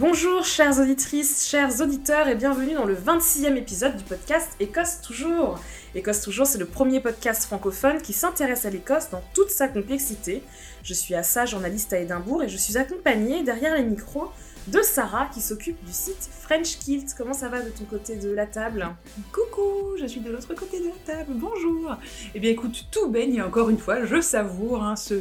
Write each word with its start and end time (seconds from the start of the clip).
Bonjour 0.00 0.46
chères 0.46 0.80
auditrices, 0.80 1.46
chers 1.46 1.82
auditeurs 1.82 2.26
et 2.26 2.34
bienvenue 2.34 2.72
dans 2.72 2.86
le 2.86 2.94
26e 2.94 3.54
épisode 3.56 3.98
du 3.98 4.04
podcast 4.04 4.48
Écosse 4.58 5.02
Toujours. 5.02 5.60
Écosse 5.94 6.22
Toujours, 6.22 6.46
c'est 6.46 6.56
le 6.56 6.64
premier 6.64 7.00
podcast 7.00 7.44
francophone 7.44 8.00
qui 8.00 8.14
s'intéresse 8.14 8.64
à 8.64 8.70
l'Écosse 8.70 9.10
dans 9.10 9.22
toute 9.34 9.50
sa 9.50 9.68
complexité. 9.68 10.42
Je 10.84 10.94
suis 10.94 11.14
Assa, 11.14 11.44
journaliste 11.44 11.92
à 11.92 11.98
Édimbourg 11.98 12.42
et 12.42 12.48
je 12.48 12.56
suis 12.56 12.78
accompagnée 12.78 13.42
derrière 13.42 13.76
les 13.76 13.82
micros 13.82 14.32
de 14.68 14.80
Sarah 14.80 15.28
qui 15.34 15.42
s'occupe 15.42 15.84
du 15.84 15.92
site 15.92 16.30
French 16.32 16.78
Kilt. 16.78 17.14
Comment 17.14 17.34
ça 17.34 17.50
va 17.50 17.60
de 17.60 17.68
ton 17.68 17.84
côté 17.84 18.16
de 18.16 18.30
la 18.30 18.46
table? 18.46 18.88
Coucou, 19.34 19.98
je 20.00 20.06
suis 20.06 20.20
de 20.20 20.30
l'autre 20.30 20.54
côté 20.54 20.80
de 20.80 20.86
la 20.86 21.14
table, 21.14 21.32
bonjour 21.34 21.94
Eh 22.34 22.40
bien 22.40 22.52
écoute, 22.52 22.86
tout 22.90 23.10
baigne 23.10 23.42
encore 23.42 23.68
une 23.68 23.76
fois, 23.78 24.06
je 24.06 24.22
savoure 24.22 24.82
hein, 24.82 24.96
ce, 24.96 25.14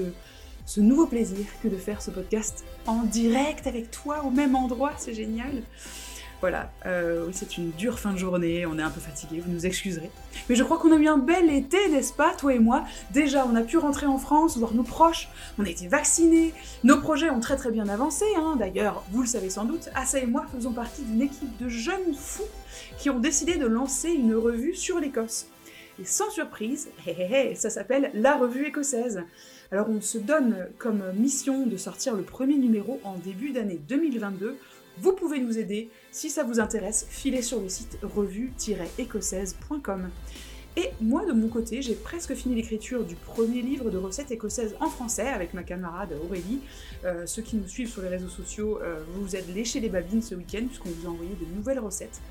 ce 0.69 0.81
nouveau 0.81 1.07
plaisir 1.07 1.47
que 1.63 1.67
de 1.67 1.77
faire 1.77 1.99
ce 1.99 2.11
podcast 2.11 2.63
en 2.85 3.01
direct 3.01 3.65
avec 3.65 3.89
toi 3.89 4.23
au 4.23 4.29
même 4.29 4.55
endroit, 4.55 4.91
c'est 4.99 5.15
génial. 5.15 5.63
Voilà, 6.41 6.71
euh, 6.85 7.25
oui, 7.25 7.33
c'est 7.33 7.57
une 7.57 7.71
dure 7.71 7.97
fin 7.97 8.13
de 8.13 8.19
journée, 8.19 8.67
on 8.67 8.77
est 8.77 8.83
un 8.83 8.91
peu 8.91 8.99
fatigué, 8.99 9.41
vous 9.43 9.51
nous 9.51 9.65
excuserez. 9.65 10.11
Mais 10.47 10.53
je 10.53 10.63
crois 10.63 10.77
qu'on 10.77 10.91
a 10.91 10.95
eu 10.97 11.07
un 11.07 11.17
bel 11.17 11.49
été, 11.49 11.89
n'est-ce 11.89 12.13
pas, 12.13 12.35
toi 12.35 12.53
et 12.53 12.59
moi? 12.59 12.85
Déjà, 13.09 13.47
on 13.47 13.55
a 13.55 13.63
pu 13.63 13.79
rentrer 13.79 14.05
en 14.05 14.19
France, 14.19 14.57
voir 14.57 14.75
nos 14.75 14.83
proches, 14.83 15.27
on 15.57 15.65
a 15.65 15.69
été 15.69 15.87
vaccinés, 15.87 16.53
nos 16.83 17.01
projets 17.01 17.31
ont 17.31 17.39
très 17.39 17.55
très 17.55 17.71
bien 17.71 17.89
avancé, 17.89 18.25
hein. 18.37 18.55
d'ailleurs, 18.59 19.03
vous 19.11 19.21
le 19.21 19.27
savez 19.27 19.49
sans 19.49 19.65
doute, 19.65 19.89
Assa 19.95 20.19
et 20.19 20.27
moi 20.27 20.45
faisons 20.55 20.71
partie 20.71 21.01
d'une 21.01 21.23
équipe 21.23 21.57
de 21.57 21.67
jeunes 21.67 22.13
fous 22.15 22.43
qui 22.99 23.09
ont 23.09 23.19
décidé 23.19 23.55
de 23.55 23.65
lancer 23.65 24.09
une 24.09 24.35
revue 24.35 24.75
sur 24.75 24.99
l'Écosse. 24.99 25.47
Et 25.99 26.05
sans 26.05 26.29
surprise, 26.29 26.89
ça 27.55 27.69
s'appelle 27.71 28.11
La 28.13 28.37
Revue 28.37 28.67
Écossaise. 28.67 29.23
Alors 29.71 29.87
on 29.89 30.01
se 30.01 30.17
donne 30.17 30.67
comme 30.79 31.03
mission 31.13 31.67
de 31.67 31.77
sortir 31.77 32.15
le 32.15 32.23
premier 32.23 32.57
numéro 32.57 32.99
en 33.03 33.17
début 33.17 33.51
d'année 33.51 33.79
2022. 33.87 34.57
Vous 34.97 35.13
pouvez 35.13 35.39
nous 35.39 35.59
aider. 35.59 35.91
Si 36.11 36.31
ça 36.31 36.43
vous 36.43 36.59
intéresse, 36.59 37.05
filez 37.09 37.43
sur 37.43 37.61
le 37.61 37.69
site 37.69 37.99
revue-écossaise.com. 38.01 40.09
Et 40.75 40.89
moi, 41.01 41.25
de 41.25 41.33
mon 41.33 41.49
côté, 41.49 41.81
j'ai 41.81 41.93
presque 41.93 42.33
fini 42.33 42.55
l'écriture 42.55 43.03
du 43.03 43.15
premier 43.15 43.61
livre 43.61 43.91
de 43.91 43.97
recettes 43.97 44.31
écossaises 44.31 44.75
en 44.79 44.89
français 44.89 45.27
avec 45.27 45.53
ma 45.53 45.63
camarade 45.63 46.15
Aurélie. 46.23 46.61
Euh, 47.05 47.25
ceux 47.25 47.41
qui 47.41 47.55
nous 47.55 47.67
suivent 47.67 47.89
sur 47.89 48.01
les 48.01 48.07
réseaux 48.07 48.29
sociaux, 48.29 48.79
euh, 48.81 48.99
vous 49.13 49.21
vous 49.21 49.35
êtes 49.35 49.53
léché 49.53 49.79
les 49.79 49.89
babines 49.89 50.21
ce 50.21 50.35
week-end 50.35 50.65
puisqu'on 50.65 50.89
vous 50.89 51.07
a 51.07 51.09
envoyé 51.09 51.31
de 51.35 51.55
nouvelles 51.55 51.79
recettes. 51.79 52.21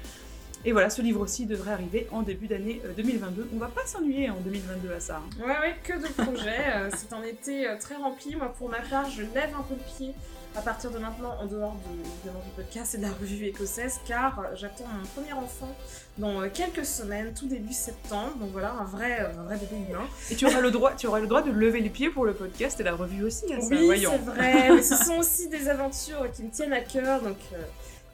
Et 0.64 0.73
voilà, 0.73 0.91
ce 0.91 1.01
livre 1.03 1.20
aussi 1.20 1.47
devrait 1.47 1.73
arriver 1.73 2.09
en 2.11 2.23
début 2.23 2.47
d'année 2.48 2.83
2022. 2.97 3.42
Euh, 3.42 3.45
On 3.55 3.59
va 3.59 3.69
pas 3.69 3.87
s'ennuyer 3.87 4.28
en 4.31 4.37
2022 4.41 4.92
à 4.92 5.01
ça. 5.01 5.17
hein. 5.25 5.42
Ouais, 5.42 5.59
ouais, 5.61 5.77
que 5.84 5.92
de 5.95 6.09
projets. 6.12 6.64
Euh, 6.75 6.91
c'est 6.97 7.12
un 7.12 7.23
été 7.23 7.69
euh, 7.69 7.77
très 7.78 7.95
rempli. 7.95 8.34
Moi, 8.37 8.53
pour 8.59 8.69
ma 8.69 8.81
part, 8.81 9.09
je 9.09 9.23
lève 9.23 9.51
un 9.59 9.62
peu 9.62 9.75
le 9.75 9.97
pied 9.97 10.14
à 10.56 10.62
partir 10.62 10.91
de 10.91 10.98
maintenant, 10.98 11.36
en 11.41 11.47
dehors 11.47 11.75
de, 11.75 12.01
évidemment, 12.01 12.42
du 12.45 12.51
podcast 12.56 12.95
et 12.95 12.98
de 12.98 13.03
la 13.03 13.11
revue 13.11 13.45
écossaise, 13.47 14.01
car 14.09 14.42
j'attends 14.55 14.86
mon 14.89 15.06
premier 15.14 15.33
enfant 15.34 15.69
dans 16.17 16.48
quelques 16.48 16.86
semaines, 16.86 17.33
tout 17.39 17.47
début 17.47 17.73
septembre. 17.73 18.33
Donc 18.41 18.51
voilà, 18.51 18.73
un 18.73 18.84
vrai, 18.84 19.20
un 19.39 19.45
vrai 19.45 19.56
bébé 19.56 19.77
humain. 19.89 20.06
Et 20.31 20.34
tu 20.36 20.47
auras 20.47 20.61
le 20.61 20.70
droit, 20.73 20.95
tu 20.97 21.06
auras 21.06 21.20
le 21.20 21.29
droit 21.29 21.42
de 21.42 21.53
lever 21.53 21.81
les 21.81 21.91
pieds 21.91 22.11
pour 22.11 22.25
le 22.25 22.33
podcast 22.34 22.81
et 22.81 22.83
la 22.83 22.97
revue 22.97 23.23
aussi, 23.25 23.53
à 23.53 23.61
ça, 23.61 23.69
Oui, 23.70 24.01
c'est 24.05 24.19
vrai, 24.19 24.70
mais 24.75 24.83
ce 24.83 24.97
sont 25.05 25.19
aussi 25.19 25.48
des 25.48 25.69
aventures 25.69 26.29
qui 26.33 26.42
me 26.42 26.51
tiennent 26.51 26.73
à 26.73 26.81
cœur, 26.81 27.23
donc, 27.23 27.36
euh, 27.53 27.62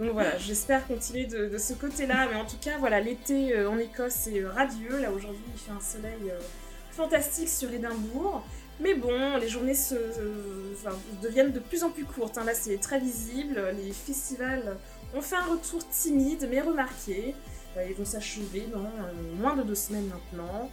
donc 0.00 0.10
voilà, 0.10 0.36
j'espère 0.38 0.86
continuer 0.88 1.26
de, 1.26 1.56
ce 1.56 1.72
côté-là, 1.74 2.26
mais 2.28 2.36
en 2.36 2.44
tout 2.44 2.56
cas, 2.60 2.78
voilà, 2.78 3.00
l'été 3.00 3.56
euh, 3.56 3.70
en 3.70 3.78
Écosse 3.78 4.26
est 4.26 4.40
euh, 4.40 4.50
radieux, 4.50 5.00
là 5.00 5.12
aujourd'hui 5.12 5.42
il 5.54 5.60
fait 5.60 5.70
un 5.70 5.80
soleil 5.80 6.30
euh, 6.30 6.40
fantastique 6.90 7.48
sur 7.48 7.72
Édimbourg, 7.72 8.44
mais 8.80 8.94
bon, 8.94 9.36
les 9.36 9.48
journées 9.48 9.74
se, 9.74 9.94
enfin, 10.72 10.96
deviennent 11.22 11.52
de 11.52 11.60
plus 11.60 11.84
en 11.84 11.90
plus 11.90 12.04
courtes, 12.04 12.38
hein. 12.38 12.44
là 12.44 12.54
c'est 12.54 12.76
très 12.78 12.98
visible, 12.98 13.62
les 13.84 13.92
festivals 13.92 14.76
ont 15.14 15.20
fait 15.22 15.36
un 15.36 15.46
retour 15.46 15.88
timide 15.88 16.48
mais 16.50 16.60
remarqué, 16.60 17.36
ils 17.88 17.94
vont 17.94 18.04
s'achever 18.04 18.66
dans 18.72 18.88
moins 19.40 19.56
de 19.56 19.62
deux 19.62 19.74
semaines 19.74 20.08
maintenant. 20.08 20.70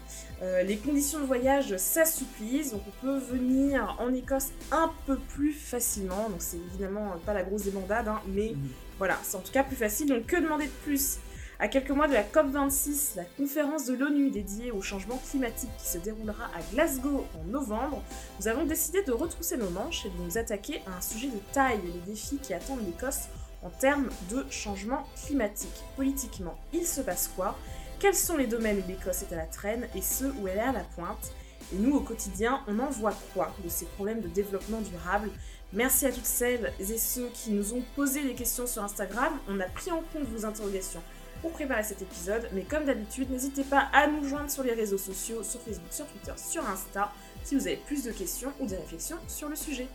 Les 0.64 0.78
conditions 0.78 1.20
de 1.20 1.26
voyage 1.26 1.76
s'assouplissent, 1.78 2.74
donc 2.74 2.82
on 2.88 3.06
peut 3.06 3.18
venir 3.18 3.96
en 4.00 4.14
Écosse 4.14 4.50
un 4.72 4.92
peu 5.08 5.18
plus 5.18 5.52
facilement. 5.52 6.30
Donc 6.30 6.44
c'est 6.44 6.58
évidemment 6.58 7.16
pas 7.26 7.34
la 7.34 7.42
grosse 7.42 7.64
débandade, 7.64 8.08
hein, 8.08 8.22
mais 8.28 8.50
Mhm. 8.50 8.70
Voilà, 9.02 9.18
c'est 9.24 9.36
en 9.36 9.40
tout 9.40 9.52
cas 9.52 9.64
plus 9.64 9.76
facile. 9.76 10.10
Donc 10.10 10.28
que 10.28 10.36
demander 10.36 10.68
de 10.68 10.72
plus 10.84 11.18
À 11.58 11.68
quelques 11.68 11.90
mois 11.90 12.08
de 12.08 12.14
la 12.14 12.22
COP26, 12.22 13.16
la 13.16 13.24
conférence 13.24 13.88
de 13.88 13.96
l'ONU 13.96 14.30
dédiée 14.30 14.70
au 14.70 14.84
changement 14.84 15.20
climatique 15.28 15.72
qui 15.80 15.88
se 15.88 15.98
déroulera 15.98 16.46
à 16.56 16.62
Glasgow 16.72 17.26
en 17.34 17.44
novembre, 17.46 18.04
nous 18.40 18.48
avons 18.48 18.64
décidé 18.64 19.02
de 19.02 19.12
retrousser 19.12 19.58
nos 19.58 19.72
manches 19.72 20.06
et 20.06 20.10
de 20.10 20.24
nous 20.24 20.38
attaquer 20.38 20.84
à 20.86 20.98
un 20.98 21.02
sujet 21.02 21.30
de 21.30 21.40
taille, 21.52 21.80
les 21.84 22.12
défis 22.12 22.38
qui 22.38 22.54
attendent 22.54 22.86
l'Écosse 22.86 23.22
en 23.64 23.72
termes 23.72 24.10
de 24.30 24.46
changement 24.52 25.08
climatique. 25.26 25.84
Politiquement, 25.96 26.60
il 26.72 26.86
se 26.86 27.02
passe 27.02 27.32
quoi? 27.36 27.58
Quels 27.98 28.14
sont 28.14 28.38
les 28.38 28.46
domaines 28.46 28.84
où 28.86 28.88
l'Écosse 28.88 29.24
est 29.24 29.34
à 29.34 29.38
la 29.38 29.48
traîne 29.48 29.88
et 29.96 30.04
ceux 30.04 30.32
où 30.40 30.48
elle 30.48 30.60
est 30.60 30.62
à 30.62 30.74
la 30.74 30.84
pointe? 30.96 31.32
Et 31.74 31.78
nous, 31.78 31.96
au 31.96 32.02
quotidien, 32.02 32.62
on 32.68 32.78
en 32.78 32.90
voit 32.92 33.16
quoi 33.34 33.52
de 33.64 33.70
ces 33.70 33.86
problèmes 33.86 34.22
de 34.22 34.28
développement 34.28 34.82
durable? 34.82 35.32
Merci 35.74 36.06
à 36.06 36.12
toutes 36.12 36.26
celles 36.26 36.74
et 36.80 36.98
ceux 36.98 37.30
qui 37.34 37.52
nous 37.52 37.74
ont 37.74 37.84
posé 37.96 38.22
des 38.24 38.34
questions 38.34 38.68
sur 38.68 38.84
Instagram. 38.84 39.40
On 39.48 39.60
a 39.62 39.66
pris 39.66 39.90
en 39.90 40.02
compte 40.12 40.24
vos 40.24 40.46
interrogations 40.46 41.02
pour 41.42 41.52
préparer 41.52 41.84
cet 41.84 42.02
épisode, 42.02 42.48
mais 42.54 42.64
comme 42.64 42.86
d'habitude, 42.86 43.32
n'hésitez 43.32 43.64
pas 43.64 43.88
à 43.94 44.06
nous 44.08 44.28
joindre 44.28 44.52
sur 44.52 44.64
les 44.64 44.74
réseaux 44.74 44.98
sociaux, 44.98 45.44
sur 45.44 45.62
Facebook, 45.62 45.92
sur 45.92 46.06
Twitter, 46.08 46.34
sur 46.36 46.68
Insta, 46.68 47.12
si 47.44 47.56
vous 47.56 47.66
avez 47.66 47.78
plus 47.78 48.04
de 48.04 48.12
questions 48.12 48.52
ou 48.60 48.68
des 48.68 48.76
réflexions 48.76 49.18
sur 49.28 49.50
le 49.50 49.56
sujet. 49.56 49.88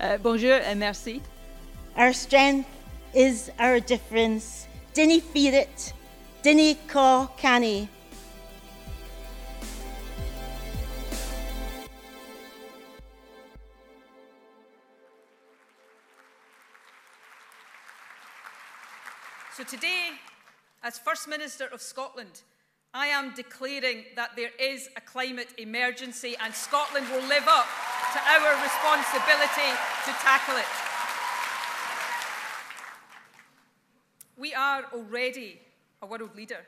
Euh, 0.00 0.18
bonjour 0.18 0.50
et 0.50 0.74
merci. 0.74 1.22
Our 1.96 2.12
strength 2.12 2.66
is 3.14 3.50
our 3.60 3.80
difference. 3.80 4.66
Dinny 4.94 5.20
fear 5.20 5.62
it. 5.62 5.94
Dinny 6.42 6.76
caw 6.92 7.28
canny. 7.36 7.88
Today, 19.72 20.10
as 20.82 20.98
First 20.98 21.26
Minister 21.26 21.64
of 21.72 21.80
Scotland, 21.80 22.42
I 22.92 23.06
am 23.06 23.32
declaring 23.34 24.04
that 24.16 24.36
there 24.36 24.50
is 24.60 24.90
a 24.98 25.00
climate 25.00 25.48
emergency 25.56 26.36
and 26.44 26.54
Scotland 26.54 27.06
will 27.08 27.26
live 27.26 27.48
up 27.48 27.66
to 28.12 28.18
our 28.32 28.52
responsibility 28.62 29.70
to 30.04 30.12
tackle 30.20 30.58
it. 30.58 30.66
We 34.36 34.52
are 34.52 34.84
already 34.92 35.58
a 36.02 36.06
world 36.06 36.36
leader. 36.36 36.66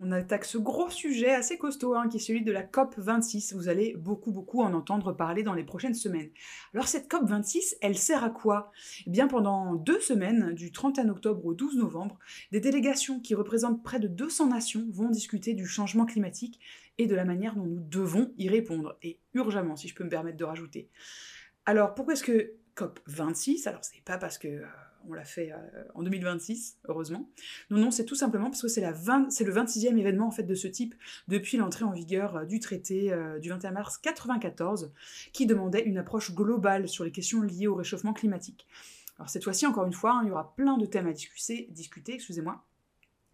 On 0.00 0.10
attaque 0.10 0.44
ce 0.44 0.58
gros 0.58 0.90
sujet 0.90 1.30
assez 1.30 1.56
costaud, 1.56 1.94
hein, 1.94 2.08
qui 2.08 2.16
est 2.16 2.20
celui 2.20 2.42
de 2.42 2.50
la 2.50 2.64
COP 2.64 2.96
26. 2.98 3.54
Vous 3.54 3.68
allez 3.68 3.94
beaucoup, 3.96 4.32
beaucoup 4.32 4.60
en 4.60 4.74
entendre 4.74 5.12
parler 5.12 5.44
dans 5.44 5.54
les 5.54 5.62
prochaines 5.62 5.94
semaines. 5.94 6.30
Alors 6.74 6.88
cette 6.88 7.08
COP 7.08 7.28
26, 7.28 7.76
elle 7.80 7.96
sert 7.96 8.24
à 8.24 8.30
quoi? 8.30 8.72
Eh 9.06 9.10
bien 9.10 9.28
pendant 9.28 9.76
deux 9.76 10.00
semaines, 10.00 10.52
du 10.52 10.72
31 10.72 11.10
octobre 11.10 11.46
au 11.46 11.54
12 11.54 11.76
novembre, 11.76 12.18
des 12.50 12.60
délégations 12.60 13.20
qui 13.20 13.36
représentent 13.36 13.84
près 13.84 14.00
de 14.00 14.08
200 14.08 14.48
nations 14.48 14.84
vont 14.90 15.10
discuter 15.10 15.54
du 15.54 15.66
changement 15.66 16.06
climatique 16.06 16.58
et 16.98 17.06
de 17.06 17.14
la 17.14 17.24
manière 17.24 17.54
dont 17.54 17.66
nous 17.66 17.80
devons 17.80 18.32
y 18.36 18.48
répondre, 18.48 18.98
et 19.02 19.20
urgemment, 19.34 19.76
si 19.76 19.88
je 19.88 19.94
peux 19.94 20.04
me 20.04 20.10
permettre 20.10 20.36
de 20.36 20.44
rajouter. 20.44 20.88
Alors 21.66 21.94
pourquoi 21.94 22.14
est-ce 22.14 22.24
que 22.24 22.54
COP 22.74 22.98
26 23.06 23.68
Alors 23.68 23.84
c'est 23.84 24.02
pas 24.04 24.18
parce 24.18 24.38
que 24.38 24.48
euh, 24.48 24.66
on 25.08 25.12
l'a 25.12 25.24
fait 25.24 25.52
euh, 25.52 25.84
en 25.94 26.02
2026, 26.02 26.78
heureusement. 26.88 27.28
Non, 27.70 27.78
non, 27.78 27.90
c'est 27.90 28.04
tout 28.04 28.14
simplement 28.14 28.46
parce 28.46 28.62
que 28.62 28.68
c'est 28.68 28.80
la 28.80 28.92
20 28.92 29.30
c'est 29.30 29.44
le 29.44 29.52
26e 29.52 29.96
événement 29.98 30.26
en 30.26 30.30
fait 30.30 30.42
de 30.44 30.54
ce 30.54 30.68
type 30.68 30.94
depuis 31.28 31.56
l'entrée 31.56 31.84
en 31.84 31.92
vigueur 31.92 32.36
euh, 32.36 32.44
du 32.44 32.60
traité 32.60 33.12
euh, 33.12 33.38
du 33.38 33.48
21 33.50 33.72
mars 33.72 33.98
94 33.98 34.92
qui 35.32 35.46
demandait 35.46 35.82
une 35.82 35.98
approche 35.98 36.34
globale 36.34 36.88
sur 36.88 37.04
les 37.04 37.12
questions 37.12 37.42
liées 37.42 37.66
au 37.66 37.74
réchauffement 37.74 38.12
climatique. 38.12 38.66
Alors 39.18 39.28
cette 39.28 39.44
fois-ci, 39.44 39.66
encore 39.66 39.86
une 39.86 39.92
fois, 39.92 40.12
hein, 40.12 40.20
il 40.24 40.28
y 40.28 40.32
aura 40.32 40.54
plein 40.56 40.76
de 40.76 40.86
thèmes 40.86 41.06
à 41.06 41.12
discuter, 41.12 41.68
discuter 41.70 42.14
excusez-moi. 42.14 42.64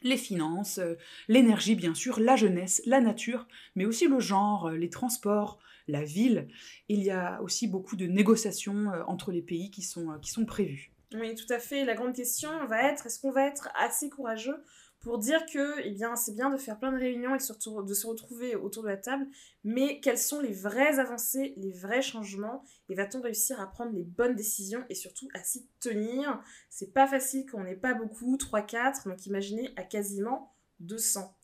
Les 0.03 0.17
finances, 0.17 0.81
l'énergie 1.29 1.75
bien 1.75 1.93
sûr, 1.93 2.21
la 2.21 2.35
jeunesse, 2.35 2.81
la 2.87 3.03
nature, 3.03 3.47
mais 3.75 3.85
aussi 3.85 4.09
le 4.09 4.19
genre, 4.19 4.71
les 4.71 4.89
transports, 4.89 5.59
la 5.89 6.03
ville. 6.03 6.49
Il 6.89 7.03
y 7.03 7.11
a 7.11 7.43
aussi 7.43 7.67
beaucoup 7.67 7.97
de 7.97 8.06
négociations 8.06 8.91
entre 9.06 9.31
les 9.31 9.43
pays 9.43 9.71
qui 9.71 9.83
sont, 9.83 10.19
qui 10.23 10.31
sont 10.31 10.47
prévues. 10.47 10.91
Oui, 11.15 11.35
tout 11.35 11.53
à 11.53 11.59
fait. 11.59 11.85
La 11.85 11.95
grande 11.95 12.15
question 12.15 12.51
va 12.67 12.85
être 12.85 13.07
est-ce 13.07 13.21
qu'on 13.21 13.33
va 13.33 13.47
être 13.47 13.69
assez 13.75 14.09
courageux 14.11 14.62
pour 15.01 15.19
dire 15.19 15.45
que, 15.47 15.81
eh 15.83 15.91
bien, 15.93 16.15
c'est 16.15 16.35
bien 16.35 16.51
de 16.51 16.59
faire 16.59 16.79
plein 16.79 16.93
de 16.93 16.99
réunions 16.99 17.35
et 17.35 17.39
de 17.39 17.95
se 17.95 18.07
retrouver 18.07 18.55
autour 18.55 18.83
de 18.83 18.89
la 18.89 18.99
table, 18.99 19.27
mais 19.65 19.99
quelles 20.01 20.19
sont 20.19 20.41
les 20.41 20.53
vraies 20.53 20.99
avancées, 20.99 21.55
les 21.57 21.73
vrais 21.73 22.03
changements, 22.03 22.62
et 22.91 22.95
va-t-on 22.95 23.23
réussir 23.23 23.59
à 23.61 23.67
prendre 23.67 23.93
les 23.93 24.05
bonnes 24.05 24.35
décisions 24.35 24.85
et 24.91 24.95
surtout 24.95 25.27
à 25.33 25.43
s'y 25.43 25.67
tenir? 25.81 26.43
C'est 26.69 26.93
pas 26.93 27.07
facile 27.07 27.47
quand 27.51 27.61
on 27.61 27.65
n'est 27.65 27.77
pas 27.77 27.95
beaucoup, 27.95 28.37
3-4, 28.37 29.09
donc 29.09 29.25
imaginez 29.25 29.73
à 29.77 29.85
quasiment 29.85 30.55
200. 30.81 31.35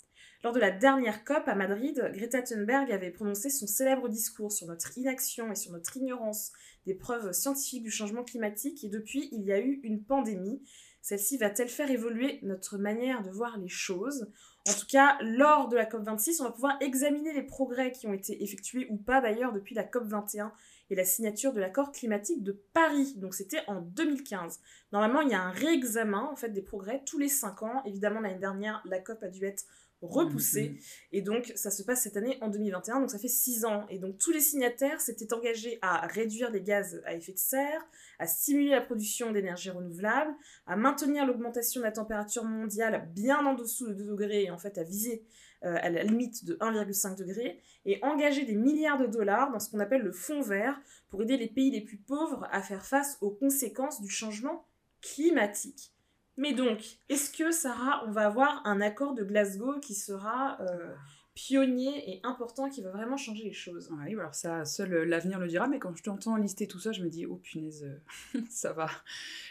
Lors 0.44 0.52
de 0.52 0.60
la 0.60 0.70
dernière 0.70 1.24
COP 1.24 1.48
à 1.48 1.54
Madrid, 1.54 2.10
Greta 2.12 2.42
Thunberg 2.42 2.92
avait 2.92 3.10
prononcé 3.10 3.48
son 3.48 3.66
célèbre 3.66 4.08
discours 4.10 4.52
sur 4.52 4.66
notre 4.66 4.96
inaction 4.98 5.50
et 5.50 5.56
sur 5.56 5.72
notre 5.72 5.96
ignorance 5.96 6.52
des 6.86 6.94
preuves 6.94 7.32
scientifiques 7.32 7.82
du 7.82 7.90
changement 7.90 8.24
climatique 8.24 8.84
et 8.84 8.88
depuis 8.88 9.28
il 9.32 9.42
y 9.42 9.52
a 9.52 9.60
eu 9.60 9.80
une 9.82 10.02
pandémie. 10.02 10.62
Celle-ci 11.02 11.36
va-t-elle 11.36 11.68
faire 11.68 11.90
évoluer 11.90 12.40
notre 12.42 12.78
manière 12.78 13.22
de 13.22 13.30
voir 13.30 13.58
les 13.58 13.68
choses? 13.68 14.28
En 14.68 14.72
tout 14.72 14.86
cas, 14.88 15.16
lors 15.20 15.68
de 15.68 15.76
la 15.76 15.84
COP26, 15.84 16.40
on 16.40 16.44
va 16.44 16.50
pouvoir 16.50 16.76
examiner 16.80 17.32
les 17.32 17.44
progrès 17.44 17.92
qui 17.92 18.08
ont 18.08 18.12
été 18.12 18.42
effectués 18.42 18.88
ou 18.90 18.96
pas 18.96 19.20
d'ailleurs 19.20 19.52
depuis 19.52 19.76
la 19.76 19.84
COP21 19.84 20.50
et 20.90 20.96
la 20.96 21.04
signature 21.04 21.52
de 21.52 21.60
l'accord 21.60 21.92
climatique 21.92 22.42
de 22.42 22.52
Paris. 22.72 23.14
Donc 23.16 23.34
c'était 23.34 23.62
en 23.68 23.80
2015. 23.80 24.60
Normalement, 24.92 25.20
il 25.20 25.30
y 25.30 25.34
a 25.34 25.42
un 25.42 25.50
réexamen 25.50 26.28
en 26.30 26.36
fait 26.36 26.48
des 26.48 26.62
progrès 26.62 27.02
tous 27.06 27.18
les 27.18 27.28
5 27.28 27.62
ans. 27.62 27.82
Évidemment, 27.84 28.20
l'année 28.20 28.40
dernière, 28.40 28.82
la 28.84 28.98
COP 28.98 29.22
a 29.22 29.28
dû 29.28 29.44
être 29.44 29.64
repoussée. 30.02 30.70
Mhm. 30.70 30.78
Et 31.12 31.22
donc, 31.22 31.52
ça 31.54 31.70
se 31.70 31.82
passe 31.82 32.02
cette 32.02 32.16
année 32.16 32.38
en 32.40 32.48
2021, 32.48 33.00
donc 33.00 33.10
ça 33.10 33.18
fait 33.18 33.28
6 33.28 33.64
ans. 33.64 33.86
Et 33.88 33.98
donc, 33.98 34.18
tous 34.18 34.30
les 34.30 34.40
signataires 34.40 35.00
s'étaient 35.00 35.32
engagés 35.32 35.78
à 35.82 36.06
réduire 36.06 36.50
les 36.50 36.62
gaz 36.62 37.02
à 37.06 37.14
effet 37.14 37.32
de 37.32 37.38
serre, 37.38 37.86
à 38.18 38.26
stimuler 38.26 38.70
la 38.70 38.80
production 38.80 39.32
d'énergie 39.32 39.70
renouvelable, 39.70 40.32
à 40.66 40.76
maintenir 40.76 41.26
l'augmentation 41.26 41.80
de 41.80 41.86
la 41.86 41.92
température 41.92 42.44
mondiale 42.44 43.08
bien 43.14 43.44
en 43.44 43.54
dessous 43.54 43.88
de 43.88 43.94
2 43.94 44.04
degrés, 44.04 44.44
et 44.44 44.50
en 44.50 44.58
fait 44.58 44.78
à 44.78 44.82
viser 44.82 45.24
euh, 45.64 45.76
à 45.80 45.88
la 45.88 46.02
limite 46.02 46.44
de 46.44 46.54
1,5 46.56 47.16
degré, 47.16 47.60
et 47.86 47.98
engager 48.02 48.44
des 48.44 48.54
milliards 48.54 48.98
de 48.98 49.06
dollars 49.06 49.50
dans 49.50 49.58
ce 49.58 49.70
qu'on 49.70 49.80
appelle 49.80 50.02
le 50.02 50.12
fonds 50.12 50.42
vert 50.42 50.78
pour 51.08 51.22
aider 51.22 51.38
les 51.38 51.48
pays 51.48 51.70
les 51.70 51.80
plus 51.80 51.96
pauvres 51.96 52.46
à 52.50 52.60
faire 52.62 52.84
face 52.84 53.16
aux 53.22 53.30
conséquences 53.30 54.02
du 54.02 54.10
changement 54.10 54.66
climatique. 55.00 55.95
Mais 56.36 56.52
donc, 56.52 56.78
est-ce 57.08 57.30
que, 57.30 57.50
Sarah, 57.50 58.04
on 58.06 58.10
va 58.10 58.26
avoir 58.26 58.62
un 58.66 58.80
accord 58.80 59.14
de 59.14 59.24
Glasgow 59.24 59.80
qui 59.80 59.94
sera 59.94 60.58
euh, 60.60 60.94
pionnier 61.36 62.10
et 62.10 62.20
important, 62.24 62.68
qui 62.70 62.82
va 62.82 62.90
vraiment 62.90 63.18
changer 63.18 63.44
les 63.44 63.52
choses? 63.52 63.90
Oui, 63.92 64.14
alors 64.14 64.34
ça, 64.34 64.64
seul 64.64 64.92
euh, 64.92 65.04
l'avenir 65.04 65.38
le 65.38 65.46
dira, 65.46 65.68
mais 65.68 65.78
quand 65.78 65.94
je 65.94 66.02
t'entends 66.02 66.34
lister 66.36 66.66
tout 66.66 66.80
ça, 66.80 66.92
je 66.92 67.02
me 67.02 67.10
dis, 67.10 67.26
oh 67.26 67.36
punaise, 67.36 67.84
euh, 67.84 68.40
ça 68.50 68.72
va. 68.72 68.88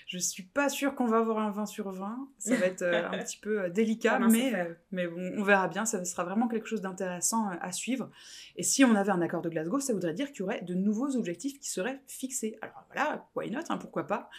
Je 0.07 0.17
suis 0.17 0.43
pas 0.43 0.67
sûre 0.67 0.95
qu'on 0.95 1.05
va 1.05 1.17
avoir 1.17 1.37
un 1.37 1.51
20 1.51 1.67
sur 1.67 1.91
20, 1.91 2.27
ça 2.39 2.55
va 2.55 2.65
être 2.65 2.81
euh, 2.81 3.07
un 3.07 3.19
petit 3.19 3.37
peu 3.37 3.69
délicat, 3.69 4.17
Ah 4.19 4.27
mais, 4.27 4.75
mais 4.91 5.07
bon, 5.07 5.33
on 5.37 5.43
verra 5.43 5.67
bien, 5.67 5.85
ça 5.85 6.03
sera 6.03 6.23
vraiment 6.23 6.47
quelque 6.47 6.67
chose 6.67 6.81
d'intéressant 6.81 7.49
à 7.49 7.71
suivre. 7.71 8.09
Et 8.55 8.63
si 8.63 8.83
on 8.83 8.95
avait 8.95 9.11
un 9.11 9.21
accord 9.21 9.43
de 9.43 9.49
Glasgow, 9.49 9.79
ça 9.79 9.93
voudrait 9.93 10.13
dire 10.15 10.31
qu'il 10.31 10.39
y 10.39 10.43
aurait 10.43 10.61
de 10.63 10.73
nouveaux 10.73 11.15
objectifs 11.15 11.59
qui 11.59 11.69
seraient 11.69 12.01
fixés. 12.07 12.57
Alors 12.61 12.83
voilà, 12.91 13.27
why 13.35 13.51
not, 13.51 13.61
hein, 13.69 13.77
pourquoi 13.77 14.07
pas? 14.07 14.29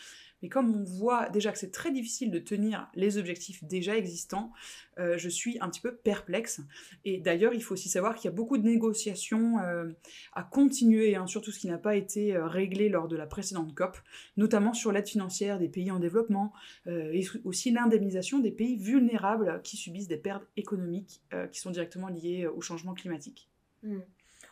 Mais 0.42 0.48
comme 0.48 0.74
on 0.74 0.84
voit 0.84 1.28
déjà 1.30 1.52
que 1.52 1.58
c'est 1.58 1.70
très 1.70 1.90
difficile 1.90 2.30
de 2.30 2.38
tenir 2.38 2.88
les 2.94 3.18
objectifs 3.18 3.64
déjà 3.64 3.96
existants, 3.96 4.52
euh, 4.98 5.16
je 5.18 5.28
suis 5.28 5.58
un 5.60 5.68
petit 5.68 5.80
peu 5.80 5.94
perplexe. 5.94 6.60
Et 7.04 7.18
d'ailleurs, 7.18 7.54
il 7.54 7.62
faut 7.62 7.74
aussi 7.74 7.88
savoir 7.88 8.14
qu'il 8.14 8.26
y 8.26 8.32
a 8.32 8.36
beaucoup 8.36 8.58
de 8.58 8.64
négociations 8.64 9.58
euh, 9.60 9.90
à 10.32 10.42
continuer, 10.42 11.16
hein, 11.16 11.26
surtout 11.26 11.52
ce 11.52 11.58
qui 11.58 11.68
n'a 11.68 11.78
pas 11.78 11.96
été 11.96 12.34
euh, 12.34 12.46
réglé 12.46 12.88
lors 12.88 13.08
de 13.08 13.16
la 13.16 13.26
précédente 13.26 13.74
COP, 13.74 13.96
notamment 14.36 14.74
sur 14.74 14.92
l'aide 14.92 15.08
financière 15.08 15.58
des 15.58 15.68
pays 15.68 15.90
en 15.90 15.98
développement 15.98 16.52
et 16.86 17.26
aussi 17.44 17.70
l'indemnisation 17.70 18.38
des 18.38 18.50
pays 18.50 18.76
vulnérables 18.76 19.60
qui 19.62 19.76
subissent 19.76 20.08
des 20.08 20.16
pertes 20.16 20.44
économiques 20.56 21.22
qui 21.52 21.60
sont 21.60 21.70
directement 21.70 22.08
liées 22.08 22.46
au 22.46 22.60
changement 22.60 22.94
climatique. 22.94 23.48
Hmm. 23.82 24.00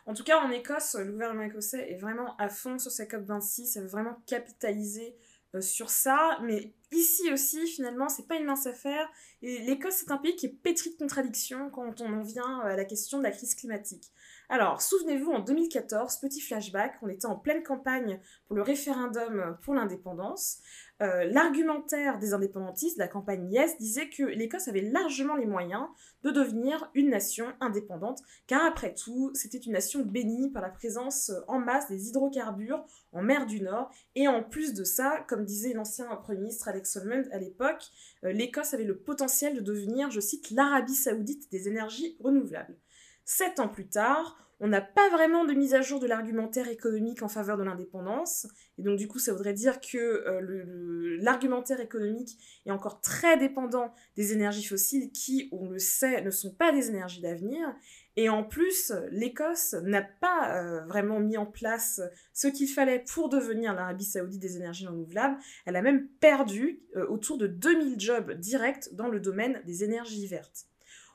En 0.05 0.13
tout 0.13 0.23
cas, 0.23 0.39
en 0.39 0.51
Écosse, 0.51 0.95
le 0.99 1.11
gouvernement 1.11 1.43
écossais 1.43 1.91
est 1.91 1.97
vraiment 1.97 2.35
à 2.37 2.49
fond 2.49 2.77
sur 2.77 2.91
sa 2.91 3.05
COP26, 3.05 3.65
ça 3.65 3.81
veut 3.81 3.87
vraiment 3.87 4.21
capitaliser 4.27 5.15
sur 5.61 5.89
ça, 5.89 6.39
mais 6.43 6.73
ici 6.91 7.31
aussi, 7.31 7.67
finalement, 7.67 8.09
c'est 8.09 8.27
pas 8.27 8.35
une 8.35 8.45
mince 8.45 8.67
affaire. 8.67 9.07
L'Écosse, 9.41 9.95
c'est 9.95 10.11
un 10.11 10.17
pays 10.17 10.35
qui 10.35 10.47
est 10.47 10.57
pétri 10.63 10.91
de 10.91 10.97
contradictions 10.97 11.69
quand 11.69 12.01
on 12.01 12.13
en 12.13 12.21
vient 12.21 12.59
à 12.61 12.75
la 12.75 12.85
question 12.85 13.17
de 13.17 13.23
la 13.23 13.31
crise 13.31 13.55
climatique. 13.55 14.11
Alors, 14.49 14.81
souvenez-vous, 14.81 15.31
en 15.31 15.39
2014, 15.39 16.19
petit 16.19 16.41
flashback, 16.41 16.97
on 17.01 17.07
était 17.07 17.25
en 17.25 17.35
pleine 17.35 17.63
campagne 17.63 18.19
pour 18.45 18.55
le 18.55 18.61
référendum 18.61 19.57
pour 19.61 19.73
l'indépendance. 19.73 20.59
Euh, 21.01 21.25
L'argumentaire 21.25 22.19
des 22.19 22.33
indépendantistes 22.33 22.95
de 22.97 23.01
la 23.01 23.09
campagne 23.09 23.51
Yes 23.51 23.77
disait 23.77 24.09
que 24.09 24.23
l'Écosse 24.23 24.69
avait 24.69 24.81
largement 24.81 25.35
les 25.35 25.45
moyens 25.45 25.87
de 26.23 26.31
devenir 26.31 26.89
une 26.93 27.09
nation 27.09 27.47
indépendante, 27.59 28.21
car 28.47 28.63
après 28.65 28.93
tout, 28.93 29.31
c'était 29.33 29.57
une 29.57 29.73
nation 29.73 30.03
bénie 30.05 30.51
par 30.51 30.61
la 30.61 30.69
présence 30.69 31.31
en 31.49 31.59
masse 31.59 31.89
des 31.89 32.07
hydrocarbures 32.07 32.85
en 33.11 33.21
mer 33.21 33.45
du 33.45 33.61
Nord, 33.61 33.91
et 34.15 34.29
en 34.29 34.41
plus 34.41 34.73
de 34.73 34.85
ça, 34.85 35.25
comme 35.27 35.43
disait 35.43 35.73
l'ancien 35.73 36.07
Premier 36.15 36.39
ministre 36.39 36.69
Alex 36.69 36.93
Salmond 36.93 37.23
à 37.31 37.39
l'époque, 37.39 37.83
euh, 38.23 38.31
l'Écosse 38.31 38.73
avait 38.73 38.85
le 38.85 38.97
potentiel 38.97 39.53
de 39.53 39.61
devenir, 39.61 40.11
je 40.11 40.21
cite, 40.21 40.49
l'Arabie 40.51 40.95
saoudite 40.95 41.51
des 41.51 41.67
énergies 41.67 42.17
renouvelables. 42.21 42.77
Sept 43.25 43.59
ans 43.59 43.67
plus 43.67 43.87
tard, 43.87 44.37
on 44.59 44.67
n'a 44.67 44.81
pas 44.81 45.09
vraiment 45.09 45.45
de 45.45 45.53
mise 45.53 45.73
à 45.73 45.81
jour 45.81 45.99
de 45.99 46.07
l'argumentaire 46.07 46.67
économique 46.67 47.21
en 47.21 47.27
faveur 47.27 47.57
de 47.57 47.63
l'indépendance, 47.63 48.47
et 48.77 48.83
donc 48.83 48.97
du 48.97 49.07
coup 49.07 49.19
ça 49.19 49.33
voudrait 49.33 49.53
dire 49.53 49.79
que 49.81 49.97
euh, 49.97 51.17
l'argumentaire 51.21 51.79
économique 51.79 52.37
est 52.65 52.71
encore 52.71 53.01
très 53.01 53.37
dépendant 53.37 53.93
des 54.15 54.33
énergies 54.33 54.63
fossiles 54.63 55.11
qui, 55.11 55.49
on 55.51 55.69
le 55.69 55.79
sait, 55.79 56.21
ne 56.21 56.31
sont 56.31 56.53
pas 56.53 56.71
des 56.71 56.89
énergies 56.89 57.21
d'avenir, 57.21 57.75
et 58.17 58.29
en 58.29 58.43
plus, 58.43 58.93
l'Écosse 59.11 59.73
n'a 59.83 60.01
pas 60.01 60.55
euh, 60.55 60.85
vraiment 60.85 61.19
mis 61.19 61.37
en 61.37 61.45
place 61.45 62.01
ce 62.33 62.47
qu'il 62.47 62.69
fallait 62.69 63.03
pour 63.13 63.27
devenir 63.27 63.73
l'Arabie 63.73 64.05
saoudite 64.05 64.41
des 64.41 64.55
énergies 64.55 64.87
renouvelables. 64.87 65.37
Elle 65.65 65.75
a 65.75 65.81
même 65.81 66.07
perdu 66.21 66.79
euh, 66.95 67.05
autour 67.07 67.37
de 67.37 67.47
2000 67.47 67.99
jobs 67.99 68.31
directs 68.31 68.93
dans 68.93 69.09
le 69.09 69.19
domaine 69.19 69.61
des 69.65 69.83
énergies 69.83 70.27
vertes. 70.27 70.67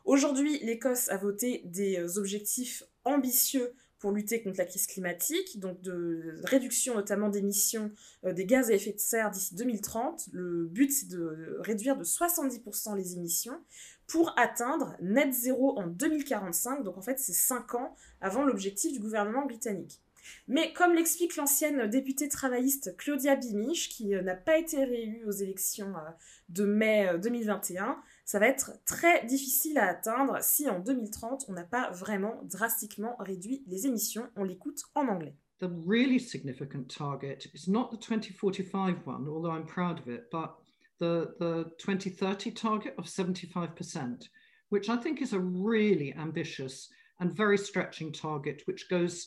Aujourd'hui, 0.05 0.59
l'Écosse 0.63 1.09
a 1.09 1.17
voté 1.17 1.63
des 1.65 2.19
objectifs 2.19 2.85
ambitieux 3.05 3.73
pour 3.99 4.12
lutter 4.12 4.43
contre 4.43 4.56
la 4.56 4.64
crise 4.64 4.87
climatique, 4.87 5.61
donc 5.61 5.82
de 5.82 6.41
réduction 6.44 6.94
notamment 6.94 7.29
d'émissions 7.29 7.93
euh, 8.25 8.32
des 8.32 8.47
gaz 8.47 8.70
à 8.70 8.75
effet 8.75 8.93
de 8.93 8.99
serre 8.99 9.31
d'ici 9.31 9.55
2030. 9.55 10.31
Le 10.32 10.67
but, 10.67 10.91
c'est 10.91 11.08
de 11.08 11.58
réduire 11.61 11.97
de 11.97 12.05
70% 12.05 12.97
les 12.97 13.14
émissions 13.14 13.61
pour 14.06 14.32
atteindre 14.38 14.97
net 15.02 15.32
zéro 15.35 15.79
en 15.79 15.87
2045. 15.87 16.82
Donc 16.82 16.97
en 16.97 17.02
fait, 17.02 17.19
c'est 17.19 17.35
5 17.35 17.75
ans 17.75 17.94
avant 18.23 18.43
l'objectif 18.43 18.93
du 18.93 19.00
gouvernement 19.00 19.44
britannique. 19.44 20.00
Mais 20.49 20.73
comme 20.73 20.94
l'explique 20.94 21.37
l'ancienne 21.37 21.88
députée 21.88 22.29
travailliste 22.29 22.96
Claudia 22.96 23.37
Bimich, 23.37 23.88
qui 23.88 24.14
euh, 24.14 24.23
n'a 24.23 24.35
pas 24.35 24.58
été 24.58 24.85
réélue 24.85 25.25
aux 25.25 25.32
élections 25.32 25.94
euh, 25.96 26.11
de 26.49 26.64
mai 26.64 27.08
euh, 27.08 27.19
2021, 27.19 27.99
ça 28.31 28.38
va 28.38 28.47
être 28.47 28.71
très 28.85 29.27
difficile 29.27 29.77
à 29.77 29.88
atteindre 29.88 30.38
si 30.41 30.69
en 30.69 30.79
2030 30.79 31.47
on 31.49 31.53
n'a 31.53 31.65
pas 31.65 31.91
vraiment 31.91 32.41
drastiquement 32.44 33.17
réduit 33.19 33.65
les 33.67 33.89
émissions. 33.89 34.29
On 34.37 34.44
l'écoute 34.44 34.82
en 34.94 35.08
anglais. 35.08 35.34
The 35.58 35.69
really 35.84 36.20
significant 36.20 36.87
target 36.87 37.51
is 37.55 37.69
not 37.69 37.91
the 37.91 37.99
2045 37.99 39.05
one, 39.05 39.27
although 39.27 39.51
I'm 39.51 39.67
proud 39.67 39.99
of 39.99 40.06
it, 40.06 40.31
but 40.31 40.55
the, 41.01 41.34
the 41.41 41.72
2030 41.79 42.53
target 42.53 42.94
of 42.99 43.06
75%, 43.06 44.29
which 44.69 44.89
I 44.89 44.96
think 44.96 45.20
is 45.20 45.32
a 45.32 45.41
really 45.41 46.15
ambitious 46.17 46.89
and 47.19 47.34
very 47.34 47.58
stretching 47.58 48.13
target, 48.13 48.63
which 48.67 48.89
goes 48.89 49.27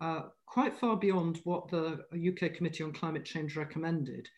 uh, 0.00 0.22
quite 0.46 0.74
far 0.74 0.96
beyond 0.96 1.40
what 1.44 1.68
the 1.68 2.00
UK 2.12 2.54
Committee 2.54 2.82
on 2.82 2.92
Climate 2.92 3.24
Change 3.24 3.56
recommended. 3.56 4.28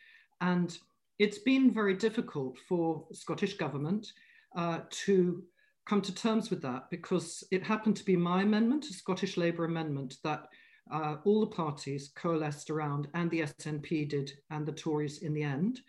And 0.43 0.77
it's 1.19 1.39
been 1.39 1.73
very 1.73 1.95
difficult 1.95 2.59
for 2.69 3.07
Scottish 3.13 3.55
Government 3.55 4.07
uh, 4.57 4.81
to 4.91 5.43
come 5.87 6.01
to 6.03 6.15
terms 6.15 6.51
with 6.51 6.63
that 6.63 6.89
because 6.91 7.45
it 7.51 7.63
happened 7.63 7.97
to 7.97 8.05
be 8.05 8.17
my 8.17 8.43
amendment, 8.43 8.87
a 8.87 8.93
Scottish 8.93 9.37
Labour 9.37 9.65
amendment, 9.65 10.17
that 10.25 10.47
uh, 10.93 11.17
all 11.25 11.41
the 11.41 11.47
parties 11.47 12.11
coalesced 12.15 12.71
around, 12.71 13.09
and 13.15 13.31
the 13.31 13.41
SNP 13.41 14.09
did, 14.09 14.33
and 14.51 14.67
the 14.67 14.73
Tories 14.73 15.23
in 15.23 15.33
the 15.33 15.43
end. 15.43 15.81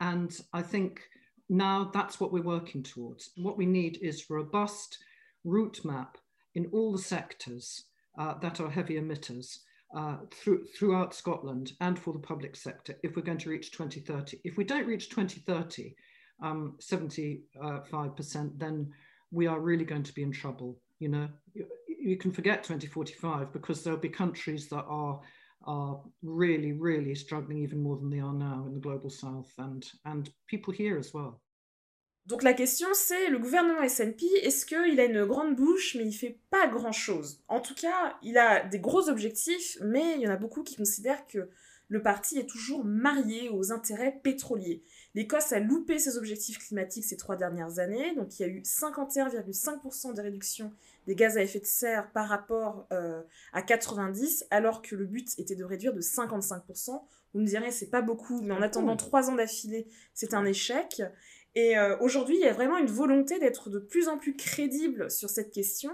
And 0.00 0.36
I 0.52 0.62
think 0.62 1.00
now 1.48 1.90
that's 1.92 2.18
what 2.18 2.32
we're 2.32 2.42
working 2.42 2.82
towards. 2.82 3.30
What 3.36 3.56
we 3.56 3.66
need 3.66 3.98
is 4.02 4.30
robust 4.30 4.98
route 5.44 5.80
map 5.84 6.18
in 6.54 6.66
all 6.72 6.92
the 6.92 6.98
sectors 6.98 7.84
uh, 8.18 8.34
that 8.40 8.60
are 8.60 8.70
heavy 8.70 8.94
emitters 8.94 9.58
uh, 9.94 10.16
through, 10.30 10.64
throughout 10.76 11.14
Scotland 11.14 11.72
and 11.80 11.98
for 11.98 12.12
the 12.12 12.18
public 12.18 12.56
sector 12.56 12.94
if 13.02 13.16
we're 13.16 13.22
going 13.22 13.38
to 13.38 13.50
reach 13.50 13.72
2030. 13.72 14.38
If 14.44 14.56
we 14.56 14.64
don't 14.64 14.86
reach 14.86 15.10
2030, 15.10 15.94
um, 16.42 16.76
75%, 16.80 18.58
then 18.58 18.92
we 19.30 19.46
are 19.46 19.60
really 19.60 19.84
going 19.84 20.02
to 20.02 20.14
be 20.14 20.22
in 20.22 20.32
trouble. 20.32 20.78
You 20.98 21.08
know, 21.08 21.28
you, 21.54 21.66
you 21.86 22.16
can 22.16 22.32
forget 22.32 22.64
2045 22.64 23.52
because 23.52 23.82
there'll 23.82 23.98
be 23.98 24.08
countries 24.08 24.68
that 24.68 24.84
are 24.84 25.20
are 25.64 26.00
really, 26.24 26.72
really 26.72 27.14
struggling 27.14 27.58
even 27.58 27.80
more 27.80 27.96
than 27.96 28.10
they 28.10 28.18
are 28.18 28.32
now 28.32 28.64
in 28.66 28.74
the 28.74 28.80
global 28.80 29.10
south 29.10 29.52
and 29.58 29.88
and 30.04 30.30
people 30.48 30.72
here 30.72 30.98
as 30.98 31.12
well. 31.14 31.40
Donc 32.26 32.42
la 32.42 32.52
question 32.54 32.88
c'est, 32.92 33.28
le 33.28 33.38
gouvernement 33.38 33.86
SNP, 33.86 34.22
est-ce 34.42 34.64
qu'il 34.64 35.00
a 35.00 35.04
une 35.04 35.24
grande 35.24 35.56
bouche 35.56 35.96
mais 35.96 36.04
il 36.04 36.12
fait 36.12 36.38
pas 36.50 36.68
grand-chose? 36.68 37.42
En 37.48 37.60
tout 37.60 37.74
cas, 37.74 38.16
il 38.22 38.38
a 38.38 38.64
des 38.64 38.78
gros 38.78 39.08
objectifs, 39.08 39.76
mais 39.80 40.14
il 40.14 40.20
y 40.20 40.28
en 40.28 40.32
a 40.32 40.36
beaucoup 40.36 40.62
qui 40.62 40.76
considèrent 40.76 41.26
que 41.26 41.48
le 41.92 42.00
parti 42.00 42.38
est 42.38 42.48
toujours 42.48 42.86
marié 42.86 43.50
aux 43.50 43.70
intérêts 43.70 44.18
pétroliers. 44.22 44.82
L'Écosse 45.14 45.52
a 45.52 45.60
loupé 45.60 45.98
ses 45.98 46.16
objectifs 46.16 46.58
climatiques 46.58 47.04
ces 47.04 47.18
trois 47.18 47.36
dernières 47.36 47.80
années, 47.80 48.14
donc 48.14 48.38
il 48.38 48.42
y 48.42 48.44
a 48.46 48.48
eu 48.48 48.62
51,5% 48.62 50.14
de 50.14 50.22
réduction 50.22 50.72
des 51.06 51.14
gaz 51.14 51.36
à 51.36 51.42
effet 51.42 51.60
de 51.60 51.66
serre 51.66 52.10
par 52.12 52.28
rapport 52.28 52.86
euh, 52.92 53.20
à 53.52 53.60
90, 53.60 54.46
alors 54.50 54.80
que 54.80 54.96
le 54.96 55.04
but 55.04 55.38
était 55.38 55.54
de 55.54 55.64
réduire 55.64 55.92
de 55.92 56.00
55%. 56.00 57.02
Vous 57.34 57.40
me 57.40 57.46
direz, 57.46 57.70
c'est 57.70 57.90
pas 57.90 58.00
beaucoup, 58.00 58.40
mais 58.40 58.54
en 58.54 58.62
attendant 58.62 58.96
trois 58.96 59.28
ans 59.28 59.34
d'affilée, 59.34 59.86
c'est 60.14 60.32
un 60.32 60.46
échec. 60.46 61.02
Et 61.54 61.76
euh, 61.76 61.96
aujourd'hui, 61.98 62.36
il 62.36 62.40
y 62.40 62.48
a 62.48 62.52
vraiment 62.52 62.78
une 62.78 62.86
volonté 62.86 63.38
d'être 63.38 63.70
de 63.70 63.78
plus 63.78 64.08
en 64.08 64.18
plus 64.18 64.36
crédible 64.36 65.10
sur 65.10 65.28
cette 65.28 65.52
question 65.52 65.90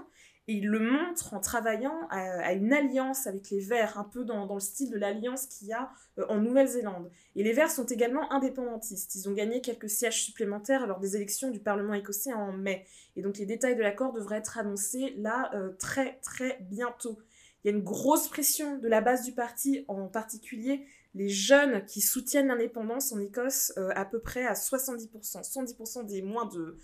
et 0.49 0.53
il 0.53 0.67
le 0.67 0.79
montre 0.79 1.35
en 1.35 1.39
travaillant 1.39 2.07
à, 2.09 2.53
une 2.53 2.73
alliance 2.73 3.27
avec 3.27 3.51
les 3.51 3.59
Verts, 3.59 3.99
un 3.99 4.03
peu 4.03 4.25
dans, 4.25 4.51
le 4.51 4.59
style 4.59 4.89
de 4.89 4.97
l'alliance 4.97 5.45
qu'il 5.45 5.67
y 5.67 5.73
a 5.73 5.91
euh, 6.17 6.25
en 6.27 6.39
Nouvelle-Zélande. 6.39 7.11
Et 7.35 7.43
les 7.43 7.53
Verts 7.53 7.69
sont 7.69 7.85
également 7.85 8.31
indépendantistes. 8.33 9.13
Ils 9.13 9.29
ont 9.29 9.33
gagné 9.33 9.61
quelques 9.61 9.91
sièges 9.91 10.23
supplémentaires 10.23 10.87
lors 10.87 10.99
des 10.99 11.15
élections 11.15 11.51
du 11.51 11.59
Parlement 11.59 11.93
écossais 11.93 12.33
en 12.33 12.51
mai. 12.51 12.87
Et 13.15 13.21
donc 13.21 13.37
les 13.37 13.45
détails 13.45 13.75
de 13.75 13.83
l'accord 13.83 14.11
devraient 14.11 14.37
être 14.37 14.57
annoncés 14.57 15.13
là 15.19 15.51
euh, 15.53 15.69
très 15.77 16.17
très 16.23 16.57
bientôt. 16.61 17.19
Il 17.63 17.69
y 17.69 17.71
a 17.71 17.77
une 17.77 17.83
grosse 17.83 18.27
pression 18.27 18.79
de 18.79 18.87
la 18.87 19.01
base 19.01 19.25
du 19.25 19.33
parti, 19.33 19.85
en 19.87 20.07
particulier 20.07 20.87
les 21.15 21.29
jeunes 21.29 21.85
qui 21.85 22.01
soutiennent 22.01 22.47
l'indépendance 22.47 23.11
en 23.11 23.19
Écosse 23.19 23.73
euh, 23.77 23.89
à 23.95 24.05
peu 24.05 24.19
près 24.19 24.45
à 24.45 24.53
70%. 24.53 25.09
70% 25.21 26.05
des 26.05 26.21
moins 26.21 26.45
de 26.45 26.77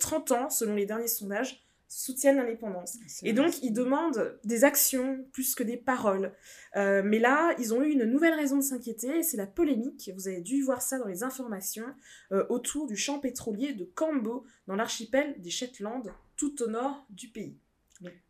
30 0.00 0.32
ans, 0.32 0.50
selon 0.50 0.74
les 0.74 0.86
derniers 0.86 1.08
sondages, 1.08 1.62
soutiennent 1.88 2.36
l'indépendance. 2.36 2.98
Et 3.22 3.32
donc, 3.32 3.62
ils 3.62 3.72
demandent 3.72 4.38
des 4.44 4.64
actions 4.64 5.24
plus 5.32 5.54
que 5.54 5.62
des 5.62 5.78
paroles. 5.78 6.34
Euh, 6.76 7.02
mais 7.02 7.18
là, 7.18 7.54
ils 7.58 7.72
ont 7.72 7.82
eu 7.82 7.90
une 7.90 8.04
nouvelle 8.04 8.34
raison 8.34 8.56
de 8.56 8.62
s'inquiéter, 8.62 9.22
c'est 9.22 9.38
la 9.38 9.46
polémique, 9.46 10.10
vous 10.14 10.28
avez 10.28 10.42
dû 10.42 10.62
voir 10.62 10.82
ça 10.82 10.98
dans 10.98 11.06
les 11.06 11.22
informations, 11.22 11.86
euh, 12.32 12.44
autour 12.50 12.86
du 12.86 12.96
champ 12.96 13.18
pétrolier 13.18 13.72
de 13.72 13.84
Cambo, 13.84 14.44
dans 14.66 14.76
l'archipel 14.76 15.40
des 15.40 15.50
Shetland, 15.50 16.12
tout 16.36 16.62
au 16.62 16.68
nord 16.68 17.06
du 17.10 17.28
pays. 17.28 17.56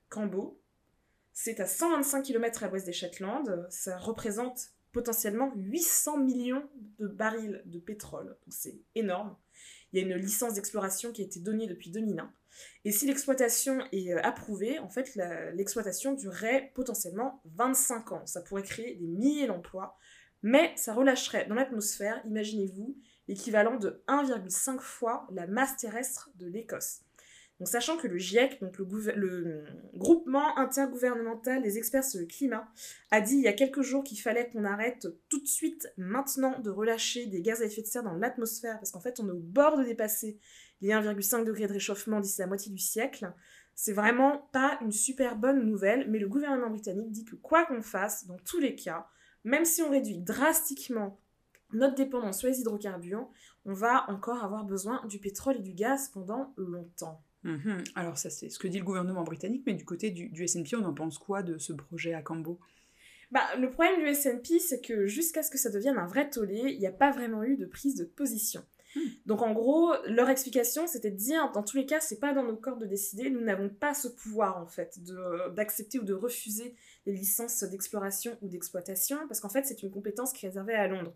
Cambo, 0.09 0.59
c'est 1.35 1.61
à 1.61 1.66
125 1.66 2.23
km 2.23 2.62
à 2.62 2.68
l'ouest 2.68 2.87
des 2.87 2.92
Shetland, 2.92 3.66
ça 3.71 3.99
représente 3.99 4.71
potentiellement 4.92 5.52
800 5.54 6.18
millions 6.18 6.68
de 6.99 7.07
barils 7.07 7.62
de 7.66 7.78
pétrole, 7.78 8.26
donc 8.26 8.54
c'est 8.54 8.80
énorme. 8.95 9.37
Il 9.92 10.00
y 10.00 10.02
a 10.02 10.07
une 10.07 10.21
licence 10.21 10.54
d'exploration 10.54 11.12
qui 11.12 11.23
a 11.23 11.25
été 11.25 11.40
donnée 11.40 11.66
depuis 11.66 11.90
2001. 11.90 12.33
Et 12.85 12.92
si 12.92 13.07
l'exploitation 13.07 13.80
est 13.92 14.12
euh, 14.12 14.21
approuvée, 14.23 14.78
en 14.78 14.88
fait, 14.88 15.14
l'exploitation 15.54 16.14
durerait 16.14 16.73
potentiellement 16.75 17.40
25 17.47 18.12
ans. 18.12 18.26
Ça 18.26 18.42
pourrait 18.42 18.62
créer 18.62 18.97
des 18.97 19.07
milliers 19.07 19.47
d'emplois, 19.47 19.97
mais 20.42 20.73
ça 20.76 20.95
relâcherait 20.95 21.47
dans 21.47 21.54
l'atmosphère, 21.54 22.21
imaginez-vous, 22.26 22.97
l'équivalent 23.28 23.76
de 23.76 24.02
1,5 24.09 24.80
fois 24.80 25.26
la 25.30 25.47
masse 25.47 25.76
terrestre 25.76 26.30
de 26.37 26.47
l'Écosse. 26.47 27.02
Sachant 27.65 27.97
que 27.97 28.07
le 28.07 28.19
GIEC, 28.19 28.61
donc 28.61 28.79
le, 28.79 29.65
groupement 29.95 30.57
intergouvernemental 30.57 31.61
des 31.61 31.77
experts 31.77 32.05
sur 32.05 32.21
le 32.21 32.27
climat, 32.27 32.69
a 33.11 33.21
dit 33.21 33.35
il 33.35 33.43
y 33.43 33.49
a 33.49 33.53
quelques 33.53 33.83
jours 33.83 34.05
qu'il 34.05 34.21
fallait 34.21 34.49
qu'on 34.50 34.65
arrête 34.65 35.09
tout 35.29 35.41
de 35.41 35.47
suite, 35.47 35.93
maintenant, 35.97 36.61
de 36.61 36.71
relâcher 36.71 37.27
des 37.27 37.43
gaz 37.43 37.61
à 37.61 37.65
effet 37.65 37.83
de 37.83 37.87
serre 37.88 38.05
dans 38.05 38.15
l'atmosphère, 38.15 38.79
parce 38.79 38.93
qu'en 38.93 39.00
fait, 39.00 39.19
on 39.19 39.27
est 39.27 39.33
au 39.33 39.41
bord 39.41 39.77
de 39.77 39.83
dépasser 39.83 40.38
les 40.81 40.91
1,5 40.91 41.45
degrés 41.45 41.67
de 41.67 41.73
réchauffement 41.73 42.21
d'ici 42.21 42.41
la 42.41 42.47
moitié 42.47 42.71
du 42.71 42.79
siècle. 42.79 43.33
C'est 43.75 43.93
vraiment 43.93 44.49
pas 44.53 44.79
une 44.81 44.93
super 44.93 45.35
bonne 45.35 45.65
nouvelle, 45.65 46.09
mais 46.09 46.21
le 46.21 46.29
gouvernement 46.29 46.71
britannique 46.71 47.11
dit 47.11 47.25
que 47.25 47.35
quoi 47.35 47.65
qu'on 47.67 47.83
fasse, 47.83 48.27
dans 48.27 48.38
tous 48.38 48.61
les 48.61 48.77
cas, 48.77 49.09
même 49.43 49.65
si 49.65 49.83
on 49.83 49.91
réduit 49.91 50.19
drastiquement 50.19 51.19
notre 51.73 51.97
dépendance 51.97 52.38
sur 52.38 52.49
les 52.49 52.61
hydrocarbures, 52.61 53.29
on 53.65 53.73
va 53.73 54.09
encore 54.09 54.45
avoir 54.45 54.65
besoin 54.65 55.05
du 55.07 55.19
pétrole 55.19 55.57
et 55.57 55.62
du 55.62 55.75
gaz 55.75 56.09
pendant 56.09 56.55
longtemps. 56.57 57.21
Mhm. 57.49 57.83
Alors 57.95 58.19
ça 58.19 58.28
c'est 58.28 58.50
ce 58.50 58.59
que 58.59 58.69
dit 58.69 58.78
le 58.78 58.85
gouvernement 58.85 59.25
britannique, 59.25 59.62
mais 59.67 59.73
du 59.73 59.85
côté 59.85 60.11
du, 60.11 60.28
du 60.28 60.47
SNP, 60.47 60.76
on 60.76 60.85
en 60.85 60.93
pense 60.93 61.19
quoi 61.19 61.43
de 61.43 61.57
ce 61.57 61.73
projet 61.73 62.12
à 62.12 62.21
Cambo? 62.23 62.61
Bah, 63.31 63.40
le 63.59 63.71
problème 63.71 64.05
du 64.05 64.14
SNP, 64.14 64.59
c'est 64.59 64.81
que 64.81 65.07
jusqu'à 65.07 65.43
ce 65.43 65.50
que 65.50 65.59
ça 65.59 65.71
devienne 65.71 65.99
un 65.99 66.07
vrai 66.07 66.28
tollé, 66.28 66.61
il 66.67 66.78
n'y 66.78 66.87
a 66.87 66.93
pas 66.93 67.11
vraiment 67.11 67.43
eu 67.43 67.57
de 67.57 67.67
prise 67.67 67.95
de 67.95 68.05
position. 68.05 68.64
Donc 69.26 69.43
en 69.43 69.52
gros, 69.52 69.93
leur 70.07 70.28
explication, 70.31 70.87
c'était 70.87 71.11
de 71.11 71.17
dire, 71.17 71.52
dans 71.52 71.62
tous 71.62 71.76
les 71.76 71.87
cas, 71.87 72.00
c'est 72.00 72.19
pas 72.19 72.33
dans 72.33 72.43
nos 72.43 72.57
corps 72.57 72.78
de 72.78 72.87
décider, 72.87 73.31
nous 73.31 73.40
n'avons 73.40 73.69
pas 73.69 73.95
ce 73.95 74.09
pouvoir 74.09 74.57
en 74.59 74.67
fait 74.67 74.99
d'accepter 75.55 75.99
ou 75.99 76.05
de 76.05 76.14
refuser 76.14 76.75
les 77.07 77.12
licences 77.12 77.62
d'exploration 77.64 78.37
ou 78.43 78.49
d'exploitation, 78.49 79.19
parce 79.28 79.40
qu'en 79.40 79.50
fait 79.50 79.67
c'est 79.67 79.83
une 79.83 79.90
compétence 79.90 80.33
qui 80.33 80.47
est 80.47 80.49
réservée 80.49 80.75
à 80.75 80.88
Londres. 80.88 81.14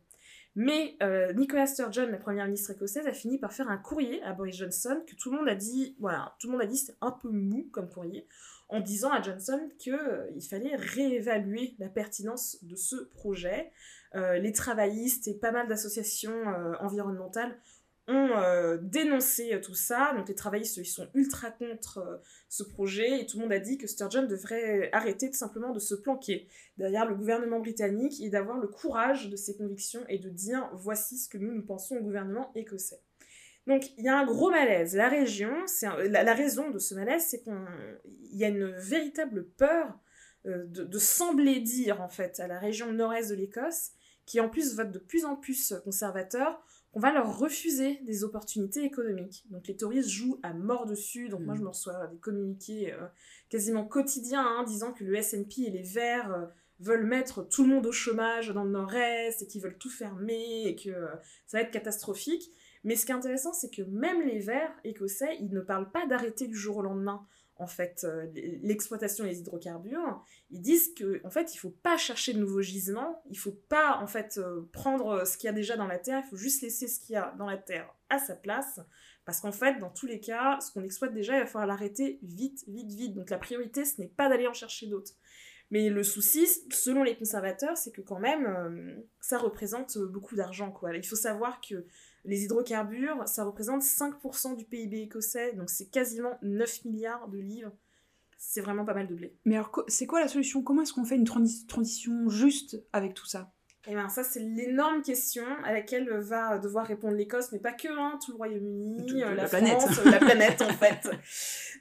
Mais 0.54 0.96
euh, 1.02 1.32
Nicola 1.32 1.66
Sturgeon, 1.66 2.08
la 2.10 2.18
première 2.18 2.44
ministre 2.44 2.72
écossaise, 2.72 3.06
a 3.06 3.12
fini 3.12 3.38
par 3.38 3.52
faire 3.52 3.70
un 3.70 3.78
courrier 3.78 4.22
à 4.22 4.34
Boris 4.34 4.56
Johnson 4.56 5.02
que 5.06 5.14
tout 5.14 5.30
le 5.30 5.38
monde 5.38 5.48
a 5.48 5.54
dit, 5.54 5.96
voilà, 5.98 6.34
tout 6.38 6.48
le 6.48 6.52
monde 6.52 6.62
a 6.62 6.66
dit 6.66 6.76
c'était 6.76 6.98
un 7.00 7.10
peu 7.10 7.30
mou 7.30 7.68
comme 7.72 7.88
courrier, 7.88 8.26
en 8.68 8.80
disant 8.80 9.10
à 9.10 9.22
Johnson 9.22 9.70
qu'il 9.78 9.94
euh, 9.94 10.28
fallait 10.50 10.76
réévaluer 10.76 11.74
la 11.78 11.88
pertinence 11.88 12.58
de 12.62 12.76
ce 12.76 12.96
projet. 12.96 13.72
Euh, 14.14 14.38
les 14.38 14.52
travaillistes 14.52 15.26
et 15.26 15.34
pas 15.34 15.52
mal 15.52 15.68
d'associations 15.68 16.44
environnementales 16.80 17.58
ont 18.08 18.36
euh, 18.36 18.78
dénoncé 18.80 19.54
euh, 19.54 19.60
tout 19.60 19.74
ça. 19.74 20.12
Donc 20.16 20.28
les 20.28 20.34
travaillistes, 20.34 20.76
ils 20.76 20.84
sont 20.84 21.08
ultra 21.14 21.50
contre 21.50 21.98
euh, 21.98 22.16
ce 22.48 22.62
projet 22.62 23.20
et 23.20 23.26
tout 23.26 23.38
le 23.38 23.44
monde 23.44 23.52
a 23.52 23.60
dit 23.60 23.78
que 23.78 23.86
Sturgeon 23.86 24.24
devrait 24.24 24.90
arrêter 24.92 25.30
tout 25.30 25.36
simplement 25.36 25.72
de 25.72 25.78
se 25.78 25.94
planquer 25.94 26.48
derrière 26.78 27.06
le 27.06 27.14
gouvernement 27.14 27.60
britannique 27.60 28.20
et 28.20 28.28
d'avoir 28.28 28.58
le 28.58 28.66
courage 28.66 29.28
de 29.28 29.36
ses 29.36 29.56
convictions 29.56 30.04
et 30.08 30.18
de 30.18 30.28
dire 30.28 30.68
voici 30.74 31.16
ce 31.16 31.28
que 31.28 31.38
nous 31.38 31.52
nous 31.52 31.64
pensons 31.64 31.96
au 31.96 32.02
gouvernement 32.02 32.50
écossais. 32.54 33.00
Donc 33.68 33.92
il 33.96 34.04
y 34.04 34.08
a 34.08 34.18
un 34.18 34.26
gros 34.26 34.50
malaise. 34.50 34.96
La 34.96 35.08
région, 35.08 35.54
c'est 35.66 35.86
la, 36.08 36.34
raison 36.34 36.70
de 36.70 36.80
ce 36.80 36.96
malaise, 36.96 37.24
c'est 37.28 37.42
qu'il 37.42 37.54
y 38.32 38.44
a 38.44 38.48
une 38.48 38.66
véritable 38.78 39.44
peur 39.50 40.00
de, 40.44 40.64
de, 40.66 40.98
sembler 40.98 41.60
dire 41.60 42.02
en 42.02 42.08
fait 42.08 42.40
à 42.40 42.48
la 42.48 42.58
région 42.58 42.92
nord-est 42.92 43.30
de 43.30 43.36
l'Écosse, 43.36 43.92
qui 44.26 44.40
en 44.40 44.48
plus 44.48 44.74
vote 44.74 44.90
de 44.90 44.98
plus 44.98 45.24
en 45.24 45.36
plus 45.36 45.72
conservateur, 45.84 46.60
on 46.94 47.00
va 47.00 47.12
leur 47.12 47.38
refuser 47.38 48.00
des 48.04 48.24
opportunités 48.24 48.84
économiques. 48.84 49.44
Donc 49.50 49.66
les 49.66 49.76
touristes 49.76 50.10
jouent 50.10 50.38
à 50.42 50.52
mort 50.52 50.86
dessus. 50.86 51.28
Donc 51.28 51.40
moi 51.40 51.54
je 51.54 51.60
mm. 51.60 51.64
me 51.64 51.68
reçois 51.68 52.06
des 52.08 52.18
communiqués 52.18 52.92
euh, 52.92 53.06
quasiment 53.48 53.84
quotidiens 53.84 54.44
hein, 54.44 54.64
disant 54.64 54.92
que 54.92 55.04
le 55.04 55.14
S&P 55.14 55.62
et 55.62 55.70
les 55.70 55.82
Verts 55.82 56.32
euh, 56.32 56.46
veulent 56.80 57.06
mettre 57.06 57.48
tout 57.48 57.62
le 57.62 57.70
monde 57.70 57.86
au 57.86 57.92
chômage 57.92 58.48
dans 58.48 58.64
le 58.64 58.70
Nord-Est 58.70 59.42
et 59.42 59.46
qu'ils 59.46 59.62
veulent 59.62 59.78
tout 59.78 59.90
fermer 59.90 60.64
et 60.66 60.76
que 60.76 60.90
euh, 60.90 61.08
ça 61.46 61.58
va 61.58 61.62
être 61.62 61.70
catastrophique. 61.70 62.50
Mais 62.84 62.96
ce 62.96 63.06
qui 63.06 63.12
est 63.12 63.14
intéressant, 63.14 63.52
c'est 63.52 63.70
que 63.70 63.82
même 63.82 64.22
les 64.22 64.40
Verts 64.40 64.74
écossais, 64.84 65.36
ils 65.40 65.52
ne 65.52 65.60
parlent 65.60 65.90
pas 65.92 66.06
d'arrêter 66.06 66.48
du 66.48 66.56
jour 66.56 66.78
au 66.78 66.82
lendemain 66.82 67.24
en 67.62 67.66
fait 67.68 68.04
euh, 68.04 68.26
l'exploitation 68.62 69.24
des 69.24 69.38
hydrocarbures, 69.38 70.24
ils 70.50 70.60
disent 70.60 70.92
que 70.94 71.20
en 71.24 71.30
fait 71.30 71.54
il 71.54 71.58
faut 71.58 71.70
pas 71.70 71.96
chercher 71.96 72.34
de 72.34 72.40
nouveaux 72.40 72.60
gisements, 72.60 73.22
il 73.30 73.38
faut 73.38 73.56
pas 73.68 73.98
en 73.98 74.06
fait 74.06 74.38
euh, 74.38 74.68
prendre 74.72 75.08
euh, 75.08 75.24
ce 75.24 75.36
qu'il 75.36 75.46
y 75.46 75.50
a 75.50 75.52
déjà 75.52 75.76
dans 75.76 75.86
la 75.86 75.98
terre, 75.98 76.22
il 76.24 76.28
faut 76.28 76.36
juste 76.36 76.60
laisser 76.62 76.88
ce 76.88 76.98
qu'il 77.00 77.14
y 77.14 77.16
a 77.16 77.34
dans 77.38 77.46
la 77.46 77.56
terre 77.56 77.88
à 78.10 78.18
sa 78.18 78.34
place, 78.34 78.80
parce 79.24 79.40
qu'en 79.40 79.52
fait 79.52 79.78
dans 79.78 79.90
tous 79.90 80.06
les 80.06 80.20
cas, 80.20 80.58
ce 80.60 80.72
qu'on 80.72 80.82
exploite 80.82 81.14
déjà, 81.14 81.36
il 81.36 81.40
va 81.40 81.46
falloir 81.46 81.68
l'arrêter 81.68 82.18
vite, 82.22 82.64
vite, 82.66 82.92
vite. 82.92 83.14
Donc 83.14 83.30
la 83.30 83.38
priorité 83.38 83.84
ce 83.84 84.00
n'est 84.00 84.08
pas 84.08 84.28
d'aller 84.28 84.48
en 84.48 84.54
chercher 84.54 84.88
d'autres. 84.88 85.12
Mais 85.72 85.88
le 85.88 86.02
souci, 86.02 86.46
selon 86.70 87.02
les 87.02 87.16
conservateurs, 87.16 87.78
c'est 87.78 87.90
que 87.92 88.02
quand 88.02 88.20
même, 88.20 89.02
ça 89.20 89.38
représente 89.38 89.96
beaucoup 89.98 90.36
d'argent. 90.36 90.70
quoi. 90.70 90.94
Il 90.94 91.06
faut 91.06 91.16
savoir 91.16 91.60
que 91.60 91.86
les 92.24 92.44
hydrocarbures, 92.44 93.26
ça 93.26 93.42
représente 93.42 93.82
5% 93.82 94.54
du 94.54 94.66
PIB 94.66 95.00
écossais, 95.00 95.54
donc 95.54 95.70
c'est 95.70 95.86
quasiment 95.86 96.38
9 96.42 96.84
milliards 96.84 97.26
de 97.28 97.38
livres. 97.38 97.72
C'est 98.36 98.60
vraiment 98.60 98.84
pas 98.84 98.92
mal 98.92 99.06
de 99.06 99.14
blé. 99.14 99.34
Mais 99.44 99.54
alors, 99.54 99.84
c'est 99.88 100.06
quoi 100.06 100.20
la 100.20 100.28
solution? 100.28 100.62
Comment 100.62 100.82
est-ce 100.82 100.92
qu'on 100.92 101.04
fait 101.04 101.16
une 101.16 101.24
transition 101.24 102.28
juste 102.28 102.76
avec 102.92 103.14
tout 103.14 103.26
ça? 103.26 103.52
Eh 103.88 103.94
bien, 103.94 104.08
ça, 104.08 104.22
c'est 104.22 104.40
l'énorme 104.40 105.02
question 105.02 105.44
à 105.64 105.72
laquelle 105.72 106.08
va 106.08 106.58
devoir 106.58 106.86
répondre 106.86 107.16
l'Écosse, 107.16 107.50
mais 107.50 107.58
pas 107.58 107.72
que, 107.72 107.88
hein, 107.88 108.18
tout 108.24 108.30
le 108.30 108.36
Royaume-Uni, 108.36 109.20
la, 109.20 109.34
la, 109.34 109.48
planète. 109.48 109.82
la 110.04 110.18
planète, 110.18 110.62
en 110.62 110.72
fait. 110.72 111.10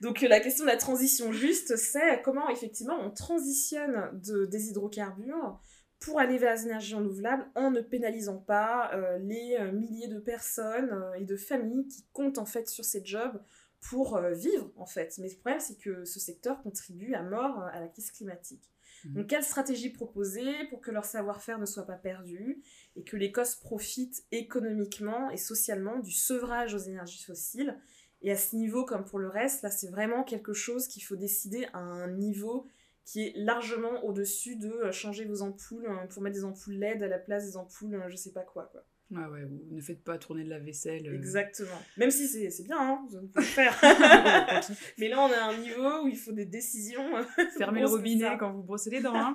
Donc, 0.02 0.22
la 0.22 0.40
question 0.40 0.66
de 0.66 0.70
la 0.70 0.78
transition 0.78 1.32
juste, 1.32 1.76
c'est 1.76 2.22
comment, 2.24 2.50
effectivement, 2.50 2.98
on 3.00 3.12
transitionne 3.12 4.10
de, 4.14 4.46
des 4.46 4.70
hydrocarbures 4.70 5.60
pour 6.02 6.20
aller 6.20 6.40
vers 6.40 6.56
les 6.56 6.64
énergies 6.64 6.96
renouvelables 6.96 7.48
en 7.56 7.70
ne 7.70 7.80
pénalisant 7.80 8.40
pas 8.40 8.92
euh, 8.94 9.20
les 9.20 9.56
euh, 9.60 9.72
milliers 9.72 10.08
de 10.08 10.20
personnes 10.20 10.90
euh, 10.92 11.14
et 11.14 11.26
de 11.26 11.38
familles 11.38 11.88
qui 11.88 12.04
comptent 12.12 12.40
en 12.40 12.46
fait 12.46 12.68
sur 12.68 12.84
ces 12.84 13.06
jobs 13.06 13.40
pour 13.80 14.20
vivre 14.20 14.72
en 14.78 14.86
fait. 14.86 15.16
Mais 15.20 15.30
le 15.30 15.36
problème 15.36 15.60
c'est 15.60 15.78
que 15.78 16.06
ce 16.06 16.20
secteur 16.20 16.62
contribue 16.62 17.14
à 17.14 17.24
mort 17.24 17.64
à 17.74 17.80
la 17.80 17.88
crise 17.88 18.12
climatique. 18.12 18.70
Mmh. 19.06 19.14
Donc 19.14 19.28
quelle 19.28 19.44
stratégie 19.44 19.90
proposer 19.90 20.52
pour 20.70 20.82
que 20.82 20.92
leur 20.92 21.06
savoir-faire 21.06 21.60
ne 21.60 21.66
soit 21.66 21.86
pas 21.86 21.96
perdu 21.96 22.62
et 22.96 23.04
que 23.04 23.18
l'Écosse 23.18 23.56
profite 23.56 24.24
économiquement 24.32 25.30
et 25.32 25.38
socialement 25.38 26.00
du 26.00 26.12
sevrage 26.12 26.74
aux 26.74 26.80
énergies 26.80 27.24
fossiles? 27.24 27.78
Et 28.22 28.32
à 28.32 28.38
ce 28.38 28.56
niveau 28.56 28.86
comme 28.86 29.04
pour 29.04 29.20
le 29.20 29.28
reste, 29.28 29.64
là 29.64 29.72
c'est 29.72 29.90
vraiment 29.90 30.24
quelque 30.24 30.54
chose 30.54 30.88
qu'il 30.88 31.04
faut 31.04 31.16
décider 31.16 31.68
à 31.74 31.80
un 31.80 32.12
niveau 32.12 32.68
qui 33.06 33.28
est 33.28 33.34
largement 33.36 34.04
au-dessus 34.04 34.56
de 34.56 34.70
euh, 34.70 34.92
changer 34.92 35.26
vos 35.26 35.42
ampoules 35.42 35.86
euh, 35.86 36.08
pour 36.08 36.22
mettre 36.22 36.36
des 36.36 36.46
ampoules 36.46 36.76
LED 36.76 37.04
à 37.04 37.08
la 37.08 37.20
place 37.20 37.46
des 37.46 37.58
ampoules, 37.58 37.96
euh, 37.96 38.10
je 38.10 38.16
sais 38.16 38.32
pas 38.32 38.44
quoi. 38.44 38.70
quoi. 38.72 38.84
Ouais, 39.12 39.26
ouais, 39.26 39.44
vous 39.44 39.76
ne 39.76 39.82
faites 39.82 40.04
pas 40.04 40.18
tourner 40.18 40.44
de 40.46 40.50
la 40.50 40.60
vaisselle. 40.60 41.06
euh. 41.08 41.14
Exactement. 41.14 41.78
Même 41.98 42.12
si 42.12 42.28
c'est 42.28 42.50
c'est 42.50 42.64
bien, 42.64 42.78
hein, 42.80 43.06
vous 43.10 43.28
pouvez 43.28 43.46
le 43.46 43.52
faire. 43.52 43.78
Mais 44.98 45.10
là, 45.10 45.20
on 45.20 45.32
à 45.32 45.54
un 45.54 45.58
niveau 45.58 46.04
où 46.04 46.08
il 46.08 46.18
faut 46.18 46.32
des 46.32 46.46
décisions. 46.46 47.04
Fermez 47.58 47.82
le 47.82 47.88
robinet 47.88 48.38
quand 48.40 48.52
vous 48.54 48.64
brossez 48.64 48.90
les 48.90 49.02
dents. 49.02 49.14
hein. 49.16 49.34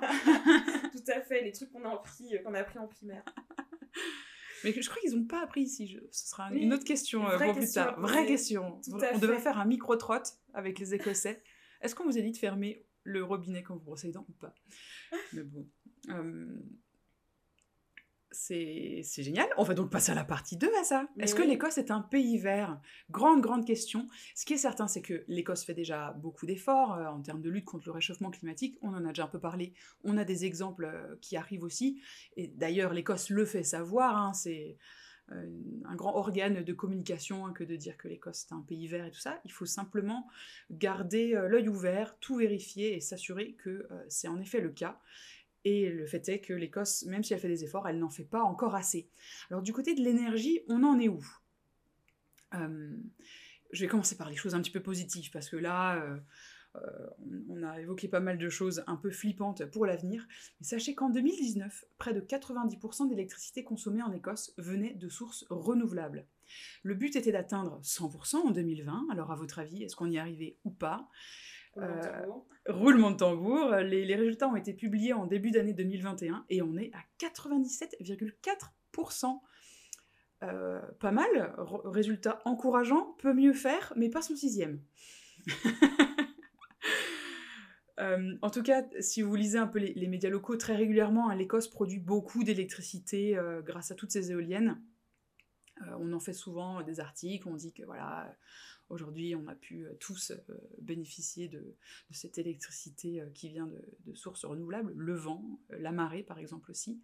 Tout 0.91 1.11
à 1.11 1.21
fait, 1.21 1.43
les 1.43 1.51
trucs 1.51 1.71
qu'on 1.71 1.83
a 1.85 1.93
appris, 1.93 2.35
euh, 2.35 2.39
qu'on 2.39 2.53
a 2.55 2.59
appris 2.59 2.79
en 2.79 2.87
primaire. 2.87 3.23
Mais 4.63 4.73
je 4.73 4.89
crois 4.89 4.99
qu'ils 5.01 5.15
n'ont 5.15 5.25
pas 5.27 5.43
appris 5.43 5.61
ici. 5.61 5.87
Je- 5.87 5.99
Ce 6.11 6.27
sera 6.29 6.49
Oui, 6.51 6.61
une 6.61 6.73
autre 6.73 6.83
question 6.83 7.27
euh, 7.29 7.37
pour 7.37 7.55
plus 7.55 7.71
tard. 7.71 7.99
Vraie 7.99 8.25
question. 8.25 8.81
On 8.91 9.17
devrait 9.19 9.37
faire 9.39 9.59
un 9.59 9.65
micro-trotte 9.65 10.33
avec 10.53 10.79
les 10.79 10.95
Écossais. 10.95 11.41
Est-ce 11.81 11.93
qu'on 11.93 12.05
vous 12.05 12.17
a 12.17 12.21
dit 12.21 12.31
de 12.31 12.37
fermer 12.37 12.83
le 13.03 13.23
robinet 13.23 13.61
quand 13.61 13.75
vous 13.75 13.83
brossez 13.83 14.07
les 14.07 14.13
dents 14.13 14.25
ou 14.27 14.33
pas? 14.33 14.55
Mais 15.33 15.43
bon. 15.43 15.67
euh, 16.09 16.47
C'est 18.39 19.23
génial. 19.23 19.47
On 19.57 19.63
va 19.63 19.73
donc 19.73 19.89
passer 19.89 20.11
à 20.11 20.15
la 20.15 20.23
partie 20.23 20.57
2 20.57 20.69
à 20.79 20.83
ça. 20.83 21.07
Est-ce 21.19 21.33
que 21.33 21.41
l'Écosse 21.41 21.79
est 21.79 21.89
un 21.89 22.01
pays 22.01 22.37
vert? 22.37 22.79
Grande, 23.09 23.41
grande 23.41 23.65
question. 23.65 24.07
Ce 24.35 24.45
qui 24.45 24.53
est 24.53 24.57
certain, 24.57 24.87
c'est 24.87 25.01
que 25.01 25.23
l'Écosse 25.27 25.63
fait 25.63 25.73
déjà 25.73 26.11
beaucoup 26.11 26.45
d'efforts 26.45 26.93
euh, 26.93 27.07
en 27.07 27.19
termes 27.21 27.41
de 27.41 27.49
lutte 27.49 27.65
contre 27.65 27.87
le 27.87 27.93
réchauffement 27.93 28.29
climatique. 28.29 28.77
On 28.83 28.93
en 28.93 29.03
a 29.05 29.07
déjà 29.09 29.23
un 29.23 29.27
peu 29.27 29.39
parlé. 29.39 29.73
On 30.03 30.17
a 30.17 30.23
des 30.23 30.45
exemples 30.45 30.85
euh, 30.85 31.15
qui 31.19 31.35
arrivent 31.35 31.63
aussi. 31.63 31.99
Et 32.37 32.47
d'ailleurs, 32.47 32.93
l'Écosse 32.93 33.31
le 33.31 33.43
fait 33.43 33.63
savoir. 33.63 34.15
hein, 34.15 34.33
c'est 34.33 34.77
euh, 35.31 35.49
un 35.85 35.95
grand 35.95 36.15
organe 36.15 36.63
de 36.63 36.73
communication 36.73 37.47
hein, 37.47 37.53
que 37.53 37.63
de 37.63 37.75
dire 37.75 37.97
que 37.97 38.07
l'Écosse 38.07 38.45
est 38.49 38.53
un 38.53 38.61
pays 38.61 38.87
vert 38.87 39.07
et 39.07 39.11
tout 39.11 39.19
ça. 39.19 39.41
Il 39.45 39.51
faut 39.51 39.65
simplement 39.65 40.27
garder 40.69 41.31
l'œil 41.49 41.69
ouvert, 41.69 42.15
tout 42.19 42.35
vérifier 42.35 42.95
et 42.95 42.99
s'assurer 43.01 43.53
que 43.53 43.87
c'est 44.09 44.27
en 44.27 44.39
effet 44.39 44.61
le 44.61 44.69
cas. 44.69 44.99
Et 45.67 45.89
le 45.89 46.05
fait 46.05 46.29
est 46.29 46.39
que 46.39 46.53
l'Écosse, 46.53 47.03
même 47.07 47.25
si 47.25 47.33
elle 47.33 47.41
fait 47.41 47.49
des 47.49 47.65
efforts, 47.65 47.89
elle 47.89 47.99
n'en 47.99 48.09
fait 48.09 48.23
pas 48.23 48.41
encore 48.41 48.73
assez. 48.73 49.09
Alors 49.51 49.61
du 49.61 49.73
côté 49.73 49.93
de 49.95 50.01
l'énergie, 50.01 50.61
on 50.69 50.81
en 50.83 50.97
est 50.97 51.09
où? 51.09 51.21
Euh, 52.53 52.95
Je 53.73 53.81
vais 53.81 53.89
commencer 53.89 54.15
par 54.15 54.29
les 54.29 54.37
choses 54.37 54.55
un 54.55 54.61
petit 54.61 54.71
peu 54.71 54.81
positives, 54.81 55.29
parce 55.29 55.49
que 55.49 55.57
là, 55.57 56.01
euh, 56.01 56.17
euh, 56.77 57.07
on 57.49 57.63
a 57.63 57.81
évoqué 57.81 58.07
pas 58.07 58.21
mal 58.21 58.37
de 58.37 58.47
choses 58.47 58.81
un 58.87 58.95
peu 58.95 59.11
flippantes 59.11 59.65
pour 59.65 59.85
l'avenir. 59.85 60.25
Sachez 60.61 60.95
qu'en 60.95 61.09
2019, 61.09 61.83
près 61.97 62.13
de 62.13 62.21
90% 62.21 63.09
d'électricité 63.09 63.65
consommée 63.65 64.03
en 64.03 64.13
Écosse 64.13 64.53
venait 64.57 64.93
de 64.93 65.09
sources 65.09 65.45
renouvelables. 65.49 66.25
Le 66.83 66.95
but 66.95 67.17
était 67.17 67.33
d'atteindre 67.33 67.81
100% 67.83 68.37
en 68.37 68.51
2020. 68.51 69.07
Alors 69.11 69.33
à 69.33 69.35
votre 69.35 69.59
avis, 69.59 69.83
est-ce 69.83 69.97
qu'on 69.97 70.09
y 70.09 70.15
est 70.15 70.19
arrivé 70.19 70.55
ou 70.63 70.71
pas? 70.71 71.09
Euh, 71.77 72.25
Roulement 72.67 73.11
de 73.11 73.17
tambour, 73.17 73.69
les, 73.75 74.03
les 74.03 74.15
résultats 74.15 74.49
ont 74.49 74.57
été 74.57 74.73
publiés 74.73 75.13
en 75.13 75.25
début 75.25 75.51
d'année 75.51 75.73
2021 75.73 76.45
et 76.49 76.61
on 76.61 76.75
est 76.77 76.91
à 76.93 76.99
97,4%. 77.25 79.39
Euh, 80.43 80.79
pas 80.99 81.11
mal, 81.11 81.29
R- 81.57 81.87
résultat 81.87 82.39
encourageant, 82.45 83.15
peut 83.19 83.33
mieux 83.33 83.53
faire, 83.53 83.93
mais 83.95 84.09
pas 84.09 84.21
son 84.21 84.35
sixième. 84.35 84.81
Euh, 87.99 88.37
en 88.43 88.51
tout 88.51 88.61
cas, 88.61 88.83
si 88.99 89.23
vous 89.23 89.35
lisez 89.35 89.57
un 89.57 89.65
peu 89.65 89.79
les, 89.79 89.91
les 89.95 90.05
médias 90.07 90.29
locaux 90.29 90.55
très 90.55 90.75
régulièrement, 90.75 91.31
hein, 91.31 91.35
l'Écosse 91.35 91.67
produit 91.67 91.97
beaucoup 91.97 92.43
d'électricité 92.43 93.35
euh, 93.35 93.63
grâce 93.63 93.89
à 93.89 93.95
toutes 93.95 94.11
ces 94.11 94.31
éoliennes. 94.31 94.79
On 95.99 96.13
en 96.13 96.19
fait 96.19 96.33
souvent 96.33 96.83
des 96.83 96.99
articles, 96.99 97.47
on 97.49 97.55
dit 97.55 97.73
que 97.73 97.81
voilà, 97.83 98.31
aujourd'hui 98.89 99.35
on 99.35 99.47
a 99.47 99.55
pu 99.55 99.85
euh, 99.85 99.93
tous 99.99 100.31
euh, 100.31 100.55
bénéficier 100.81 101.47
de, 101.47 101.75
cette 102.11 102.37
électricité 102.37 103.21
euh, 103.21 103.29
qui 103.33 103.49
vient 103.49 103.67
de, 103.67 104.13
sources 104.15 104.45
renouvelables, 104.45 104.93
le 104.95 105.13
vent, 105.13 105.59
la 105.69 105.91
marée 105.91 106.23
par 106.23 106.39
exemple 106.39 106.71
aussi. 106.71 107.01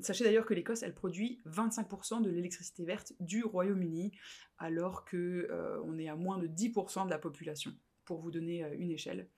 Sachez 0.00 0.24
d'ailleurs 0.24 0.46
que 0.46 0.54
l'Écosse, 0.54 0.82
elle 0.82 0.94
produit 0.94 1.42
25% 1.46 2.22
de 2.22 2.30
l'électricité 2.30 2.86
verte 2.86 3.12
du 3.20 3.44
Royaume-Uni, 3.44 4.12
alors 4.56 5.04
que 5.04 5.46
euh, 5.50 5.78
on 5.84 5.98
est 5.98 6.08
à 6.08 6.16
moins 6.16 6.38
de 6.38 6.46
10% 6.46 7.04
de 7.04 7.10
la 7.10 7.18
population, 7.18 7.70
pour 8.06 8.18
vous 8.18 8.30
donner 8.30 8.64
une 8.78 8.90
échelle. 8.90 9.28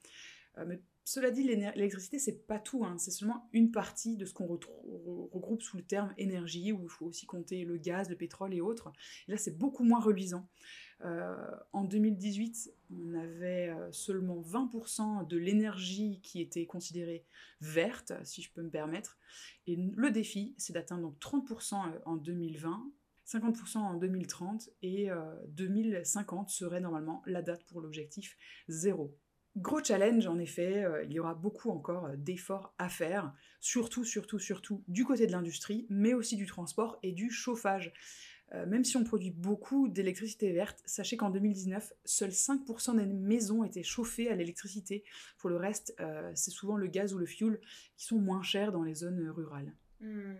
Mais 0.69 0.81
cela 1.07 1.31
dit, 1.31 1.43
l'électricité, 1.43 2.19
c'est 2.19 2.47
pas 2.47 2.59
tout, 2.59 2.83
hein, 2.83 2.97
c'est 2.99 3.11
seulement 3.11 3.47
une 3.53 3.71
partie 3.71 4.17
de 4.17 4.25
ce 4.25 4.33
qu'on 4.33 4.47
regroupe 4.47 5.63
sous 5.63 5.77
le 5.77 5.83
terme 5.83 6.15
énergie, 6.17 6.73
où 6.73 6.83
il 6.83 6.89
faut 6.89 7.05
aussi 7.05 7.27
compter 7.27 7.65
le 7.67 7.77
gaz, 7.77 8.09
le 8.09 8.17
pétrole 8.17 8.55
et 8.55 8.63
autres. 8.63 8.91
Là, 9.29 9.37
c'est 9.37 9.59
beaucoup 9.59 9.85
moins 9.85 10.01
reluisant. 10.01 10.49
Euh, 11.05 11.35
en 11.73 11.85
2018, 11.85 12.73
on 12.91 13.15
avait 13.15 13.69
euh, 13.69 13.91
seulement 13.93 14.41
20% 14.41 15.27
de 15.27 15.37
l'énergie 15.37 16.21
qui 16.23 16.41
était 16.41 16.67
considérée 16.67 17.25
verte, 17.61 18.13
si 18.25 18.43
je 18.43 18.53
peux 18.53 18.63
me 18.63 18.71
permettre. 18.71 19.19
Et 19.67 19.77
le 19.77 20.11
défi, 20.11 20.55
c'est 20.59 20.73
d'atteindre 20.73 21.03
donc 21.03 21.19
30% 21.19 21.77
en 22.05 22.17
2020, 22.17 22.93
50% 23.27 23.79
en 23.79 23.95
2030 23.95 24.71
et 24.83 25.11
euh, 25.11 25.17
2050 25.49 26.51
serait 26.51 26.81
normalement 26.81 27.23
la 27.27 27.43
date 27.43 27.65
pour 27.65 27.81
l'objectif 27.81 28.37
zéro. 28.69 29.17
Gros 29.57 29.83
challenge 29.83 30.27
en 30.27 30.39
effet, 30.39 30.85
euh, 30.85 31.05
il 31.05 31.13
y 31.13 31.21
aura 31.21 31.35
beaucoup 31.35 31.71
encore 31.71 32.07
euh, 32.07 32.17
d'efforts 32.17 32.75
à 32.79 32.89
faire, 32.89 33.33
surtout, 33.61 34.05
surtout, 34.05 34.39
surtout 34.39 34.83
du 34.89 35.05
côté 35.05 35.27
de 35.27 35.33
l'industrie, 35.33 35.87
mais 35.89 36.13
aussi 36.13 36.37
du 36.37 36.47
transport 36.47 36.99
et 37.03 37.13
du 37.13 37.31
chauffage. 37.31 37.93
Euh, 38.55 38.67
même 38.67 38.85
si 38.85 38.97
on 38.97 39.05
produit 39.05 39.31
beaucoup 39.31 39.89
d'électricité 39.89 40.53
verte, 40.53 40.83
sachez 40.87 41.17
qu'en 41.17 41.31
2019, 41.31 41.93
seuls 42.05 42.31
5% 42.31 42.97
des 42.97 43.07
maisons 43.07 43.65
étaient 43.65 43.83
chauffées 43.83 44.31
à 44.31 44.37
l'électricité. 44.37 45.05
Pour 45.39 45.51
le 45.51 45.57
reste, 45.57 45.95
euh, 46.01 46.31
c'est 46.35 46.51
souvent 46.51 46.77
le 46.77 46.87
gaz 46.87 47.13
ou 47.15 47.19
le 47.19 47.27
fuel 47.27 47.61
qui 47.97 48.07
sont 48.07 48.19
moins 48.19 48.43
chers 48.43 48.73
dans 48.73 48.83
les 48.83 48.95
zones 48.95 49.29
rurales. 49.29 49.75
Hmm. 50.01 50.35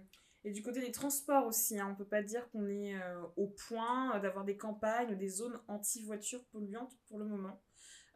Et 0.45 0.53
du 0.53 0.63
côté 0.63 0.81
des 0.81 0.93
transports 0.93 1.47
aussi, 1.47 1.79
hein, 1.81 1.89
on 1.91 1.95
peut 1.95 2.05
pas 2.05 2.23
dire 2.23 2.51
qu'on 2.51 2.69
est 2.69 2.95
euh, 2.95 3.23
au 3.37 3.47
point 3.47 4.15
euh, 4.15 4.21
d'avoir 4.21 4.45
des 4.45 4.59
campagnes 4.59 5.13
ou 5.13 5.17
des 5.17 5.29
zones 5.29 5.59
anti-voitures 5.69 6.45
polluantes 6.53 6.95
pour 7.07 7.19
le 7.19 7.25
moment. 7.25 7.63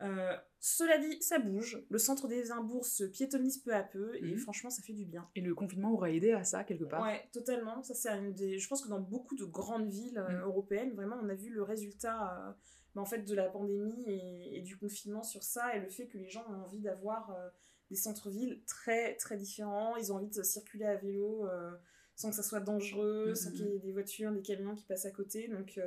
Euh, 0.03 0.37
cela 0.61 0.99
dit, 0.99 1.21
ça 1.23 1.39
bouge. 1.39 1.85
Le 1.91 1.99
centre 1.99 2.29
d'Édimbourg 2.29 2.85
se 2.87 3.05
piétonise 3.05 3.59
peu 3.59 3.73
à 3.75 3.83
peu 3.83 4.15
et 4.17 4.23
Mhm. 4.33 4.39
franchement, 4.39 4.71
ça 4.71 4.83
fait 4.83 4.93
du 4.93 5.05
bien. 5.05 5.29
Et 5.35 5.41
le 5.41 5.55
confinement 5.55 5.93
aura 5.93 6.11
aidé 6.11 6.33
à 6.33 6.45
ça 6.45 6.65
quelque 6.65 6.85
part. 6.85 7.03
Ouais, 7.03 7.29
totalement. 7.33 7.83
Ça, 7.83 7.95
c'est 7.95 8.11
une 8.11 8.33
des. 8.35 8.59
Je 8.59 8.69
pense 8.69 8.83
que 8.83 8.89
dans 8.89 9.01
beaucoup 9.01 9.35
de 9.37 9.45
grandes 9.45 9.89
villes 9.91 10.19
euh, 10.19 10.39
Mm. 10.39 10.43
européennes, 10.43 10.93
vraiment, 10.95 11.17
on 11.23 11.29
a 11.29 11.35
vu 11.35 11.51
le 11.51 11.63
résultat 11.63 12.49
euh, 12.49 12.53
bah, 12.95 13.01
en 13.03 13.05
fait, 13.05 13.23
de 13.23 13.35
la 13.35 13.49
pandémie 13.49 14.05
et, 14.07 14.59
et 14.59 14.61
du 14.63 14.77
confinement 14.77 15.23
sur 15.23 15.43
ça 15.43 15.75
et 15.77 15.81
le 15.81 15.89
fait 15.89 16.07
que 16.07 16.19
les 16.19 16.29
gens 16.29 16.45
ont 16.49 16.63
envie 16.63 16.81
d'avoir 16.81 17.31
euh, 17.31 17.49
des 17.91 17.97
centres-villes 17.97 18.63
très 18.67 19.17
très 19.17 19.37
différents. 19.37 19.97
Ils 19.97 20.13
ont 20.13 20.17
envie 20.17 20.29
de 20.29 20.43
circuler 20.43 20.85
à 20.87 20.97
vélo 20.97 21.47
sans 22.17 22.31
que 22.31 22.37
ça 22.37 22.43
soit 22.43 22.61
dangereux, 22.61 23.35
sans 23.35 23.51
mm, 23.51 23.53
qu'il 23.55 23.67
y 23.67 23.77
ait 23.77 23.79
des 23.79 23.93
voitures, 23.93 24.33
des 24.33 24.43
camions 24.43 24.75
qui 24.75 24.85
passent 24.85 25.07
à 25.07 25.11
côté. 25.11 25.49
Donc 25.49 25.79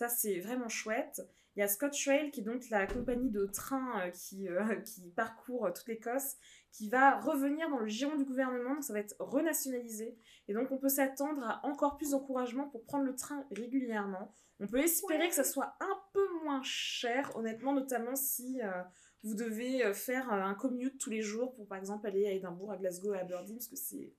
ça, 0.00 0.08
c'est 0.08 0.40
vraiment 0.40 0.70
chouette. 0.70 1.20
Il 1.54 1.60
y 1.60 1.62
a 1.62 1.68
ScotRail, 1.68 2.30
qui 2.30 2.40
est 2.40 2.42
donc 2.42 2.70
la 2.70 2.86
compagnie 2.86 3.28
de 3.28 3.44
train 3.44 4.00
euh, 4.00 4.10
qui, 4.10 4.48
euh, 4.48 4.76
qui 4.86 5.10
parcourt 5.10 5.66
euh, 5.66 5.72
toute 5.72 5.88
l'Écosse, 5.88 6.36
qui 6.72 6.88
va 6.88 7.20
revenir 7.20 7.68
dans 7.68 7.80
le 7.80 7.86
giron 7.86 8.16
du 8.16 8.24
gouvernement, 8.24 8.76
donc 8.76 8.84
ça 8.84 8.94
va 8.94 9.00
être 9.00 9.14
renationalisé. 9.18 10.16
Et 10.48 10.54
donc 10.54 10.70
on 10.70 10.78
peut 10.78 10.88
s'attendre 10.88 11.42
à 11.44 11.66
encore 11.66 11.98
plus 11.98 12.12
d'encouragement 12.12 12.66
pour 12.68 12.82
prendre 12.84 13.04
le 13.04 13.14
train 13.14 13.44
régulièrement. 13.50 14.32
On 14.58 14.66
peut 14.66 14.78
espérer 14.78 15.28
que 15.28 15.34
ça 15.34 15.44
soit 15.44 15.76
un 15.80 16.00
peu 16.14 16.26
moins 16.44 16.62
cher, 16.62 17.36
honnêtement, 17.36 17.74
notamment 17.74 18.16
si 18.16 18.62
euh, 18.62 18.82
vous 19.22 19.34
devez 19.34 19.92
faire 19.92 20.32
un 20.32 20.54
commute 20.54 20.98
tous 20.98 21.10
les 21.10 21.20
jours 21.20 21.52
pour 21.52 21.66
par 21.66 21.76
exemple 21.76 22.06
aller 22.06 22.26
à 22.26 22.32
Édimbourg, 22.32 22.72
à 22.72 22.78
Glasgow, 22.78 23.12
à 23.12 23.18
Aberdeen, 23.18 23.56
parce 23.56 23.68
que 23.68 23.76
c'est 23.76 24.14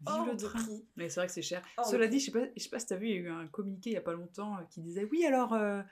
Vive 0.00 0.08
hors 0.14 0.26
le 0.26 0.36
prix. 0.36 0.86
Mais 0.96 1.08
c'est 1.08 1.20
vrai 1.20 1.26
que 1.26 1.32
c'est 1.32 1.42
cher. 1.42 1.62
De 1.78 1.84
Cela 1.84 2.06
dit, 2.06 2.20
je 2.20 2.26
sais 2.26 2.30
pas, 2.30 2.46
je 2.56 2.62
sais 2.62 2.68
pas 2.68 2.78
si 2.78 2.86
t'as 2.86 2.96
vu, 2.96 3.08
il 3.08 3.14
y 3.14 3.18
a 3.18 3.20
eu 3.20 3.30
un 3.30 3.46
communiqué 3.48 3.90
il 3.90 3.94
y 3.94 3.96
a 3.96 4.02
pas 4.02 4.12
longtemps 4.12 4.56
euh, 4.56 4.62
qui 4.70 4.80
disait 4.80 5.08
oui 5.10 5.24
alors 5.24 5.54
euh, 5.54 5.82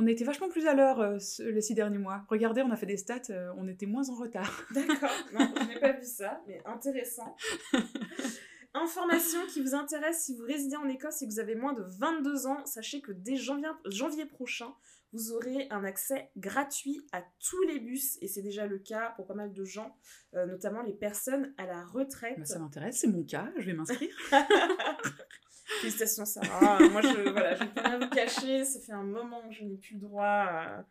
on 0.00 0.06
était 0.06 0.24
vachement 0.24 0.48
plus 0.48 0.66
à 0.66 0.74
l'heure 0.74 1.00
euh, 1.00 1.18
les 1.40 1.60
six 1.60 1.74
derniers 1.74 1.98
mois. 1.98 2.24
Regardez, 2.28 2.62
on 2.62 2.70
a 2.70 2.76
fait 2.76 2.86
des 2.86 2.96
stats, 2.96 3.30
euh, 3.30 3.52
on 3.56 3.66
était 3.66 3.86
moins 3.86 4.08
en 4.08 4.14
retard. 4.14 4.62
D'accord, 4.70 5.10
non, 5.32 5.52
je 5.56 5.66
n'ai 5.66 5.80
pas 5.80 5.92
vu 5.92 6.04
ça, 6.04 6.40
mais 6.46 6.62
intéressant. 6.64 7.36
Information 8.74 9.40
qui 9.48 9.60
vous 9.60 9.74
intéresse 9.74 10.24
si 10.24 10.36
vous 10.36 10.44
résidez 10.44 10.76
en 10.76 10.86
Écosse 10.88 11.20
et 11.22 11.26
que 11.26 11.32
vous 11.32 11.40
avez 11.40 11.56
moins 11.56 11.72
de 11.72 11.82
22 11.82 12.46
ans, 12.46 12.64
sachez 12.64 13.00
que 13.00 13.10
dès 13.10 13.34
janvier, 13.34 13.66
janvier 13.86 14.24
prochain, 14.24 14.72
vous 15.12 15.32
aurez 15.32 15.66
un 15.70 15.84
accès 15.84 16.30
gratuit 16.36 17.00
à 17.12 17.22
tous 17.40 17.62
les 17.62 17.80
bus, 17.80 18.18
et 18.20 18.28
c'est 18.28 18.42
déjà 18.42 18.66
le 18.66 18.78
cas 18.78 19.12
pour 19.16 19.26
pas 19.26 19.34
mal 19.34 19.52
de 19.52 19.64
gens, 19.64 19.96
euh, 20.34 20.44
notamment 20.46 20.82
les 20.82 20.92
personnes 20.92 21.54
à 21.56 21.66
la 21.66 21.84
retraite. 21.86 22.38
Bah, 22.38 22.44
ça 22.44 22.58
m'intéresse, 22.58 22.98
c'est 23.00 23.06
mon 23.08 23.24
cas, 23.24 23.50
je 23.56 23.66
vais 23.66 23.72
m'inscrire. 23.74 24.14
Félicitations 25.80 26.24
Sarah, 26.24 26.78
moi 26.88 27.02
je 27.02 27.30
voilà, 27.30 27.54
je 27.54 27.64
ne 27.64 27.68
peux 27.68 27.80
rien 27.80 27.98
vous 27.98 28.08
cacher, 28.10 28.64
ça 28.64 28.80
fait 28.80 28.92
un 28.92 29.02
moment 29.02 29.46
que 29.48 29.54
je 29.54 29.64
n'ai 29.64 29.76
plus 29.76 29.94
le 29.94 30.00
droit, 30.00 30.24
à- 30.24 30.84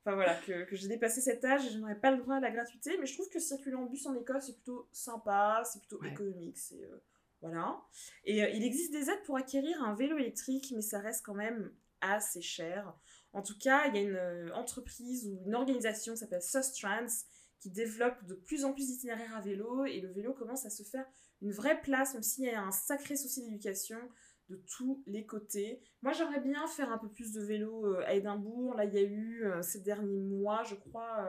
enfin 0.00 0.14
voilà, 0.16 0.34
que, 0.46 0.64
que 0.64 0.74
j'ai 0.76 0.88
dépassé 0.88 1.20
cet 1.20 1.44
âge 1.44 1.64
et 1.66 1.70
je 1.70 1.78
n'aurais 1.78 1.98
pas 1.98 2.10
le 2.10 2.18
droit 2.18 2.34
à 2.36 2.40
la 2.40 2.50
gratuité, 2.50 2.96
mais 3.00 3.06
je 3.06 3.14
trouve 3.14 3.28
que 3.28 3.38
circuler 3.38 3.76
en 3.76 3.86
bus 3.86 4.04
en 4.06 4.14
Écosse 4.14 4.46
c'est 4.46 4.54
plutôt 4.54 4.88
sympa, 4.92 5.62
c'est 5.64 5.78
plutôt 5.78 6.00
Ouais. 6.00 6.10
économique, 6.10 6.58
c'est 6.58 6.82
euh, 6.84 7.00
voilà. 7.40 7.80
Et 8.24 8.42
euh, 8.42 8.48
il 8.50 8.64
existe 8.64 8.92
des 8.92 9.08
aides 9.08 9.22
pour 9.24 9.36
acquérir 9.36 9.82
un 9.82 9.94
vélo 9.94 10.18
électrique, 10.18 10.72
mais 10.74 10.82
ça 10.82 10.98
reste 10.98 11.24
quand 11.24 11.34
même 11.34 11.72
assez 12.00 12.42
cher. 12.42 12.92
En 13.34 13.42
tout 13.42 13.58
cas, 13.58 13.88
il 13.88 13.96
y 13.96 13.98
a 13.98 14.02
une 14.02 14.16
euh, 14.16 14.54
entreprise 14.54 15.26
ou 15.26 15.42
une 15.44 15.54
organisation 15.56 16.14
qui 16.14 16.20
s'appelle 16.20 16.40
Sustrans 16.40 17.06
qui 17.58 17.68
développe 17.68 18.24
de 18.26 18.34
plus 18.34 18.64
en 18.64 18.72
plus 18.72 18.86
d'itinéraires 18.86 19.34
à 19.34 19.40
vélo 19.40 19.84
et 19.84 20.00
le 20.00 20.12
vélo 20.12 20.32
commence 20.34 20.64
à 20.66 20.70
se 20.70 20.84
faire 20.84 21.04
une 21.42 21.50
vraie 21.50 21.80
place, 21.80 22.14
même 22.14 22.22
s'il 22.22 22.44
y 22.44 22.50
a 22.50 22.62
un 22.62 22.70
sacré 22.70 23.16
souci 23.16 23.42
d'éducation 23.42 23.98
de 24.50 24.56
tous 24.56 25.02
les 25.06 25.26
côtés. 25.26 25.82
Moi, 26.02 26.12
j'aimerais 26.12 26.40
bien 26.40 26.64
faire 26.68 26.92
un 26.92 26.98
peu 26.98 27.08
plus 27.08 27.32
de 27.32 27.40
vélo 27.40 27.86
euh, 27.86 28.04
à 28.06 28.14
Édimbourg. 28.14 28.74
Là, 28.74 28.84
il 28.84 28.94
y 28.94 28.98
a 28.98 29.02
eu 29.02 29.46
euh, 29.46 29.62
ces 29.62 29.80
derniers 29.80 30.20
mois, 30.20 30.62
je 30.62 30.76
crois, 30.76 31.28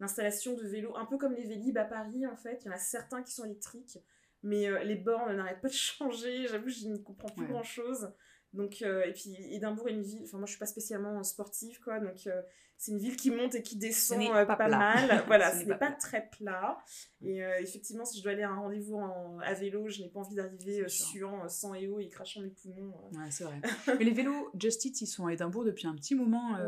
l'installation 0.00 0.54
de 0.54 0.66
vélos, 0.66 0.96
un 0.96 1.04
peu 1.04 1.18
comme 1.18 1.34
les 1.34 1.44
Vélib 1.44 1.76
à 1.76 1.84
Paris, 1.84 2.26
en 2.26 2.36
fait. 2.36 2.62
Il 2.62 2.68
y 2.68 2.70
en 2.70 2.74
a 2.74 2.78
certains 2.78 3.22
qui 3.22 3.32
sont 3.32 3.44
électriques, 3.44 3.98
mais 4.42 4.84
les 4.84 4.96
bornes 4.96 5.36
n'arrêtent 5.36 5.60
pas 5.60 5.68
de 5.68 5.72
changer. 5.74 6.46
J'avoue, 6.46 6.70
je 6.70 6.88
n'y 6.88 7.02
comprends 7.02 7.28
plus 7.28 7.46
grand-chose. 7.46 8.14
Donc, 8.54 8.82
et 8.82 9.12
puis 9.12 9.34
Édimbourg 9.50 9.88
est 9.88 9.92
une 9.92 10.02
ville, 10.02 10.22
enfin 10.24 10.38
moi 10.38 10.46
je 10.46 10.52
suis 10.52 10.58
pas 10.58 10.66
spécialement 10.66 11.22
sportive 11.24 11.80
quoi, 11.80 11.98
donc 11.98 12.28
c'est 12.76 12.92
une 12.92 12.98
ville 12.98 13.16
qui 13.16 13.30
monte 13.30 13.54
et 13.54 13.62
qui 13.62 13.76
descend 13.76 14.20
pas, 14.46 14.68
mal. 14.68 15.24
voilà, 15.26 15.52
ce 15.52 15.64
n'est 15.64 15.76
pas, 15.76 15.90
très 15.90 16.28
plat. 16.28 16.78
Et 17.22 17.38
effectivement, 17.60 18.04
si 18.04 18.18
je 18.18 18.22
dois 18.22 18.32
aller 18.32 18.42
à 18.42 18.50
un 18.50 18.56
rendez-vous 18.56 19.00
à 19.42 19.54
vélo, 19.54 19.88
je 19.88 20.02
n'ai 20.02 20.08
pas 20.08 20.20
envie 20.20 20.34
d'arriver 20.34 20.88
suant, 20.88 21.48
sans 21.48 21.74
et 21.74 21.88
eau 21.88 21.98
et 21.98 22.08
crachant 22.08 22.40
mes 22.40 22.50
poumons. 22.50 22.94
Ouais, 23.12 23.30
c'est 23.30 23.44
vrai. 23.44 23.60
Mais 23.98 24.04
les 24.04 24.12
vélos 24.12 24.50
Just 24.58 24.84
Eat, 24.84 25.00
ils 25.00 25.06
sont 25.06 25.26
à 25.26 25.32
Édimbourg 25.32 25.64
depuis 25.64 25.86
un 25.86 25.94
petit 25.94 26.14
moment. 26.14 26.58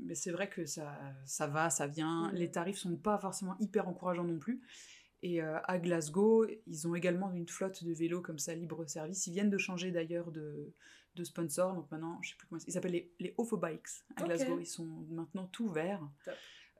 Mais 0.00 0.16
c'est 0.16 0.32
vrai 0.32 0.48
que 0.48 0.66
ça, 0.66 0.98
ça 1.24 1.46
va, 1.46 1.70
ça 1.70 1.86
vient. 1.86 2.30
Les 2.32 2.50
tarifs 2.50 2.78
sont 2.78 2.96
pas 2.96 3.18
forcément 3.18 3.56
hyper 3.60 3.88
encourageants 3.88 4.24
non 4.24 4.38
plus. 4.38 4.62
Et 5.22 5.40
à 5.40 5.78
Glasgow, 5.78 6.46
ils 6.66 6.88
ont 6.88 6.94
également 6.94 7.32
une 7.32 7.48
flotte 7.48 7.84
de 7.84 7.92
vélos 7.92 8.20
comme 8.20 8.38
ça, 8.38 8.54
libre 8.54 8.84
service. 8.86 9.26
Ils 9.26 9.32
viennent 9.32 9.50
de 9.50 9.58
changer 9.58 9.90
d'ailleurs 9.90 10.30
de, 10.30 10.72
de 11.14 11.24
sponsors. 11.24 11.74
Donc 11.74 11.90
maintenant, 11.90 12.18
je 12.22 12.30
sais 12.30 12.36
plus 12.36 12.46
comment 12.48 12.60
ils 12.66 12.72
s'appellent 12.72 12.92
les, 12.92 13.12
les 13.20 13.34
Ofo 13.38 13.56
Bikes 13.56 14.04
à 14.16 14.24
Glasgow. 14.24 14.58
Ils 14.58 14.66
sont 14.66 15.06
maintenant 15.10 15.46
tout 15.46 15.68
verts. 15.68 16.06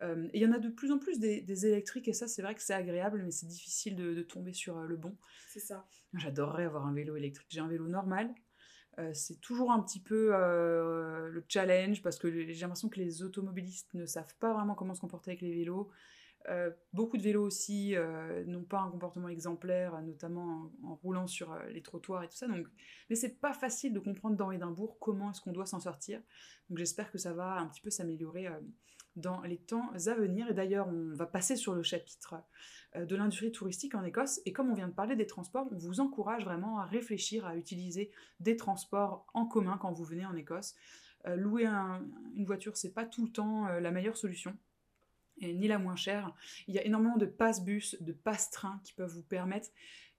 Euh, 0.02 0.28
et 0.32 0.38
il 0.38 0.42
y 0.42 0.46
en 0.46 0.52
a 0.52 0.58
de 0.58 0.68
plus 0.68 0.90
en 0.90 0.98
plus 0.98 1.18
des, 1.18 1.66
électriques 1.66 2.08
et 2.08 2.12
ça, 2.12 2.26
c'est 2.26 2.42
vrai 2.42 2.54
que 2.54 2.62
c'est 2.62 2.74
agréable, 2.74 3.22
mais 3.24 3.30
c'est 3.30 3.46
difficile 3.46 3.96
de, 3.96 4.22
tomber 4.22 4.52
sur 4.52 4.78
euh, 4.78 4.86
le 4.86 4.96
bon. 4.96 5.16
C'est 5.48 5.60
ça. 5.60 5.86
J'adorerais 6.14 6.64
avoir 6.64 6.86
un 6.86 6.92
vélo 6.92 7.16
électrique. 7.16 7.48
J'ai 7.50 7.60
un 7.60 7.68
vélo 7.68 7.86
normal. 7.86 8.34
Euh, 8.98 9.10
c'est 9.12 9.40
toujours 9.40 9.72
un 9.72 9.80
petit 9.80 10.00
peu 10.00 10.30
le 10.30 11.44
challenge 11.48 12.02
parce 12.02 12.18
que 12.18 12.30
j'ai 12.30 12.60
l'impression 12.60 12.88
que 12.88 13.00
les 13.00 13.22
automobilistes 13.22 13.92
ne 13.94 14.06
savent 14.06 14.34
pas 14.38 14.52
vraiment 14.52 14.74
comment 14.74 14.94
se 14.94 15.00
comporter 15.00 15.32
avec 15.32 15.40
les 15.40 15.52
vélos. 15.52 15.90
Euh, 16.50 16.70
beaucoup 16.92 17.16
de 17.16 17.22
vélos 17.22 17.44
aussi 17.44 17.96
euh, 17.96 18.44
n'ont 18.44 18.64
pas 18.64 18.80
un 18.80 18.90
comportement 18.90 19.28
exemplaire, 19.28 20.00
notamment 20.02 20.70
en, 20.82 20.94
roulant 20.96 21.26
sur 21.26 21.52
euh, 21.52 21.66
les 21.70 21.82
trottoirs 21.82 22.22
et 22.22 22.28
tout 22.28 22.36
ça. 22.36 22.46
Donc, 22.46 22.66
mais 23.08 23.16
c'est 23.16 23.40
pas 23.40 23.54
facile 23.54 23.94
de 23.94 23.98
comprendre 23.98 24.36
dans 24.36 24.50
Édimbourg 24.50 24.98
comment 25.00 25.30
est-ce 25.30 25.40
qu'on 25.40 25.52
doit 25.52 25.66
s'en 25.66 25.80
sortir. 25.80 26.20
Donc 26.68 26.78
j'espère 26.78 27.10
que 27.10 27.18
ça 27.18 27.32
va 27.32 27.54
un 27.54 27.66
petit 27.66 27.80
peu 27.80 27.90
s'améliorer 27.90 28.48
dans 29.16 29.42
les 29.42 29.58
temps 29.58 29.90
à 29.92 30.14
venir. 30.14 30.50
Et 30.50 30.54
d'ailleurs, 30.54 30.88
on 30.88 31.14
va 31.14 31.26
passer 31.26 31.56
sur 31.56 31.74
le 31.74 31.82
chapitre 31.82 32.36
de 32.96 33.16
l'industrie 33.16 33.52
touristique 33.52 33.94
en 33.94 34.02
Écosse. 34.02 34.40
Et 34.44 34.52
comme 34.52 34.70
on 34.70 34.74
vient 34.74 34.88
de 34.88 34.94
parler 34.94 35.16
des 35.16 35.26
transports, 35.26 35.68
on 35.70 35.76
vous 35.76 36.00
encourage 36.00 36.44
vraiment 36.44 36.78
à 36.78 36.86
réfléchir 36.86 37.46
à 37.46 37.56
utiliser 37.56 38.10
des 38.40 38.56
transports 38.56 39.26
en 39.34 39.46
commun 39.46 39.78
quand 39.78 39.92
vous 39.92 40.04
venez 40.04 40.24
en 40.24 40.34
Écosse. 40.34 40.74
louer 41.26 41.66
une 41.66 42.46
voiture, 42.46 42.76
c'est 42.76 42.94
pas 42.94 43.04
tout 43.04 43.24
le 43.24 43.30
temps 43.30 43.68
la 43.68 43.90
meilleure 43.90 44.16
solution 44.16 44.56
et 45.40 45.52
ni 45.54 45.68
la 45.68 45.78
moins 45.78 45.96
chère. 45.96 46.34
Il 46.68 46.74
y 46.74 46.78
a 46.78 46.84
énormément 46.84 47.16
de 47.16 47.26
passe-bus, 47.26 47.96
de 48.00 48.12
passe-train 48.12 48.80
qui 48.84 48.92
peuvent 48.92 49.12
vous 49.12 49.22
permettre 49.22 49.70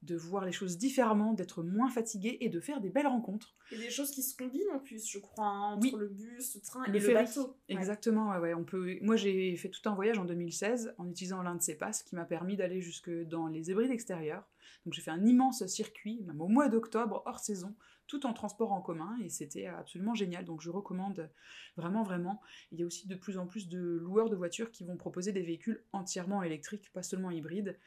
de 0.06 0.16
voir 0.16 0.46
les 0.46 0.52
choses 0.52 0.78
différemment, 0.78 1.34
d'être 1.34 1.64
moins 1.64 1.90
fatigué 1.90 2.38
et 2.42 2.50
de 2.50 2.60
faire 2.60 2.80
des 2.80 2.90
belles 2.90 3.08
rencontres. 3.08 3.56
Et 3.72 3.78
des 3.78 3.90
choses 3.90 4.12
qui 4.12 4.22
se 4.22 4.36
combinent 4.38 4.70
en 4.74 4.80
plus, 4.80 5.10
je 5.10 5.18
crois, 5.18 5.48
hein, 5.48 5.74
entre 5.74 5.98
le 5.98 6.08
bus, 6.08 6.56
le 6.56 6.62
train 6.62 6.84
et 6.86 6.92
le, 6.92 7.14
bateau. 7.14 7.58
Exactement, 7.68 8.38
ouais. 8.38 8.54
On 8.54 8.64
peut... 8.64 8.98
Moi, 9.02 9.16
j'ai 9.16 9.56
fait 9.56 9.70
tout 9.70 9.88
un 9.90 9.96
voyage 9.96 10.20
en 10.20 10.26
2016 10.26 10.94
en 10.98 11.10
utilisant 11.10 11.42
l'un 11.42 11.56
de 11.56 11.62
ces 11.62 11.76
passes 11.76 12.04
qui 12.04 12.16
m'a 12.16 12.26
permis 12.26 12.56
d'aller 12.56 12.82
jusque 12.82 13.10
dans 13.28 13.48
les 13.48 13.72
Hébrides 13.72 13.92
extérieures. 13.92 14.48
Donc 14.86 14.94
j'ai 14.94 15.02
fait 15.02 15.12
un 15.12 15.26
immense 15.26 15.66
circuit, 15.66 16.22
même 16.24 16.42
au 16.42 16.48
mois 16.48 16.70
d'octobre, 16.70 17.24
hors 17.26 17.40
saison, 17.40 17.74
tout 18.08 18.26
en 18.26 18.34
transport 18.34 18.72
en 18.72 18.82
commun 18.82 19.18
et 19.24 19.30
c'était 19.30 19.68
absolument 19.68 20.14
génial. 20.14 20.46
Donc 20.46 20.62
je 20.62 20.70
recommande 20.70 21.30
vraiment, 21.78 22.04
vraiment. 22.04 22.42
Il 22.72 22.80
y 22.80 22.84
a 22.84 22.86
aussi 22.86 23.08
de 23.08 23.16
plus 23.16 23.38
en 23.38 23.48
plus 23.48 23.68
de 23.68 23.80
loueurs 23.80 24.30
de 24.30 24.36
voitures 24.36 24.72
qui 24.72 24.84
vont 24.84 24.98
proposer 24.98 25.32
des 25.32 25.42
véhicules 25.42 25.84
entièrement 25.92 26.44
électriques, 26.44 26.92
pas 26.94 27.04
seulement 27.04 27.32
hybrides. 27.32 27.78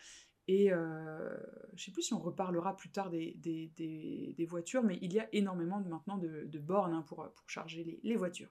Et 0.49 0.73
euh, 0.73 1.29
je 1.75 1.75
ne 1.75 1.79
sais 1.79 1.91
plus 1.91 2.03
si 2.03 2.15
on 2.15 2.19
reparlera 2.19 2.75
plus 2.75 2.89
tard 2.89 3.11
des, 3.11 4.47
voitures, 4.49 4.83
mais 4.83 4.99
il 5.03 5.13
y 5.13 5.21
a 5.21 5.29
énormément 5.33 5.79
de, 5.79 5.91
maintenant 5.91 6.17
de, 6.17 6.59
bornes 6.59 6.95
hein, 6.95 7.05
pour, 7.07 7.31
charger 7.47 8.01
les, 8.03 8.17
voitures. 8.17 8.49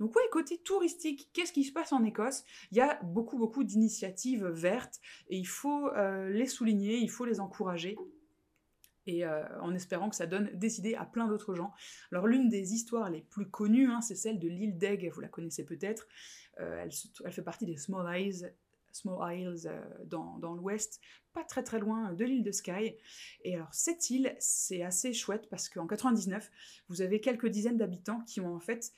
Donc 0.00 0.16
oui, 0.16 0.22
côté 0.32 0.56
touristique, 0.56 1.28
qu'est-ce 1.34 1.52
qui 1.52 1.64
se 1.64 1.72
passe 1.72 1.92
en 1.92 2.02
Écosse? 2.04 2.44
Il 2.72 2.78
y 2.78 2.80
a 2.80 2.98
beaucoup, 3.02 3.36
beaucoup 3.36 3.64
d'initiatives 3.64 4.46
vertes 4.46 4.98
et 5.28 5.36
il 5.36 5.46
faut 5.46 5.88
euh, 5.88 6.30
les 6.30 6.46
souligner, 6.46 6.96
il 6.96 7.10
faut 7.10 7.26
les 7.26 7.38
encourager 7.38 7.98
et 9.06 9.24
euh, 9.24 9.42
en 9.60 9.74
espérant 9.74 10.08
que 10.10 10.16
ça 10.16 10.26
donne 10.26 10.50
des 10.54 10.78
idées 10.78 10.94
à 10.94 11.04
plein 11.04 11.28
d'autres 11.28 11.54
gens. 11.54 11.72
Alors 12.12 12.26
l'une 12.26 12.48
des 12.48 12.74
histoires 12.74 13.10
les 13.10 13.22
plus 13.22 13.48
connues, 13.48 13.90
hein, 13.90 14.00
c'est 14.00 14.16
celle 14.16 14.38
de 14.38 14.48
l'île 14.48 14.78
d'Egg, 14.78 15.10
vous 15.12 15.20
la 15.20 15.28
connaissez 15.28 15.64
peut-être, 15.64 16.06
euh, 16.60 16.84
elle, 17.24 17.32
fait 17.32 17.42
partie 17.42 17.66
des 17.66 17.76
Small 17.76 18.20
Isles, 18.20 18.52
Small 18.92 19.36
Isles 19.36 19.66
euh, 19.66 19.80
dans, 20.04 20.38
dans 20.38 20.54
l'ouest, 20.54 21.00
pas 21.32 21.44
très 21.44 21.62
très 21.62 21.78
loin 21.78 22.12
de 22.12 22.24
l'île 22.24 22.42
de 22.42 22.52
Skye. 22.52 22.96
Et 23.44 23.54
alors 23.54 23.72
cette 23.72 24.10
île, 24.10 24.34
c'est 24.38 24.82
assez 24.82 25.12
chouette 25.12 25.48
parce 25.50 25.68
qu'en 25.68 25.86
99, 25.86 26.50
vous 26.88 27.02
avez 27.02 27.20
quelques 27.20 27.48
dizaines 27.48 27.76
d'habitants 27.76 28.20
qui 28.22 28.40
ont 28.40 28.54
en 28.54 28.60
fait 28.60 28.92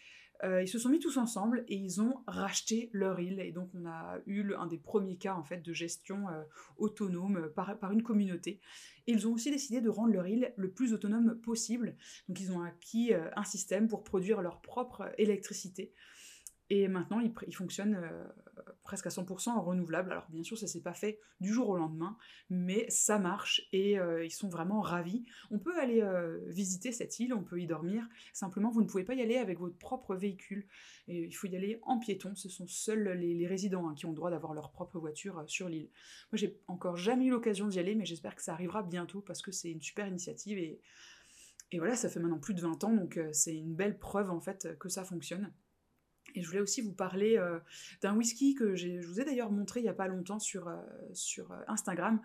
euh, 0.45 0.63
ils 0.63 0.69
se 0.69 0.79
sont 0.79 0.89
mis 0.89 1.01
tous 1.01 1.17
ensemble 1.17 1.65
et 1.69 1.75
ils 1.75 2.01
ont 2.01 2.23
racheté 2.27 2.91
leur 2.93 3.19
île. 3.19 3.41
Et 3.41 3.53
donc, 3.53 3.71
on 3.75 3.87
a 3.87 4.19
eu 4.27 4.55
un 4.55 4.67
des 4.67 4.79
premiers 4.79 5.17
cas 5.17 5.35
en 5.35 5.43
fait 5.43 5.63
de 5.63 5.73
gestion 5.73 6.29
euh, 6.29 6.43
autonome 6.77 7.37
euh, 7.37 7.49
par, 7.49 7.79
par, 7.79 7.93
une 7.93 8.03
communauté. 8.03 8.61
Et 9.07 9.13
ils 9.13 9.27
ont 9.27 9.33
aussi 9.33 9.51
décidé 9.51 9.81
de 9.81 9.89
rendre 9.89 10.13
leur 10.13 10.27
île 10.27 10.53
le 10.57 10.71
plus 10.71 10.93
autonome 10.93 11.41
possible. 11.41 11.97
Donc, 12.29 12.41
ils 12.41 12.53
ont 12.53 12.63
acquis 12.63 13.13
un 13.15 13.45
système 13.45 13.89
pour 13.89 14.05
produire 14.05 14.43
leur 14.43 14.61
propre 14.61 15.11
électricité. 15.17 15.93
Et 16.71 16.87
maintenant, 16.87 17.21
il, 17.21 17.33
il 17.47 17.55
fonctionne 17.55 17.95
euh, 17.95 18.25
presque 18.83 19.07
à 19.07 19.11
100% 19.11 19.51
en 19.51 19.63
renouvelable. 19.63 20.13
Alors 20.13 20.27
bien 20.29 20.43
sûr, 20.43 20.59
ça 20.59 20.67
s'est 20.67 20.83
pas 20.83 20.93
fait 20.93 21.19
du 21.41 21.53
jour 21.53 21.69
au 21.71 21.77
lendemain, 21.77 22.19
mais 22.51 22.85
ça 22.91 23.19
marche 23.19 23.67
et 23.73 23.99
euh, 23.99 24.25
ils 24.25 24.31
sont 24.31 24.49
vraiment 24.49 24.81
ravis. 24.81 25.25
On 25.51 25.59
peut 25.59 25.79
aller 25.79 26.03
euh, 26.03 26.39
visiter 26.47 26.93
cette 26.93 27.19
île, 27.21 27.33
on 27.33 27.43
peut 27.43 27.61
y 27.61 27.67
dormir. 27.67 28.07
Simplement, 28.35 28.71
vous 28.71 28.83
ne 28.83 28.87
pouvez 28.87 29.05
pas 29.05 29.15
y 29.15 29.23
aller 29.23 29.39
avec 29.39 29.59
votre 29.59 29.77
propre 29.77 30.15
véhicule. 30.15 30.67
Il 31.07 31.33
faut 31.33 31.47
y 31.47 31.57
aller 31.57 31.79
en 31.83 31.99
piéton. 31.99 32.35
Ce 32.35 32.51
sont 32.51 32.67
seuls 32.67 33.09
les, 33.13 33.47
résidents 33.47 33.89
hein, 33.89 33.95
qui 33.95 34.05
ont 34.05 34.11
le 34.11 34.17
droit 34.17 34.31
d'avoir 34.31 34.53
leur 34.53 34.71
propre 34.71 34.99
voiture 34.99 35.43
sur 35.47 35.71
l'île. 35.71 35.89
Moi, 36.31 36.39
j'ai 36.39 36.59
encore 36.67 36.99
jamais 36.99 37.27
eu 37.27 37.31
l'occasion 37.31 37.67
d'y 37.67 37.79
aller, 37.79 37.95
mais 37.95 38.05
j'espère 38.05 38.35
que 38.35 38.43
ça 38.43 38.53
arrivera 38.53 38.83
bientôt 38.83 39.23
parce 39.23 39.41
que 39.41 39.53
c'est 39.53 39.71
une 39.71 39.81
super 39.81 40.07
initiative 40.07 40.59
et, 40.59 40.81
et 41.73 41.79
voilà, 41.79 41.97
ça 41.97 42.11
fait 42.11 42.21
maintenant 42.21 42.39
plus 42.39 42.53
de 42.53 42.61
20 42.61 42.85
ans, 42.85 42.93
donc 42.93 43.19
c'est 43.33 43.57
une 43.57 43.75
belle 43.75 43.99
preuve 43.99 44.31
en 44.31 44.41
fait 44.41 44.77
que 44.79 44.89
ça 44.89 45.05
fonctionne. 45.05 45.51
Je 46.41 46.47
voulais 46.47 46.61
aussi 46.61 46.81
vous 46.81 46.93
parler 46.93 47.37
euh, 47.37 47.59
d'un 48.03 48.17
whisky 48.17 48.55
que 48.55 48.75
je 48.75 49.01
vous 49.07 49.21
ai 49.21 49.25
d'ailleurs 49.25 49.51
montré 49.51 49.81
il 49.81 49.85
n'y 49.85 49.89
a 49.89 49.95
pas 49.95 50.09
longtemps 50.09 50.39
sur, 50.39 50.69
euh, 50.69 50.77
euh, 51.39 51.65
Instagram. 51.67 52.21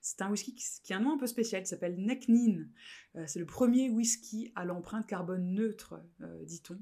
C'est 0.00 0.20
un 0.22 0.30
whisky 0.30 0.54
qui, 0.54 0.92
a 0.92 0.96
un 0.96 1.00
nom 1.00 1.14
un 1.14 1.18
peu 1.18 1.28
spécial, 1.28 1.62
il 1.62 1.66
s'appelle 1.66 1.96
Necknin. 1.96 2.66
c'est 3.26 3.38
le 3.38 3.46
premier 3.46 3.88
whisky 3.88 4.50
à 4.56 4.64
l'empreinte 4.64 5.06
carbone 5.06 5.54
neutre, 5.54 6.02
dit-on. 6.42 6.80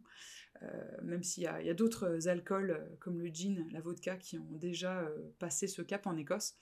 même 1.03 1.23
s'il 1.23 1.43
y 1.43 1.47
a 1.47 1.75
d'autres 1.75 2.29
alcools 2.29 2.83
comme 2.99 3.21
le 3.21 3.29
gin, 3.29 3.69
la 3.73 3.83
vodka, 3.83 4.17
qui 4.17 4.39
ont 4.39 4.57
déjà 4.57 5.07
passé 5.39 5.67
ce 5.67 5.83
cap 5.83 6.07
en 6.07 6.17
Écosse. 6.17 6.57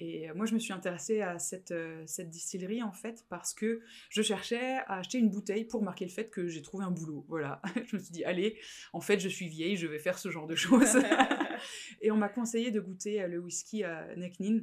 Et 0.00 0.32
moi, 0.32 0.46
je 0.46 0.54
me 0.54 0.60
suis 0.60 0.72
intéressée 0.72 1.22
à 1.22 1.38
cette, 1.40 1.72
euh, 1.72 2.04
cette 2.06 2.30
distillerie, 2.30 2.82
en 2.82 2.92
fait, 2.92 3.24
parce 3.28 3.52
que 3.52 3.80
je 4.10 4.22
cherchais 4.22 4.76
à 4.86 4.98
acheter 4.98 5.18
une 5.18 5.28
bouteille 5.28 5.64
pour 5.64 5.82
marquer 5.82 6.04
le 6.04 6.10
fait 6.10 6.30
que 6.30 6.46
j'ai 6.46 6.62
trouvé 6.62 6.84
un 6.84 6.92
boulot. 6.92 7.24
Voilà. 7.28 7.60
je 7.86 7.96
me 7.96 8.00
suis 8.00 8.12
dit, 8.12 8.24
allez, 8.24 8.58
en 8.92 9.00
fait, 9.00 9.18
je 9.18 9.28
suis 9.28 9.48
vieille, 9.48 9.76
je 9.76 9.88
vais 9.88 9.98
faire 9.98 10.18
ce 10.18 10.30
genre 10.30 10.46
de 10.46 10.54
choses. 10.54 10.98
et 12.00 12.10
on 12.12 12.16
m'a 12.16 12.28
conseillé 12.28 12.70
de 12.70 12.80
goûter 12.80 13.22
euh, 13.22 13.26
le 13.26 13.38
whisky 13.38 13.82
à 13.82 14.14
Necknin. 14.16 14.60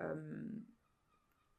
Euh, 0.00 0.42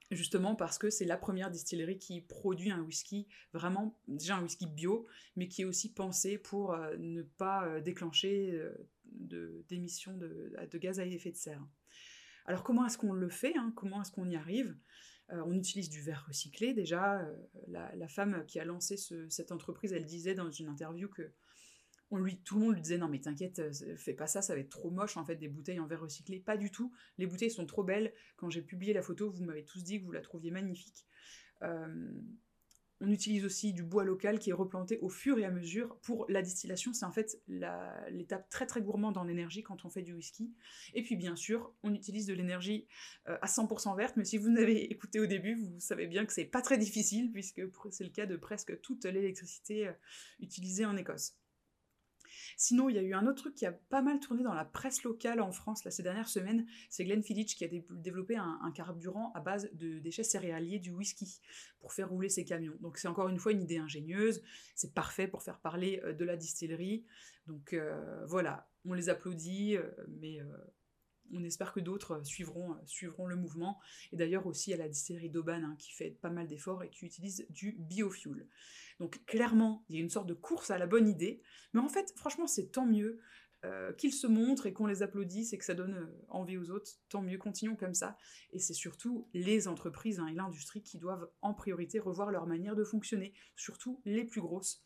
justement 0.10 0.56
parce 0.56 0.78
que 0.78 0.90
c'est 0.90 1.06
la 1.06 1.18
première 1.18 1.52
distillerie 1.52 1.98
qui 1.98 2.20
produit 2.20 2.70
un 2.70 2.82
whisky 2.82 3.28
vraiment 3.54 3.98
déjà 4.10 4.36
un 4.36 4.42
whisky 4.42 4.66
bio 4.66 5.08
mais 5.38 5.48
qui 5.48 5.62
est 5.62 5.66
aussi 5.66 5.94
pensé 5.94 6.38
pour 6.38 6.76
ne 6.98 7.22
pas 7.22 7.80
déclencher 7.80 8.60
d'émissions 9.06 10.18
de, 10.18 10.54
de, 10.70 10.78
gaz 10.78 11.00
à 11.00 11.06
effet 11.06 11.32
de 11.32 11.38
serre. 11.38 11.66
Alors 12.52 12.66
comment 12.66 12.86
est-ce 12.86 12.98
qu'on 12.98 13.14
le 13.14 13.30
fait 13.30 13.56
hein 13.56 13.72
Comment 13.78 14.02
est-ce 14.02 14.12
qu'on 14.12 14.28
y 14.30 14.36
arrive? 14.36 14.76
Euh, 15.32 15.42
On 15.46 15.54
utilise 15.54 15.90
du 15.90 16.02
verre 16.02 16.26
recyclé 16.28 16.74
déjà. 16.74 17.22
Euh, 17.22 17.34
la, 17.70 18.08
femme 18.10 18.44
qui 18.46 18.60
a 18.60 18.66
lancé 18.66 18.98
cette 19.30 19.54
entreprise, 19.54 19.94
elle 19.94 20.04
disait 20.04 20.36
dans 20.36 20.52
une 20.52 20.68
interview 20.68 21.08
que 21.08 21.32
tout 22.44 22.60
le 22.60 22.66
monde 22.66 22.74
lui 22.74 22.82
disait 22.82 22.98
non 22.98 23.08
mais 23.08 23.22
t'inquiète, 23.22 23.60
euh, 23.60 23.96
fais 23.96 24.14
pas 24.14 24.28
ça, 24.28 24.42
ça 24.42 24.54
va 24.54 24.60
être 24.60 24.70
trop 24.70 24.92
moche 24.92 25.16
en 25.16 25.24
fait 25.24 25.38
des 25.38 25.48
bouteilles 25.48 25.80
en 25.80 25.88
verre 25.88 26.02
recyclé. 26.02 26.42
Pas 26.42 26.58
du 26.58 26.72
tout. 26.72 26.92
Les 27.18 27.26
bouteilles 27.26 27.52
sont 27.52 27.66
trop 27.66 27.86
belles. 27.86 28.14
Quand 28.36 28.50
j'ai 28.50 28.62
publié 28.62 28.92
la 28.92 29.02
photo, 29.02 29.32
vous 29.32 29.46
m'avez 29.46 29.64
tous 29.64 29.82
dit 29.82 30.02
que 30.02 30.04
vous 30.04 30.12
la 30.12 30.20
trouviez 30.20 30.52
magnifique. 30.52 31.08
On 33.02 33.10
utilise 33.10 33.46
aussi 33.46 33.74
du 33.74 33.84
bois 33.84 34.04
local 34.04 34.38
qui 34.38 34.52
est 34.52 34.54
replanté 34.54 35.00
au 35.00 35.10
fur 35.10 35.40
et 35.40 35.46
à 35.46 35.52
mesure 35.52 35.98
pour 36.04 36.26
la 36.30 36.42
distillation. 36.44 36.94
C'est 36.94 37.06
en 37.06 37.12
fait 37.12 37.42
l'étape 37.48 38.48
très 38.50 38.68
très 38.68 38.82
gourmande 38.82 39.18
en 39.18 39.28
énergie 39.28 39.64
quand 39.64 39.84
on 39.86 39.90
fait 39.90 40.04
du 40.04 40.14
whisky. 40.14 40.54
Et 40.94 41.02
puis 41.02 41.16
bien 41.16 41.36
sûr, 41.36 41.74
on 41.82 41.94
utilise 41.94 42.28
de 42.28 42.34
l'énergie 42.34 42.88
euh, 43.28 43.38
à 43.42 43.48
100% 43.48 43.98
verte, 43.98 44.18
mais 44.18 44.26
si 44.26 44.38
vous 44.38 44.50
n'avez 44.50 44.92
écouté 44.92 45.20
au 45.20 45.26
début, 45.26 45.56
vous 45.56 45.80
savez 45.80 46.06
bien 46.06 46.26
que 46.26 46.34
c'est 46.34 46.46
pas 46.46 46.62
très 46.62 46.78
difficile 46.78 47.32
puisque 47.32 47.62
c'est 47.90 48.04
le 48.04 48.12
cas 48.12 48.28
de 48.28 48.36
presque 48.36 48.80
toute 48.82 49.06
l'électricité 49.06 49.88
euh, 49.88 49.94
utilisée 50.40 50.86
en 50.86 50.96
Écosse. 50.96 51.41
Sinon, 52.58 52.90
il 52.90 52.96
y 52.96 53.00
a 53.00 53.02
eu 53.02 53.14
un 53.14 53.26
autre 53.28 53.42
truc 53.42 53.56
qui 53.56 53.66
a 53.66 53.72
pas 53.72 54.02
mal 54.02 54.20
tourné 54.20 54.44
dans 54.44 54.54
la 54.54 54.66
presse 54.66 55.04
locale 55.04 55.42
en 55.42 55.52
France 55.52 55.84
là, 55.84 55.92
ces 55.92 56.04
dernières 56.04 56.30
semaines, 56.30 56.66
c'est 56.90 57.06
Glenfiddich 57.06 57.56
qui 57.56 57.66
a 57.66 57.68
développé 57.92 58.36
un, 58.36 58.72
carburant 58.74 59.32
à 59.34 59.40
base 59.42 59.70
de 59.74 60.00
déchets 60.00 60.24
céréaliers 60.24 60.80
du 60.80 60.92
whisky 60.92 61.42
pour 61.80 61.94
faire 61.94 62.10
rouler 62.10 62.30
ses 62.30 62.46
camions. 62.46 62.76
Donc 62.80 62.98
c'est 62.98 63.08
encore 63.08 63.30
une 63.30 63.40
fois 63.40 63.52
une 63.52 63.62
idée 63.62 63.78
ingénieuse, 63.78 64.42
c'est 64.76 64.94
parfait 64.94 65.28
pour 65.28 65.44
faire 65.44 65.60
parler 65.60 66.02
euh, 66.04 66.14
de 66.14 66.26
la 66.26 66.38
distillerie. 66.38 67.06
Donc 67.48 67.74
euh, 67.74 68.26
voilà, 68.28 68.70
on 68.86 68.94
les 68.94 69.10
applaudit, 69.10 69.78
euh, 69.78 69.90
mais 70.20 70.40
on 71.38 71.44
espère 71.44 71.74
que 71.74 71.80
d'autres 71.80 72.22
suivront, 72.24 72.76
suivront 72.86 73.28
le 73.28 73.36
mouvement. 73.36 73.80
Et 74.12 74.18
d'ailleurs 74.18 74.48
aussi 74.48 74.74
à 74.74 74.78
la 74.78 74.88
distillerie 74.88 75.30
d'Auban 75.30 75.64
hein, 75.64 75.76
qui 75.78 75.92
fait 75.92 76.12
pas 76.22 76.30
mal 76.30 76.48
d'efforts 76.48 76.84
et 76.84 76.90
qui 76.90 77.06
utilise 77.06 77.46
du 77.50 77.76
biofuel. 77.80 78.48
Donc 79.00 79.24
clairement, 79.26 79.86
il 79.90 79.96
y 79.96 80.00
a 80.00 80.02
une 80.02 80.10
sorte 80.10 80.28
de 80.28 80.34
course 80.34 80.72
à 80.72 80.78
la 80.78 80.88
bonne 80.88 81.08
idée. 81.08 81.42
Mais 81.74 81.80
en 81.80 81.90
fait, 81.90 82.14
franchement, 82.16 82.48
c'est 82.48 82.72
tant 82.72 82.86
mieux. 82.86 83.20
Euh, 83.64 83.94
qu'ils 83.94 84.14
se 84.14 84.26
montrent 84.26 84.66
et 84.66 84.74
qu'on 84.74 84.88
les 84.88 85.04
applaudisse 85.04 85.54
et 85.54 85.58
que 85.60 85.64
ça 85.64 85.76
donne 85.76 85.94
euh, 85.94 86.26
envie 86.30 86.58
aux 86.58 86.72
autres, 86.72 86.94
tant 87.10 87.22
mieux, 87.22 87.38
continuons 87.38 87.76
comme 87.76 87.94
ça. 87.94 88.18
Et 88.54 88.58
c'est 88.58 88.74
surtout 88.74 89.28
les 89.36 89.68
entreprises 89.68 90.20
hein, 90.20 90.26
et 90.26 90.34
l'industrie 90.34 90.82
qui 90.82 90.98
doivent 90.98 91.30
en 91.44 91.54
priorité 91.54 92.00
revoir 92.00 92.32
leur 92.32 92.48
manière 92.48 92.76
de 92.76 92.84
fonctionner, 92.84 93.36
surtout 93.56 94.02
les 94.04 94.26
plus 94.26 94.42
grosses. 94.42 94.84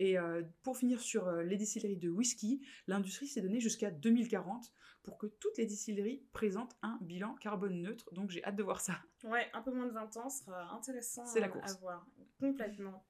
Et 0.00 0.18
euh, 0.18 0.42
pour 0.62 0.78
finir 0.78 0.98
sur 0.98 1.28
euh, 1.28 1.42
les 1.42 1.58
distilleries 1.58 1.98
de 1.98 2.08
whisky, 2.08 2.62
l'industrie 2.86 3.28
s'est 3.28 3.42
donnée 3.42 3.60
jusqu'à 3.60 3.90
2040 3.90 4.72
pour 5.10 5.18
que 5.18 5.26
toutes 5.26 5.58
les 5.58 5.66
distilleries 5.66 6.22
présentent 6.32 6.76
un 6.82 6.96
bilan 7.00 7.34
carbone 7.34 7.82
neutre. 7.82 8.08
Donc 8.14 8.30
j'ai 8.30 8.44
hâte 8.44 8.54
de 8.54 8.62
voir 8.62 8.80
ça. 8.80 9.00
Ouais, 9.24 9.50
un 9.52 9.60
peu 9.60 9.72
moins 9.72 9.86
de 9.86 9.92
20 9.92 10.16
ans 10.18 10.30
sera 10.30 10.72
intéressant 10.72 11.24
la 11.34 11.46
à 11.46 11.72
voir. 11.80 12.06
Complètement. 12.38 13.04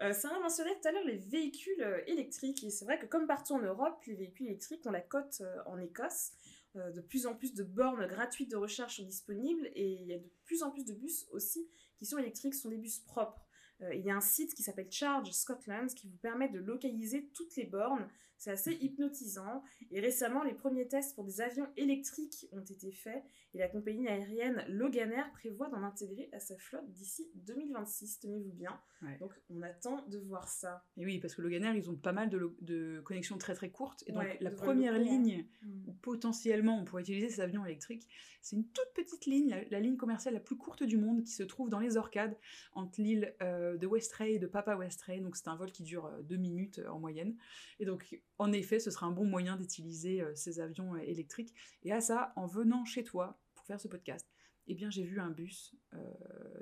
Euh, 0.00 0.14
Sarah 0.14 0.40
mentionnait 0.40 0.74
tout 0.80 0.88
à 0.88 0.92
l'heure 0.92 1.04
les 1.04 1.18
véhicules 1.18 1.82
euh, 1.82 2.00
électriques. 2.06 2.64
Et 2.64 2.70
c'est 2.70 2.86
vrai 2.86 2.98
que 2.98 3.04
comme 3.04 3.26
partout 3.26 3.52
en 3.52 3.60
Europe, 3.60 4.02
les 4.06 4.14
véhicules 4.14 4.46
électriques 4.46 4.86
ont 4.86 4.90
la 4.90 5.02
cote 5.02 5.42
en 5.66 5.78
Écosse. 5.78 6.32
de 6.74 7.02
plus 7.02 7.26
en 7.26 7.34
plus 7.34 7.52
de 7.52 7.64
bornes 7.64 8.06
gratuites 8.06 8.50
de 8.50 8.56
recharge 8.56 8.96
sont 8.96 9.04
disponibles 9.04 9.70
et 9.74 9.92
il 9.92 10.06
y 10.06 10.14
a 10.14 10.18
de 10.18 10.30
plus 10.46 10.62
en 10.62 10.70
plus 10.70 10.86
de 10.86 10.94
bus 10.94 11.26
aussi 11.32 11.68
qui 11.98 12.06
sont 12.06 12.16
électriques, 12.16 12.54
sont 12.54 12.70
des 12.70 12.78
bus 12.78 13.00
propres. 13.00 13.46
Euh, 13.82 13.94
il 13.94 14.04
y 14.04 14.10
a 14.10 14.16
un 14.16 14.20
site 14.20 14.54
qui 14.54 14.62
s'appelle 14.62 14.90
Charge 14.90 15.30
Scotland 15.30 15.88
qui 15.94 16.08
vous 16.08 16.16
permet 16.18 16.48
de 16.48 16.58
localiser 16.58 17.28
toutes 17.34 17.56
les 17.56 17.64
bornes. 17.64 18.08
C'est 18.38 18.50
assez 18.50 18.72
hypnotisant. 18.80 19.62
Et 19.90 20.00
récemment, 20.00 20.42
les 20.42 20.54
premiers 20.54 20.88
tests 20.88 21.14
pour 21.14 21.24
des 21.24 21.40
avions 21.40 21.68
électriques 21.76 22.46
ont 22.52 22.60
été 22.60 22.90
faits 22.90 23.22
et 23.54 23.58
la 23.58 23.68
compagnie 23.68 24.08
aérienne 24.08 24.64
Loganair 24.68 25.30
prévoit 25.32 25.68
d'en 25.68 25.82
intégrer 25.82 26.28
à 26.32 26.40
sa 26.40 26.56
flotte 26.56 26.90
d'ici 26.92 27.30
2026. 27.34 28.20
Tenez-vous 28.20 28.52
bien. 28.52 28.80
Donc, 29.20 29.32
on 29.50 29.62
attend 29.62 30.06
de 30.08 30.18
voir 30.18 30.48
ça. 30.48 30.84
Et 30.96 31.04
oui, 31.04 31.18
parce 31.18 31.34
que 31.34 31.42
Loganair, 31.42 31.74
ils 31.74 31.90
ont 31.90 31.96
pas 31.96 32.12
mal 32.12 32.30
de, 32.30 33.00
connexions 33.04 33.36
très 33.36 33.54
très 33.54 33.70
courtes. 33.70 34.04
Et 34.06 34.12
donc, 34.12 34.24
la 34.40 34.50
première 34.50 34.98
ligne 34.98 35.46
mm. 35.62 35.88
où 35.88 35.92
potentiellement 35.92 36.78
on 36.78 36.84
pourrait 36.84 37.02
utiliser 37.02 37.28
ces 37.28 37.40
avions 37.40 37.64
électriques, 37.64 38.08
c'est 38.40 38.56
une 38.56 38.66
toute 38.66 38.88
petite 38.94 39.26
ligne, 39.26 39.64
la, 39.70 39.80
ligne 39.80 39.96
commerciale 39.96 40.34
la 40.34 40.40
plus 40.40 40.56
courte 40.56 40.82
du 40.82 40.96
monde 40.96 41.22
qui 41.22 41.32
se 41.32 41.42
trouve 41.42 41.68
dans 41.68 41.78
les 41.78 41.96
Orcades 41.96 42.36
entre 42.74 43.00
l'île. 43.00 43.34
Euh, 43.62 43.76
de 43.76 43.86
Westray 43.86 44.34
et 44.34 44.38
de 44.38 44.46
Papa 44.46 44.76
Westray. 44.76 45.20
Donc 45.20 45.36
c'est 45.36 45.48
un 45.48 45.56
vol 45.56 45.70
qui 45.70 45.82
dure 45.82 46.06
euh, 46.06 46.22
deux 46.22 46.36
minutes 46.36 46.78
euh, 46.78 46.88
en 46.88 46.98
moyenne. 46.98 47.36
Et 47.80 47.84
donc 47.84 48.18
en 48.38 48.52
effet, 48.52 48.78
ce 48.78 48.90
sera 48.90 49.06
un 49.06 49.10
bon 49.10 49.24
moyen 49.24 49.56
d'utiliser 49.56 50.24
ces 50.34 50.60
avions 50.60 50.96
électriques. 50.96 51.54
Et 51.84 51.92
à 51.92 52.00
ça, 52.00 52.32
en 52.36 52.46
venant 52.46 52.84
chez 52.84 53.04
toi 53.04 53.38
pour 53.62 53.68
faire 53.68 53.80
ce 53.80 53.88
podcast, 53.88 54.28
eh 54.66 54.74
bien 54.74 54.90
j'ai 54.90 55.04
vu 55.04 55.20
un 55.20 55.30
bus 55.30 55.74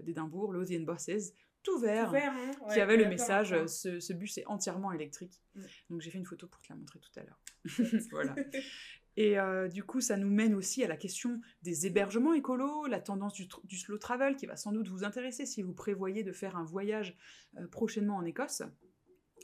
d'Édimbourg, 0.03 0.53
l'Ocean 0.53 0.83
Bosses, 0.83 1.33
tout 1.63 1.79
vert, 1.79 2.15
hein. 2.15 2.53
qui 2.73 2.81
avait 2.81 2.97
le 2.97 3.09
message 3.09 3.55
ce, 3.67 4.13
bus 4.13 4.39
est 4.39 4.47
entièrement 4.47 4.93
électrique. 4.93 5.43
Mm. 5.55 5.63
Donc 5.91 6.01
j'ai 6.01 6.11
fait 6.11 6.19
une 6.19 6.27
photo 6.27 6.47
pour 6.47 6.63
te 6.63 6.69
la 6.71 6.77
montrer 6.77 7.01
tout 7.01 7.19
à 7.19 7.23
l'heure. 7.23 7.41
voilà. 8.11 8.35
Et 9.17 9.39
euh, 9.39 9.69
du 9.69 9.85
coup, 9.85 10.01
ça 10.01 10.17
nous 10.17 10.31
mène 10.31 10.55
aussi 10.55 10.85
à 10.85 10.89
la 10.89 10.97
question 10.97 11.41
des 11.63 11.87
hébergements 11.87 12.33
écolos, 12.33 12.87
la 12.87 13.01
tendance 13.01 13.35
du, 13.35 13.77
slow 13.77 13.99
travel 13.99 14.37
qui 14.37 14.47
va 14.47 14.57
sans 14.57 14.73
doute 14.73 14.89
vous 14.89 15.05
intéresser 15.05 15.47
si 15.47 15.63
vous 15.63 15.75
prévoyez 15.75 16.23
de 16.23 16.33
faire 16.33 16.57
un 16.57 16.65
voyage 16.65 17.17
euh, 17.59 17.67
prochainement 17.67 18.17
en 18.17 18.25
Écosse. 18.25 18.63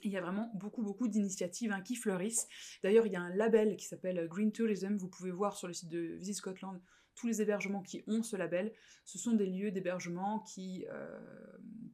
Il 0.02 0.12
y 0.12 0.16
a 0.16 0.20
vraiment 0.20 0.52
beaucoup, 0.54 0.82
beaucoup 0.82 1.08
d'initiatives 1.08 1.72
hein, 1.72 1.80
qui 1.80 1.96
fleurissent. 1.96 2.46
D'ailleurs, 2.84 3.06
il 3.06 3.12
y 3.12 3.16
a 3.16 3.20
un 3.20 3.34
label 3.34 3.76
qui 3.76 3.86
s'appelle 3.86 4.26
Green 4.28 4.52
Tourism. 4.52 4.96
Vous 4.96 5.08
pouvez 5.08 5.30
voir 5.30 5.56
sur 5.56 5.68
le 5.68 5.74
site 5.74 5.88
de 5.88 6.16
Visit 6.16 6.36
Scotland 6.36 6.80
tous 7.16 7.26
les 7.26 7.42
hébergements 7.42 7.82
qui 7.82 8.04
ont 8.06 8.22
ce 8.22 8.36
label, 8.36 8.72
ce 9.04 9.18
sont 9.18 9.32
des 9.32 9.46
lieux 9.46 9.70
d'hébergement 9.70 10.40
qui 10.40 10.86
euh, 10.90 11.18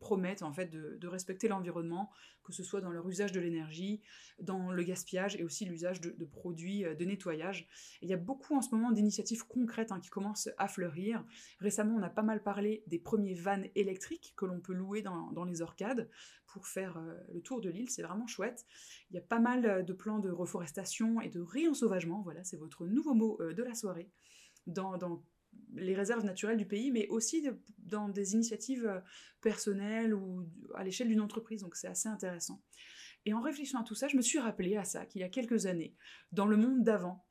promettent 0.00 0.42
en 0.42 0.52
fait 0.52 0.66
de, 0.66 1.06
respecter 1.06 1.46
l'environnement, 1.46 2.10
que 2.42 2.52
ce 2.52 2.64
soit 2.64 2.80
dans 2.80 2.90
leur 2.90 3.08
usage 3.08 3.32
de 3.32 3.38
l'énergie, 3.38 4.00
dans 4.40 4.72
le 4.72 4.82
gaspillage 4.82 5.36
et 5.36 5.44
aussi 5.44 5.64
l'usage 5.64 6.00
de, 6.00 6.24
produits 6.24 6.84
euh, 6.84 6.94
de 6.94 7.04
nettoyage. 7.04 7.68
il 8.02 8.08
y 8.08 8.12
a 8.12 8.16
beaucoup 8.16 8.56
en 8.56 8.62
ce 8.62 8.74
moment 8.74 8.90
d'initiatives 8.90 9.46
concrètes 9.46 9.92
hein, 9.92 10.00
qui 10.00 10.10
commencent 10.10 10.50
à 10.58 10.66
fleurir. 10.66 11.24
Récemment, 11.60 11.94
on 11.96 12.02
a 12.02 12.10
pas 12.10 12.22
mal 12.22 12.42
parlé 12.42 12.82
des 12.88 12.98
premiers 12.98 13.34
vannes 13.34 13.68
électriques 13.76 14.34
que 14.36 14.44
l'on 14.44 14.60
peut 14.60 14.74
louer 14.74 15.02
dans, 15.02 15.44
les 15.44 15.62
orcades 15.62 16.08
pour 16.46 16.66
faire 16.66 16.96
euh, 16.96 17.14
le 17.32 17.40
tour 17.40 17.60
de 17.60 17.70
l'île. 17.70 17.90
C'est 17.90 18.02
vraiment 18.02 18.26
chouette. 18.26 18.66
Il 19.10 19.14
y 19.14 19.18
a 19.18 19.22
pas 19.22 19.38
mal 19.38 19.84
de 19.84 19.92
plans 19.92 20.18
de 20.18 20.30
reforestation 20.30 21.20
et 21.20 21.28
de 21.28 21.40
réensauvagement. 21.40 22.22
Voilà, 22.22 22.42
c'est 22.42 22.56
votre 22.56 22.86
nouveau 22.86 23.14
mot 23.14 23.38
de 23.40 23.62
la 23.62 23.74
soirée 23.74 24.10
dans, 24.66 25.22
les 25.74 25.94
réserves 25.94 26.24
naturelles 26.24 26.56
du 26.56 26.66
pays, 26.66 26.90
mais 26.90 27.08
aussi 27.08 27.46
dans 27.78 28.08
des 28.08 28.34
initiatives 28.34 28.86
euh, 28.86 29.00
personnelles 29.40 30.14
ou 30.14 30.46
à 30.74 30.84
l'échelle 30.84 31.08
d'une 31.08 31.20
entreprise. 31.20 31.62
Donc 31.62 31.76
c'est 31.76 31.88
assez 31.88 32.08
intéressant. 32.08 32.62
Et 33.24 33.34
en 33.34 33.40
réfléchissant 33.40 33.80
à 33.80 33.84
tout 33.84 33.94
ça, 33.94 34.08
je 34.08 34.16
me 34.16 34.22
suis 34.22 34.38
rappelé 34.38 34.76
à 34.76 34.84
ça 34.84 35.06
qu'il 35.06 35.20
y 35.20 35.24
a 35.24 35.28
quelques 35.28 35.66
années, 35.66 35.94
dans 36.32 36.46
le 36.46 36.56
monde 36.56 36.82
d'avant, 36.82 37.24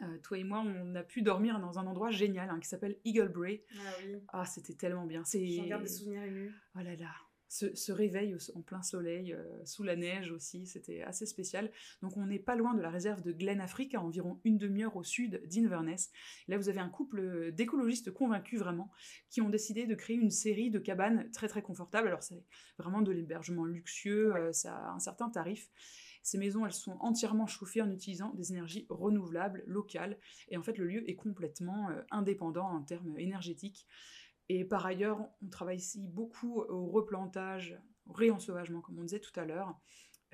euh, 0.00 0.18
toi 0.22 0.38
et 0.38 0.44
moi, 0.44 0.62
on 0.64 0.94
a 0.94 1.02
pu 1.02 1.22
dormir 1.22 1.60
dans 1.60 1.78
un 1.78 1.86
endroit 1.86 2.10
génial 2.10 2.48
hein, 2.50 2.58
qui 2.60 2.68
s'appelle 2.68 2.98
Eagle 3.04 3.28
Bray. 3.28 3.64
Ah 3.76 3.90
oui. 4.04 4.16
Ah, 4.28 4.44
c'était 4.46 4.74
tellement 4.74 5.06
bien. 5.06 5.22
J'en 5.24 5.66
garde 5.66 5.82
des 5.82 5.88
souvenirs 5.88 6.22
émus. 6.22 6.54
Oh 6.74 6.80
là 6.80 6.96
là 6.96 7.10
ce, 7.52 7.92
réveil 7.92 8.34
en 8.54 8.62
plein 8.62 8.82
soleil, 8.82 9.34
euh, 9.34 9.44
sous 9.66 9.82
la 9.82 9.94
neige 9.94 10.30
aussi, 10.30 10.66
c'était 10.66 11.02
assez 11.02 11.26
spécial. 11.26 11.70
Donc 12.00 12.16
on 12.16 12.24
n'est 12.24 12.38
pas 12.38 12.56
loin 12.56 12.72
de 12.74 12.80
la 12.80 12.88
réserve 12.88 13.20
de 13.22 13.30
Glen 13.30 13.60
Afrique, 13.60 13.94
à 13.94 14.00
environ 14.00 14.40
une 14.44 14.56
demi-heure 14.56 14.96
au 14.96 15.02
sud 15.04 15.42
d'Inverness. 15.48 16.10
Là 16.48 16.56
vous 16.56 16.70
avez 16.70 16.80
un 16.80 16.88
couple 16.88 17.52
d'écologistes 17.52 18.10
convaincus 18.10 18.58
vraiment, 18.58 18.90
qui 19.28 19.42
ont 19.42 19.50
décidé 19.50 19.86
de 19.86 19.94
créer 19.94 20.16
une 20.16 20.30
série 20.30 20.70
de 20.70 20.78
cabanes 20.78 21.30
très 21.30 21.48
très 21.48 21.60
confortables. 21.60 22.08
Alors 22.08 22.22
c'est 22.22 22.42
vraiment 22.78 23.02
de 23.02 23.12
l'hébergement 23.12 23.66
luxueux, 23.66 24.34
euh, 24.34 24.52
ça 24.52 24.74
a 24.74 24.92
un 24.92 25.00
certain 25.00 25.28
tarif. 25.28 25.70
Ces 26.22 26.38
maisons, 26.38 26.64
elles 26.64 26.72
sont 26.72 26.96
entièrement 27.00 27.48
chauffées 27.48 27.82
en 27.82 27.90
utilisant 27.90 28.32
des 28.34 28.52
énergies 28.52 28.86
renouvelables, 28.88 29.64
locales, 29.66 30.16
et 30.48 30.56
en 30.56 30.62
fait 30.62 30.78
le 30.78 30.86
lieu 30.86 31.10
est 31.10 31.16
complètement 31.16 31.90
euh, 31.90 32.00
indépendant 32.10 32.66
en 32.66 32.80
termes 32.82 33.18
énergétiques. 33.18 33.86
Et 34.48 34.64
par 34.64 34.84
ailleurs, 34.86 35.20
on 35.42 35.48
travaille 35.48 35.78
ici 35.78 36.00
beaucoup 36.00 36.60
au 36.60 36.86
replantage, 36.86 37.78
au 38.06 38.12
réensauvagement, 38.12 38.80
comme 38.80 38.98
on 38.98 39.02
disait 39.02 39.20
tout 39.20 39.38
à 39.38 39.44
l'heure, 39.44 39.78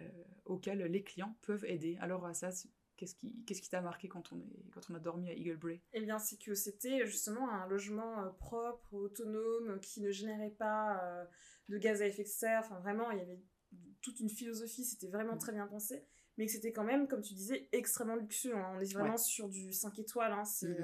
euh, 0.00 0.08
auquel 0.44 0.78
les 0.78 1.02
clients 1.02 1.36
peuvent 1.42 1.64
aider. 1.64 1.96
Alors 2.00 2.24
à 2.26 2.34
ça, 2.34 2.50
qu'est-ce 2.96 3.14
qui 3.14 3.44
qui 3.44 3.70
t'a 3.70 3.80
marqué 3.80 4.08
quand 4.08 4.32
on, 4.32 4.40
est, 4.40 4.70
quand 4.72 4.80
on 4.90 4.94
a 4.94 4.98
dormi 4.98 5.28
à 5.28 5.34
Eagle 5.34 5.56
Bray 5.56 5.82
Eh 5.92 6.00
bien, 6.00 6.18
c'est 6.18 6.38
que 6.38 6.54
c'était 6.54 7.06
justement 7.06 7.50
un 7.50 7.66
logement 7.68 8.22
euh, 8.22 8.30
propre, 8.30 8.94
autonome, 8.94 9.78
qui 9.80 10.00
ne 10.00 10.10
générait 10.10 10.54
pas 10.58 11.02
euh, 11.04 11.24
de 11.68 11.78
gaz 11.78 12.02
à 12.02 12.06
effet 12.06 12.24
de 12.24 12.28
serre. 12.28 12.60
Enfin, 12.64 12.80
vraiment, 12.80 13.10
il 13.10 13.18
y 13.18 13.22
avait 13.22 13.40
toute 14.00 14.20
une 14.20 14.30
philosophie, 14.30 14.84
c'était 14.84 15.08
vraiment 15.08 15.34
mm. 15.34 15.38
très 15.38 15.52
bien 15.52 15.66
pensé 15.66 16.06
mais 16.38 16.46
que 16.46 16.52
c'était 16.52 16.72
quand 16.72 16.84
même, 16.84 17.08
comme 17.08 17.20
tu 17.20 17.34
disais, 17.34 17.68
extrêmement 17.72 18.14
luxueux. 18.14 18.56
Hein. 18.56 18.72
On 18.76 18.80
est 18.80 18.92
vraiment 18.94 19.16
sur 19.16 19.48
du 19.48 19.72
5 19.72 19.98
étoiles. 19.98 20.32
Hein. 20.32 20.44
C'est, 20.44 20.78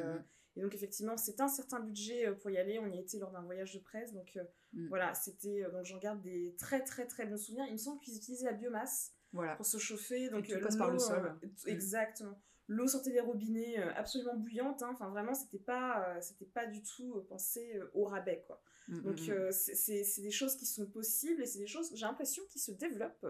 et 0.57 0.61
donc 0.61 0.75
effectivement, 0.75 1.17
c'est 1.17 1.41
un 1.41 1.49
certain 1.49 1.81
budget 1.81 2.27
euh, 2.27 2.35
pour 2.35 2.51
y 2.51 2.59
aller. 2.59 2.79
On 2.79 2.91
y 2.91 2.99
était 2.99 3.19
lors 3.19 3.31
d'un 3.31 3.43
voyage 3.43 3.75
de 3.75 3.81
presse, 3.81 4.13
donc 4.13 4.37
euh, 4.37 4.45
mm. 4.73 4.89
voilà, 4.89 5.15
c'était 5.15 5.65
euh, 5.65 5.71
donc 5.71 5.85
j'en 5.85 5.99
garde 5.99 6.21
des 6.23 6.55
très 6.59 6.83
très 6.85 7.07
très 7.07 7.27
bons 7.27 7.37
souvenirs. 7.37 7.65
Il 7.69 7.73
me 7.73 7.79
semble 7.79 8.01
qu'ils 8.01 8.17
utilisaient 8.17 8.47
la 8.47 8.53
biomasse 8.53 9.15
pour 9.57 9.67
se 9.67 9.79
chauffer, 9.79 10.29
donc 10.29 10.47
tout 10.47 10.61
passe 10.61 10.77
par 10.77 10.91
le 10.91 10.99
sol. 10.99 11.37
Mm. 11.43 11.69
Exactement. 11.69 12.41
L'eau 12.67 12.87
sortait 12.87 13.11
des 13.11 13.21
robinets 13.21 13.77
absolument 13.77 14.37
bouillante. 14.37 14.83
Hein. 14.83 14.91
Enfin 14.93 15.11
vraiment, 15.11 15.35
c'était 15.35 15.59
pas 15.59 16.19
c'était 16.21 16.47
pas 16.47 16.67
du 16.67 16.83
tout 16.83 17.23
pensé 17.29 17.79
au 17.93 18.05
rabais 18.05 18.45
quoi. 18.47 18.63
Mm, 18.87 19.01
donc 19.01 19.19
c'est 19.51 20.23
des 20.23 20.31
choses 20.31 20.57
qui 20.57 20.67
sont 20.67 20.87
possibles 20.87 21.43
et 21.43 21.47
c'est 21.47 21.59
des 21.59 21.67
choses 21.67 21.91
j'ai 21.95 22.07
l'impression 22.07 22.45
qui 22.49 22.61
se 22.61 22.71
développent. 22.71 23.27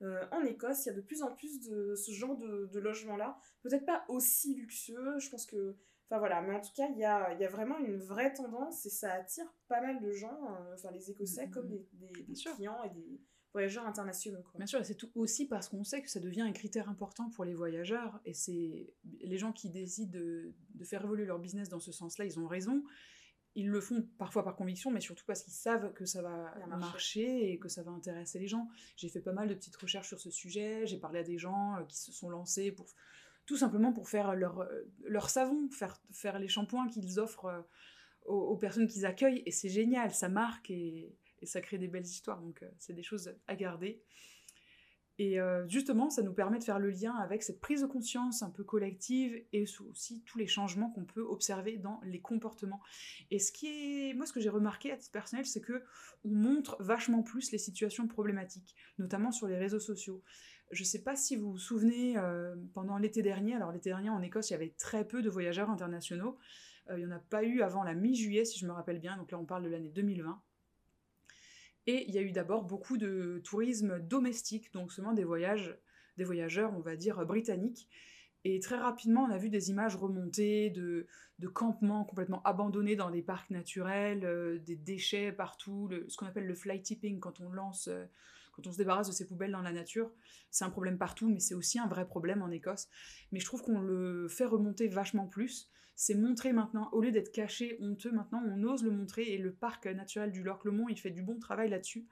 en 0.00 0.44
Écosse, 0.44 0.86
il 0.86 0.88
y 0.88 0.92
a 0.92 0.94
de 0.94 1.02
plus 1.02 1.22
en 1.22 1.36
plus 1.36 1.60
de 1.60 1.94
ce 1.94 2.10
genre 2.10 2.36
de, 2.36 2.66
de 2.66 2.80
logement-là. 2.80 3.38
Peut-être 3.62 3.86
pas 3.86 4.04
aussi 4.08 4.56
luxueux, 4.56 5.20
je 5.20 5.30
pense 5.30 5.46
que 5.46 5.76
Enfin 6.10 6.18
voilà, 6.20 6.40
mais 6.40 6.54
en 6.54 6.60
tout 6.60 6.72
cas, 6.74 6.88
il 6.90 6.98
y 6.98 7.04
a, 7.04 7.34
y 7.34 7.44
a 7.44 7.48
vraiment 7.50 7.78
une 7.78 7.96
vraie 7.98 8.32
tendance 8.32 8.86
et 8.86 8.90
ça 8.90 9.12
attire 9.12 9.44
pas 9.68 9.80
mal 9.82 10.00
de 10.00 10.10
gens, 10.12 10.38
euh, 10.54 10.74
enfin 10.74 10.90
les 10.90 11.10
Écossais 11.10 11.46
Mhm. 11.46 11.52
comme 11.52 11.68
des, 11.68 11.86
des- 11.92 12.22
des 12.22 12.34
sûr. 12.34 12.54
clients 12.54 12.82
et 12.84 12.88
des 12.90 13.20
voyageurs 13.52 13.86
internationaux. 13.86 14.40
Quoi. 14.42 14.52
Bien 14.56 14.66
sûr, 14.66 14.80
et 14.80 14.84
c'est 14.84 14.94
tout 14.94 15.10
aussi 15.14 15.46
parce 15.46 15.68
qu'on 15.68 15.84
sait 15.84 16.00
que 16.02 16.08
ça 16.08 16.20
devient 16.20 16.40
un 16.42 16.52
critère 16.52 16.88
important 16.88 17.28
pour 17.30 17.44
les 17.44 17.54
voyageurs. 17.54 18.20
Et 18.24 18.32
c'est 18.32 18.94
les 19.20 19.36
gens 19.38 19.52
qui 19.52 19.68
décident 19.68 20.10
de, 20.18 20.54
de 20.74 20.84
faire 20.84 21.04
évoluer 21.04 21.26
leur 21.26 21.38
business 21.38 21.68
dans 21.68 21.80
ce 21.80 21.92
sens-là, 21.92 22.24
ils 22.24 22.38
ont 22.40 22.46
raison. 22.46 22.82
Ils 23.54 23.68
le 23.68 23.80
font 23.80 24.06
parfois 24.18 24.44
par 24.44 24.54
conviction, 24.54 24.90
mais 24.90 25.00
surtout 25.00 25.24
parce 25.26 25.42
qu'ils 25.42 25.52
savent 25.54 25.92
que 25.92 26.04
ça 26.04 26.22
va 26.22 26.54
marcher 26.68 27.50
et 27.52 27.58
que 27.58 27.68
ça 27.68 27.82
va 27.82 27.90
intéresser 27.90 28.38
les 28.38 28.46
gens. 28.46 28.68
J'ai 28.96 29.08
fait 29.08 29.20
pas 29.22 29.32
mal 29.32 29.48
de 29.48 29.54
petites 29.54 29.76
recherches 29.76 30.08
sur 30.08 30.20
ce 30.20 30.30
sujet. 30.30 30.86
J'ai 30.86 30.98
parlé 30.98 31.18
à 31.20 31.22
des 31.24 31.38
gens 31.38 31.76
euh, 31.76 31.82
qui 31.84 31.96
se 31.98 32.12
sont 32.12 32.30
lancés 32.30 32.70
pour 32.70 32.86
tout 33.48 33.56
simplement 33.56 33.94
pour 33.94 34.10
faire 34.10 34.34
leur, 34.34 34.60
euh, 34.60 35.20
savon, 35.26 35.70
faire, 36.12 36.38
les 36.38 36.48
shampoings 36.48 36.86
qu'ils 36.88 37.18
offrent 37.18 37.46
euh, 37.46 37.62
aux, 38.26 38.58
personnes 38.58 38.86
qu'ils 38.86 39.06
accueillent. 39.06 39.42
Et 39.46 39.50
c'est 39.50 39.70
génial, 39.70 40.12
ça 40.12 40.28
marque 40.28 40.70
et, 40.70 41.16
et 41.40 41.46
ça 41.46 41.62
crée 41.62 41.78
des 41.78 41.88
belles 41.88 42.04
histoires. 42.04 42.42
Donc 42.42 42.62
euh, 42.62 42.68
c'est 42.78 42.92
des 42.92 43.02
choses 43.02 43.34
à 43.46 43.56
garder. 43.56 44.02
Et 45.20 45.38
justement, 45.66 46.10
ça 46.10 46.22
nous 46.22 46.32
permet 46.32 46.60
de 46.60 46.62
faire 46.62 46.78
le 46.78 46.90
lien 46.90 47.12
avec 47.16 47.42
cette 47.42 47.60
prise 47.60 47.80
de 47.80 47.88
conscience 47.88 48.44
un 48.44 48.50
peu 48.50 48.62
collective 48.62 49.42
et 49.52 49.64
aussi 49.80 50.22
tous 50.24 50.38
les 50.38 50.46
changements 50.46 50.90
qu'on 50.90 51.06
peut 51.06 51.22
observer 51.22 51.76
dans 51.76 52.00
les 52.04 52.20
comportements. 52.20 52.80
Et 53.32 53.40
ce 53.40 53.50
qui 53.50 53.66
est, 53.66 54.14
moi, 54.14 54.26
ce 54.26 54.32
que 54.32 54.38
j'ai 54.38 54.48
remarqué 54.48 54.92
à 54.92 54.96
titre 54.96 55.10
personnel, 55.10 55.44
c'est 55.44 55.60
que 55.60 55.82
on 56.24 56.28
montre 56.28 56.76
vachement 56.78 57.24
plus 57.24 57.50
les 57.50 57.58
situations 57.58 58.06
problématiques, 58.06 58.76
notamment 58.98 59.32
sur 59.32 59.48
les 59.48 59.58
réseaux 59.58 59.80
sociaux. 59.80 60.22
Je 60.70 60.84
sais 60.84 61.02
pas 61.02 61.16
si 61.16 61.36
vous 61.36 61.52
vous 61.52 61.58
souvenez, 61.58 62.18
euh, 62.18 62.54
pendant 62.74 62.98
l'été 62.98 63.22
dernier, 63.22 63.54
alors 63.54 63.72
l'été 63.72 63.88
dernier 63.88 64.10
en 64.10 64.20
Écosse, 64.20 64.50
il 64.50 64.52
y 64.52 64.56
avait 64.56 64.74
très 64.76 65.06
peu 65.06 65.22
de 65.22 65.30
voyageurs 65.30 65.70
internationaux. 65.70 66.36
Euh, 66.90 66.98
il 66.98 67.06
n'y 67.06 67.12
en 67.12 67.16
a 67.16 67.18
pas 67.18 67.42
eu 67.42 67.62
avant 67.62 67.82
la 67.82 67.94
mi-juillet, 67.94 68.44
si 68.44 68.58
je 68.58 68.66
me 68.66 68.72
rappelle 68.72 68.98
bien. 68.98 69.16
Donc 69.16 69.30
là, 69.32 69.38
on 69.38 69.46
parle 69.46 69.64
de 69.64 69.68
l'année 69.68 69.88
2020. 69.88 70.42
Et 71.86 72.04
il 72.06 72.14
y 72.14 72.18
a 72.18 72.22
eu 72.22 72.32
d'abord 72.32 72.64
beaucoup 72.64 72.98
de 72.98 73.40
tourisme 73.44 73.98
domestique, 73.98 74.72
donc 74.74 74.92
seulement 74.92 75.14
des 75.14 75.24
voyages, 75.24 75.78
des 76.18 76.24
voyageurs, 76.24 76.74
on 76.76 76.80
va 76.80 76.96
dire, 76.96 77.24
britanniques. 77.24 77.88
Et 78.44 78.60
très 78.60 78.76
rapidement, 78.76 79.24
on 79.24 79.30
a 79.30 79.38
vu 79.38 79.48
des 79.48 79.70
images 79.70 79.96
remonter 79.96 80.68
de, 80.70 81.06
campements 81.54 82.04
complètement 82.04 82.42
abandonnés 82.42 82.94
dans 82.94 83.10
des 83.10 83.22
parcs 83.22 83.50
naturels, 83.50 84.26
euh, 84.26 84.58
des 84.58 84.76
déchets 84.76 85.32
partout, 85.32 85.88
ce 86.08 86.16
qu'on 86.16 86.26
appelle 86.26 86.46
le 86.46 86.54
fly 86.54 86.82
tipping, 86.82 87.20
quand 87.20 87.40
on 87.40 87.50
lance, 87.50 87.88
quand 88.58 88.68
on 88.68 88.72
se 88.72 88.78
débarrasse 88.78 89.06
de 89.06 89.12
ses 89.12 89.24
poubelles 89.24 89.52
dans 89.52 89.62
la 89.62 89.70
nature. 89.70 90.10
C'est 90.50 90.64
un 90.64 90.70
problème 90.70 90.98
partout, 90.98 91.28
mais 91.28 91.38
c'est 91.38 91.54
aussi 91.54 91.78
un 91.78 91.86
vrai 91.86 92.06
problème 92.06 92.42
en 92.42 92.50
Écosse. 92.50 92.88
Mais 93.30 93.38
je 93.38 93.44
trouve 93.44 93.62
qu'on 93.62 93.80
le 93.80 94.26
fait 94.28 94.46
remonter 94.46 94.88
vachement 94.88 95.28
plus. 95.28 95.70
C'est 95.94 96.16
montré 96.16 96.52
maintenant, 96.52 96.88
au 96.92 97.00
lieu 97.00 97.12
d'être 97.12 97.30
caché, 97.32 97.76
honteux, 97.80 98.10
maintenant 98.10 98.42
on 98.44 98.62
ose 98.64 98.84
le 98.84 98.90
montrer 98.90 99.32
et 99.32 99.38
le 99.38 99.52
parc 99.52 99.86
naturel 99.86 100.30
du 100.32 100.42
Loch 100.42 100.64
Lomond, 100.64 100.88
il 100.88 100.98
fait 100.98 101.10
du 101.10 101.22
bon 101.22 101.38
travail 101.38 101.70
là-dessus. 101.70 102.06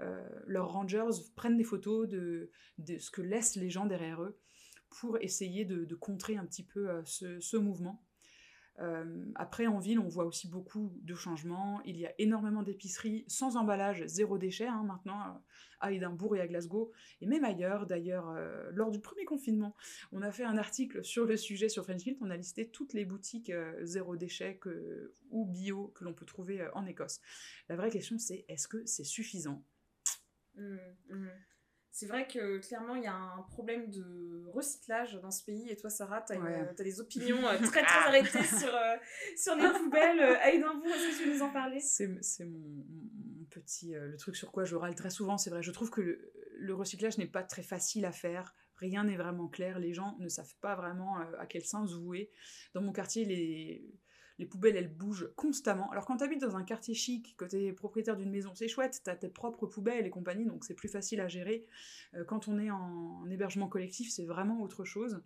Euh, 0.00 0.26
leurs 0.46 0.70
rangers 0.70 1.04
prennent 1.34 1.56
des 1.56 1.64
photos 1.64 2.08
de, 2.08 2.50
ce 2.98 3.10
que 3.10 3.22
laissent 3.22 3.56
les 3.56 3.70
gens 3.70 3.86
derrière 3.86 4.22
eux 4.22 4.38
pour 4.88 5.18
essayer 5.18 5.64
de, 5.64 5.94
contrer 5.94 6.36
un 6.36 6.46
petit 6.46 6.62
peu 6.62 6.88
euh, 6.88 7.02
ce 7.04 7.56
mouvement. 7.56 8.05
Euh, 8.80 9.24
après, 9.34 9.66
en 9.66 9.78
ville, 9.78 9.98
on 9.98 10.08
voit 10.08 10.24
aussi 10.24 10.48
beaucoup 10.48 10.92
de 11.02 11.14
changements. 11.14 11.80
Il 11.84 11.96
y 11.96 12.06
a 12.06 12.12
énormément 12.18 12.62
d'épiceries 12.62 13.24
sans 13.26 13.56
emballage, 13.56 14.04
zéro 14.06 14.38
déchet 14.38 14.66
hein, 14.66 14.84
maintenant, 14.86 15.20
euh, 15.20 15.38
à 15.80 15.92
Édimbourg 15.92 16.36
et 16.36 16.40
à 16.40 16.46
Glasgow, 16.46 16.92
et 17.20 17.26
même 17.26 17.44
ailleurs. 17.44 17.86
D'ailleurs, 17.86 18.28
euh, 18.30 18.70
lors 18.72 18.90
du 18.90 19.00
premier 19.00 19.24
confinement, 19.24 19.74
on 20.12 20.22
a 20.22 20.30
fait 20.30 20.44
un 20.44 20.58
article 20.58 21.02
sur 21.04 21.24
le 21.24 21.36
sujet 21.36 21.68
sur 21.68 21.84
Frenchfield. 21.84 22.18
On 22.20 22.30
a 22.30 22.36
listé 22.36 22.68
toutes 22.68 22.92
les 22.92 23.04
boutiques 23.04 23.52
zéro 23.82 24.16
déchet 24.16 24.60
ou 25.30 25.46
bio 25.46 25.88
que 25.94 26.04
l'on 26.04 26.12
peut 26.12 26.26
trouver 26.26 26.66
en 26.74 26.86
Écosse. 26.86 27.20
La 27.68 27.76
vraie 27.76 27.90
question, 27.90 28.18
c'est 28.18 28.44
est-ce 28.48 28.68
que 28.68 28.84
c'est 28.84 29.04
suffisant? 29.04 29.62
Mhm, 30.54 30.78
mhm. 31.10 31.30
C'est 31.98 32.04
vrai 32.04 32.26
que 32.28 32.58
clairement 32.58 32.94
il 32.94 33.04
y 33.04 33.06
a 33.06 33.14
un 33.14 33.40
problème 33.48 33.88
de 33.90 34.44
recyclage 34.52 35.14
dans 35.22 35.30
ce 35.30 35.42
pays 35.44 35.70
et 35.70 35.76
toi 35.76 35.88
Sarah 35.88 36.20
t'as, 36.20 36.34
une- 36.34 36.42
Ouais. 36.42 36.74
t'as 36.76 36.84
des 36.84 37.00
opinions 37.00 37.38
euh, 37.48 37.56
très 37.56 37.82
très 37.84 38.06
arrêtées 38.08 38.44
sur, 38.44 38.74
euh, 38.74 38.96
sur 39.34 39.54
les 39.56 39.70
poubelles 39.70 40.20
euh, 40.20 40.36
à 40.42 40.50
Édimbourg, 40.50 40.86
est-ce 40.88 41.16
que 41.18 41.22
tu 41.22 41.28
veux 41.30 41.34
nous 41.36 41.42
en 41.42 41.50
parler? 41.54 41.80
C'est 41.80 42.10
c'est 42.22 42.44
mon, 42.44 42.58
mon 42.58 43.44
petit. 43.48 43.94
euh, 43.94 44.08
le 44.08 44.16
truc 44.18 44.36
sur 44.36 44.52
quoi 44.52 44.64
je 44.64 44.76
râle 44.76 44.94
très 44.94 45.08
souvent, 45.08 45.38
c'est 45.38 45.48
vrai. 45.48 45.62
Je 45.62 45.70
trouve 45.70 45.88
que 45.88 46.02
le, 46.02 46.32
le 46.58 46.74
recyclage 46.74 47.16
n'est 47.16 47.26
pas 47.26 47.42
très 47.42 47.62
facile 47.62 48.04
à 48.04 48.12
faire. 48.12 48.54
Rien 48.74 49.04
n'est 49.04 49.16
vraiment 49.16 49.48
clair. 49.48 49.78
Les 49.78 49.94
gens 49.94 50.18
ne 50.18 50.28
savent 50.28 50.54
pas 50.60 50.74
vraiment 50.76 51.18
euh, 51.18 51.24
à 51.38 51.46
quel 51.46 51.64
sens 51.64 51.94
vouer. 51.94 52.30
Dans 52.74 52.82
mon 52.82 52.92
quartier, 52.92 53.24
les, 53.24 53.88
les 54.38 54.46
poubelles, 54.46 54.76
elles 54.76 54.92
bougent 54.92 55.30
constamment. 55.36 55.90
Alors, 55.90 56.04
quand 56.04 56.18
tu 56.18 56.24
habites 56.24 56.40
dans 56.40 56.56
un 56.56 56.64
quartier 56.64 56.94
chic, 56.94 57.36
que 57.36 57.44
tu 57.44 57.56
es 57.56 57.72
propriétaire 57.72 58.16
d'une 58.16 58.30
maison, 58.30 58.54
c'est 58.54 58.68
chouette, 58.68 59.00
tu 59.02 59.10
as 59.10 59.16
tes 59.16 59.28
propres 59.28 59.66
poubelles 59.66 60.06
et 60.06 60.10
compagnie, 60.10 60.44
donc 60.44 60.64
c'est 60.64 60.74
plus 60.74 60.88
facile 60.88 61.20
à 61.20 61.28
gérer. 61.28 61.66
Euh, 62.14 62.24
quand 62.24 62.48
on 62.48 62.58
est 62.58 62.70
en, 62.70 63.22
en 63.22 63.30
hébergement 63.30 63.68
collectif, 63.68 64.10
c'est 64.10 64.26
vraiment 64.26 64.60
autre 64.62 64.84
chose. 64.84 65.22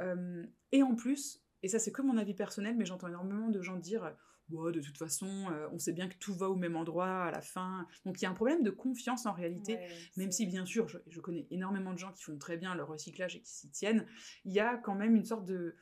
Euh, 0.00 0.44
et 0.72 0.82
en 0.82 0.94
plus, 0.94 1.42
et 1.62 1.68
ça 1.68 1.78
c'est 1.78 1.92
que 1.92 2.02
mon 2.02 2.16
avis 2.16 2.34
personnel, 2.34 2.76
mais 2.76 2.84
j'entends 2.84 3.08
énormément 3.08 3.48
de 3.48 3.62
gens 3.62 3.76
dire 3.76 4.14
Ouais, 4.50 4.72
de 4.72 4.80
toute 4.80 4.98
façon, 4.98 5.46
euh, 5.50 5.68
on 5.72 5.78
sait 5.78 5.92
bien 5.92 6.08
que 6.08 6.16
tout 6.16 6.34
va 6.34 6.50
au 6.50 6.56
même 6.56 6.76
endroit 6.76 7.24
à 7.24 7.30
la 7.30 7.40
fin. 7.40 7.86
Donc 8.04 8.20
il 8.20 8.24
y 8.24 8.26
a 8.26 8.30
un 8.30 8.34
problème 8.34 8.62
de 8.62 8.70
confiance 8.70 9.24
en 9.24 9.32
réalité. 9.32 9.76
Ouais, 9.76 9.88
Même 10.16 10.32
si, 10.32 10.46
bien 10.46 10.66
sûr, 10.66 10.88
je, 10.88 10.98
je 11.08 11.20
connais 11.20 11.46
énormément 11.50 11.92
de 11.92 11.98
gens 11.98 12.12
qui 12.12 12.22
font 12.22 12.36
très 12.36 12.56
bien 12.56 12.74
leur 12.74 12.88
recyclage 12.88 13.36
et 13.36 13.40
qui 13.40 13.50
s'y 13.50 13.70
tiennent, 13.70 14.06
il 14.44 14.52
y 14.52 14.60
a 14.60 14.76
quand 14.76 14.94
même 14.94 15.16
une 15.16 15.24
sorte 15.24 15.46
de, 15.46 15.74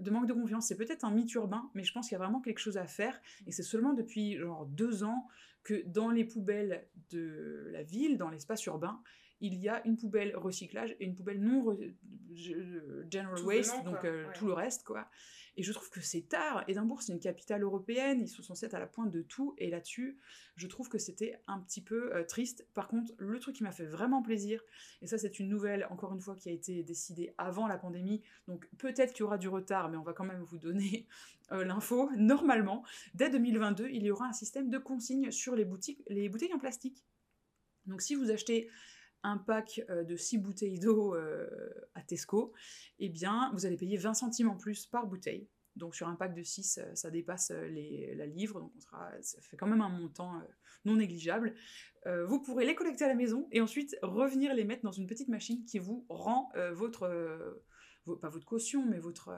de 0.00 0.10
manque 0.10 0.26
de 0.26 0.32
confiance. 0.32 0.66
C'est 0.66 0.76
peut-être 0.76 1.04
un 1.04 1.10
mythe 1.10 1.32
urbain, 1.34 1.70
mais 1.74 1.84
je 1.84 1.92
pense 1.92 2.08
qu'il 2.08 2.14
y 2.14 2.20
a 2.20 2.24
vraiment 2.24 2.40
quelque 2.40 2.58
chose 2.58 2.76
à 2.76 2.86
faire. 2.86 3.20
Et 3.46 3.52
c'est 3.52 3.62
seulement 3.62 3.92
depuis 3.92 4.36
genre 4.36 4.66
deux 4.66 5.04
ans 5.04 5.28
que 5.64 5.82
dans 5.86 6.10
les 6.10 6.24
poubelles 6.24 6.86
de 7.10 7.68
la 7.70 7.82
ville, 7.82 8.18
dans 8.18 8.30
l'espace 8.30 8.64
urbain, 8.66 9.00
il 9.42 9.56
y 9.56 9.68
a 9.68 9.86
une 9.86 9.96
poubelle 9.96 10.34
recyclage 10.36 10.96
et 11.00 11.04
une 11.04 11.14
poubelle 11.14 11.40
non 11.40 11.62
re- 11.64 11.92
general 13.10 13.36
Tout 13.36 13.44
waste, 13.44 13.84
donc 13.84 14.04
euh, 14.04 14.26
ouais. 14.26 14.32
tout 14.34 14.46
le 14.46 14.54
reste, 14.54 14.84
quoi. 14.84 15.08
Et 15.56 15.62
je 15.62 15.72
trouve 15.72 15.90
que 15.90 16.00
c'est 16.00 16.22
tard. 16.22 16.64
Édimbourg, 16.66 17.02
c'est 17.02 17.12
une 17.12 17.20
capitale 17.20 17.62
européenne, 17.62 18.22
ils 18.22 18.28
sont 18.28 18.42
censés 18.42 18.64
être 18.66 18.74
à 18.74 18.78
la 18.78 18.86
pointe 18.86 19.10
de 19.10 19.20
tout, 19.20 19.54
et 19.58 19.68
là-dessus, 19.68 20.16
je 20.56 20.66
trouve 20.66 20.88
que 20.88 20.96
c'était 20.96 21.38
un 21.46 21.60
petit 21.60 21.82
peu 21.82 22.14
euh, 22.14 22.24
triste. 22.24 22.66
Par 22.72 22.88
contre, 22.88 23.12
le 23.18 23.38
truc 23.38 23.56
qui 23.56 23.62
m'a 23.64 23.72
fait 23.72 23.84
vraiment 23.84 24.22
plaisir, 24.22 24.62
et 25.02 25.06
ça 25.06 25.18
c'est 25.18 25.38
une 25.40 25.48
nouvelle, 25.48 25.86
encore 25.90 26.14
une 26.14 26.20
fois, 26.20 26.36
qui 26.36 26.48
a 26.48 26.52
été 26.52 26.82
décidée 26.84 27.34
avant 27.36 27.66
la 27.66 27.76
pandémie, 27.76 28.22
donc 28.46 28.66
peut-être 28.78 29.12
qu'il 29.12 29.20
y 29.20 29.24
aura 29.24 29.38
du 29.38 29.48
retard, 29.48 29.90
mais 29.90 29.98
on 29.98 30.04
va 30.04 30.14
quand 30.14 30.24
même 30.24 30.42
vous 30.42 30.58
donner 30.58 31.06
euh, 31.50 31.64
l'info. 31.64 32.08
Normalement, 32.16 32.84
dès 33.14 33.28
2022, 33.28 33.88
il 33.90 34.04
y 34.04 34.10
aura 34.10 34.26
un 34.26 34.32
système 34.32 34.70
de 34.70 34.78
consigne 34.78 35.30
sur 35.32 35.56
les, 35.56 35.64
boutiques, 35.64 36.00
les 36.08 36.28
bouteilles 36.28 36.54
en 36.54 36.58
plastique. 36.58 37.04
Donc 37.86 38.00
si 38.00 38.14
vous 38.14 38.30
achetez 38.30 38.70
un 39.22 39.38
pack 39.38 39.80
euh, 39.90 40.04
de 40.04 40.16
6 40.16 40.38
bouteilles 40.38 40.78
d'eau 40.78 41.14
euh, 41.14 41.48
à 41.94 42.02
Tesco, 42.02 42.52
eh 42.98 43.08
bien, 43.08 43.50
vous 43.54 43.66
allez 43.66 43.76
payer 43.76 43.96
20 43.96 44.14
centimes 44.14 44.48
en 44.50 44.56
plus 44.56 44.86
par 44.86 45.06
bouteille. 45.06 45.48
Donc 45.76 45.94
sur 45.94 46.06
un 46.08 46.14
pack 46.16 46.34
de 46.34 46.42
6, 46.42 46.78
euh, 46.78 46.94
ça 46.94 47.10
dépasse 47.10 47.50
les, 47.50 48.14
la 48.14 48.26
livre, 48.26 48.60
donc 48.60 48.72
ça 49.22 49.40
fait 49.40 49.56
quand 49.56 49.66
même 49.66 49.80
un 49.80 49.88
montant 49.88 50.40
non 50.84 50.96
négligeable. 50.96 51.54
Vous 52.26 52.42
pourrez 52.42 52.66
les 52.66 52.74
collecter 52.74 53.04
à 53.04 53.08
la 53.08 53.14
maison 53.14 53.46
et 53.52 53.60
ensuite 53.60 53.96
revenir 54.02 54.54
les 54.54 54.64
mettre 54.64 54.82
dans 54.82 54.90
une 54.90 55.06
petite 55.06 55.28
machine 55.28 55.64
qui 55.64 55.78
vous 55.78 56.04
rend 56.08 56.50
votre, 56.72 57.08
vo- 58.04 58.16
pas 58.16 58.28
votre 58.28 58.44
caution, 58.44 58.84
mais 58.84 58.98
votre... 58.98 59.30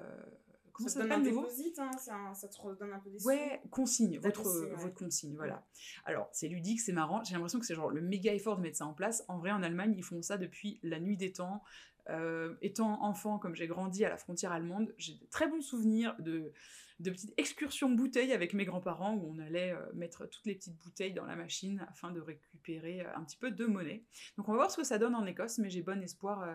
comment 0.75 0.89
ça 0.89 0.97
ça 0.97 1.03
s'appelle 1.03 1.23
de 1.23 1.31
nouveau 1.31 1.43
déposit, 1.43 1.79
hein, 1.79 1.91
ça 2.35 2.49
te 2.49 2.61
redonne 2.61 2.93
un 2.93 2.99
peu 2.99 3.09
des 3.09 3.21
sous. 3.21 3.29
Ouais, 3.29 3.63
consigne, 3.71 4.19
votre, 4.19 4.43
consigne, 4.43 4.65
ouais. 4.65 4.77
votre 4.77 4.95
consigne, 4.95 5.37
voilà. 5.37 5.65
Alors, 6.05 6.29
c'est 6.33 6.49
ludique, 6.49 6.81
c'est 6.81 6.93
marrant. 6.93 7.23
J'ai 7.25 7.35
l'impression 7.35 7.61
que 7.61 7.65
c'est 7.65 7.75
genre 7.75 7.91
le 7.91 8.03
méga 8.03 8.35
effort 8.35 8.57
de 8.57 8.63
mettre 8.63 8.77
ça 8.79 8.87
en 8.87 8.93
place. 8.93 9.25
En 9.29 9.39
vrai, 9.39 9.53
en 9.53 9.63
Allemagne, 9.63 9.95
ils 9.97 10.03
font 10.03 10.21
ça 10.21 10.37
depuis 10.37 10.81
la 10.83 11.01
nuit 11.01 11.17
des 11.17 11.33
temps. 11.33 11.63
Euh, 12.11 12.55
étant 12.61 13.03
enfant, 13.03 13.39
comme 13.39 13.55
j'ai 13.55 13.67
grandi 13.67 14.05
à 14.05 14.11
la 14.11 14.19
frontière 14.19 14.53
allemande, 14.53 14.93
j'ai 14.99 15.15
de 15.15 15.25
très 15.31 15.49
bons 15.49 15.63
souvenirs 15.63 16.15
de, 16.19 16.53
de 17.01 17.11
petites 17.11 17.33
excursions 17.39 17.89
bouteilles 17.89 18.33
avec 18.33 18.53
mes 18.53 18.67
grands-parents 18.67 19.15
où 19.15 19.33
on 19.35 19.39
allait 19.39 19.73
euh, 19.73 19.81
mettre 19.95 20.27
toutes 20.27 20.45
les 20.45 20.55
petites 20.55 20.77
bouteilles 20.77 21.15
dans 21.15 21.25
la 21.25 21.37
machine 21.37 21.87
afin 21.89 22.11
de 22.11 22.21
récupérer 22.21 23.01
euh, 23.01 23.17
un 23.17 23.25
petit 23.25 23.39
peu 23.39 23.51
de 23.51 23.65
monnaie. 23.65 24.05
Donc, 24.37 24.49
on 24.49 24.53
va 24.53 24.59
voir 24.59 24.71
ce 24.71 24.77
que 24.77 24.85
ça 24.85 24.99
donne 24.99 25.15
en 25.15 25.25
Écosse, 25.25 25.59
mais 25.59 25.71
j'ai 25.71 25.83
bon 25.83 26.03
espoir 26.03 26.47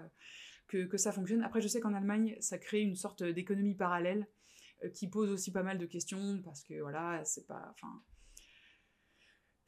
que, 0.69 0.85
que 0.85 0.97
ça 0.97 1.11
fonctionne. 1.11 1.43
Après, 1.43 1.59
je 1.59 1.67
sais 1.67 1.81
qu'en 1.81 1.93
Allemagne, 1.93 2.37
ça 2.39 2.57
crée 2.57 2.81
une 2.81 2.95
sorte 2.95 3.23
d'économie 3.23 3.75
parallèle 3.75 4.27
euh, 4.85 4.89
qui 4.89 5.09
pose 5.09 5.29
aussi 5.29 5.51
pas 5.51 5.63
mal 5.63 5.77
de 5.77 5.85
questions 5.85 6.41
parce 6.43 6.63
que 6.63 6.79
voilà, 6.79 7.23
c'est 7.25 7.47
pas. 7.47 7.67
Enfin. 7.73 8.01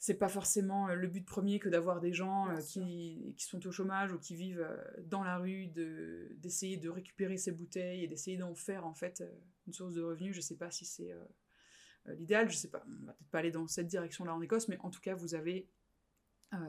C'est 0.04 0.18
pas 0.18 0.30
forcément 0.30 0.88
euh, 0.88 0.96
le 0.96 1.08
but 1.08 1.24
premier 1.24 1.60
que 1.60 1.70
d'avoir 1.70 2.00
des 2.00 2.12
gens 2.12 2.50
euh, 2.50 2.60
qui, 2.60 3.36
qui 3.38 3.46
sont 3.46 3.68
au 3.68 3.72
chômage 3.72 4.12
ou 4.14 4.18
qui 4.18 4.36
vivent 4.36 4.68
dans 5.04 5.24
la 5.24 5.38
rue, 5.38 5.68
de- 5.68 6.30
d'essayer 6.38 6.78
de, 6.78 6.90
récupérer 6.90 7.38
ces 7.38 7.52
bouteilles 7.52 8.06
et 8.06 8.08
d'essayer 8.08 8.38
d'en 8.38 8.56
faire 8.56 8.86
en 8.88 8.96
fait 8.96 9.24
une 9.68 9.74
source 9.74 9.94
de 9.94 10.02
revenus. 10.02 10.36
Je 10.36 10.42
sais 10.42 10.58
pas 10.58 10.72
si 10.72 10.86
c'est 10.86 11.12
euh, 12.08 12.16
l'idéal, 12.16 12.50
je 12.50 12.56
sais 12.56 12.70
pas, 12.70 12.84
on 12.88 13.06
va 13.06 13.14
peut-être 13.14 13.30
pas 13.30 13.40
aller 13.40 13.52
dans 13.52 13.68
cette 13.68 13.88
direction-là 13.88 14.34
en 14.34 14.42
Écosse, 14.42 14.68
mais 14.68 14.78
en 14.80 14.90
tout 14.90 15.02
cas, 15.02 15.14
vous 15.14 15.36
avez 15.36 15.68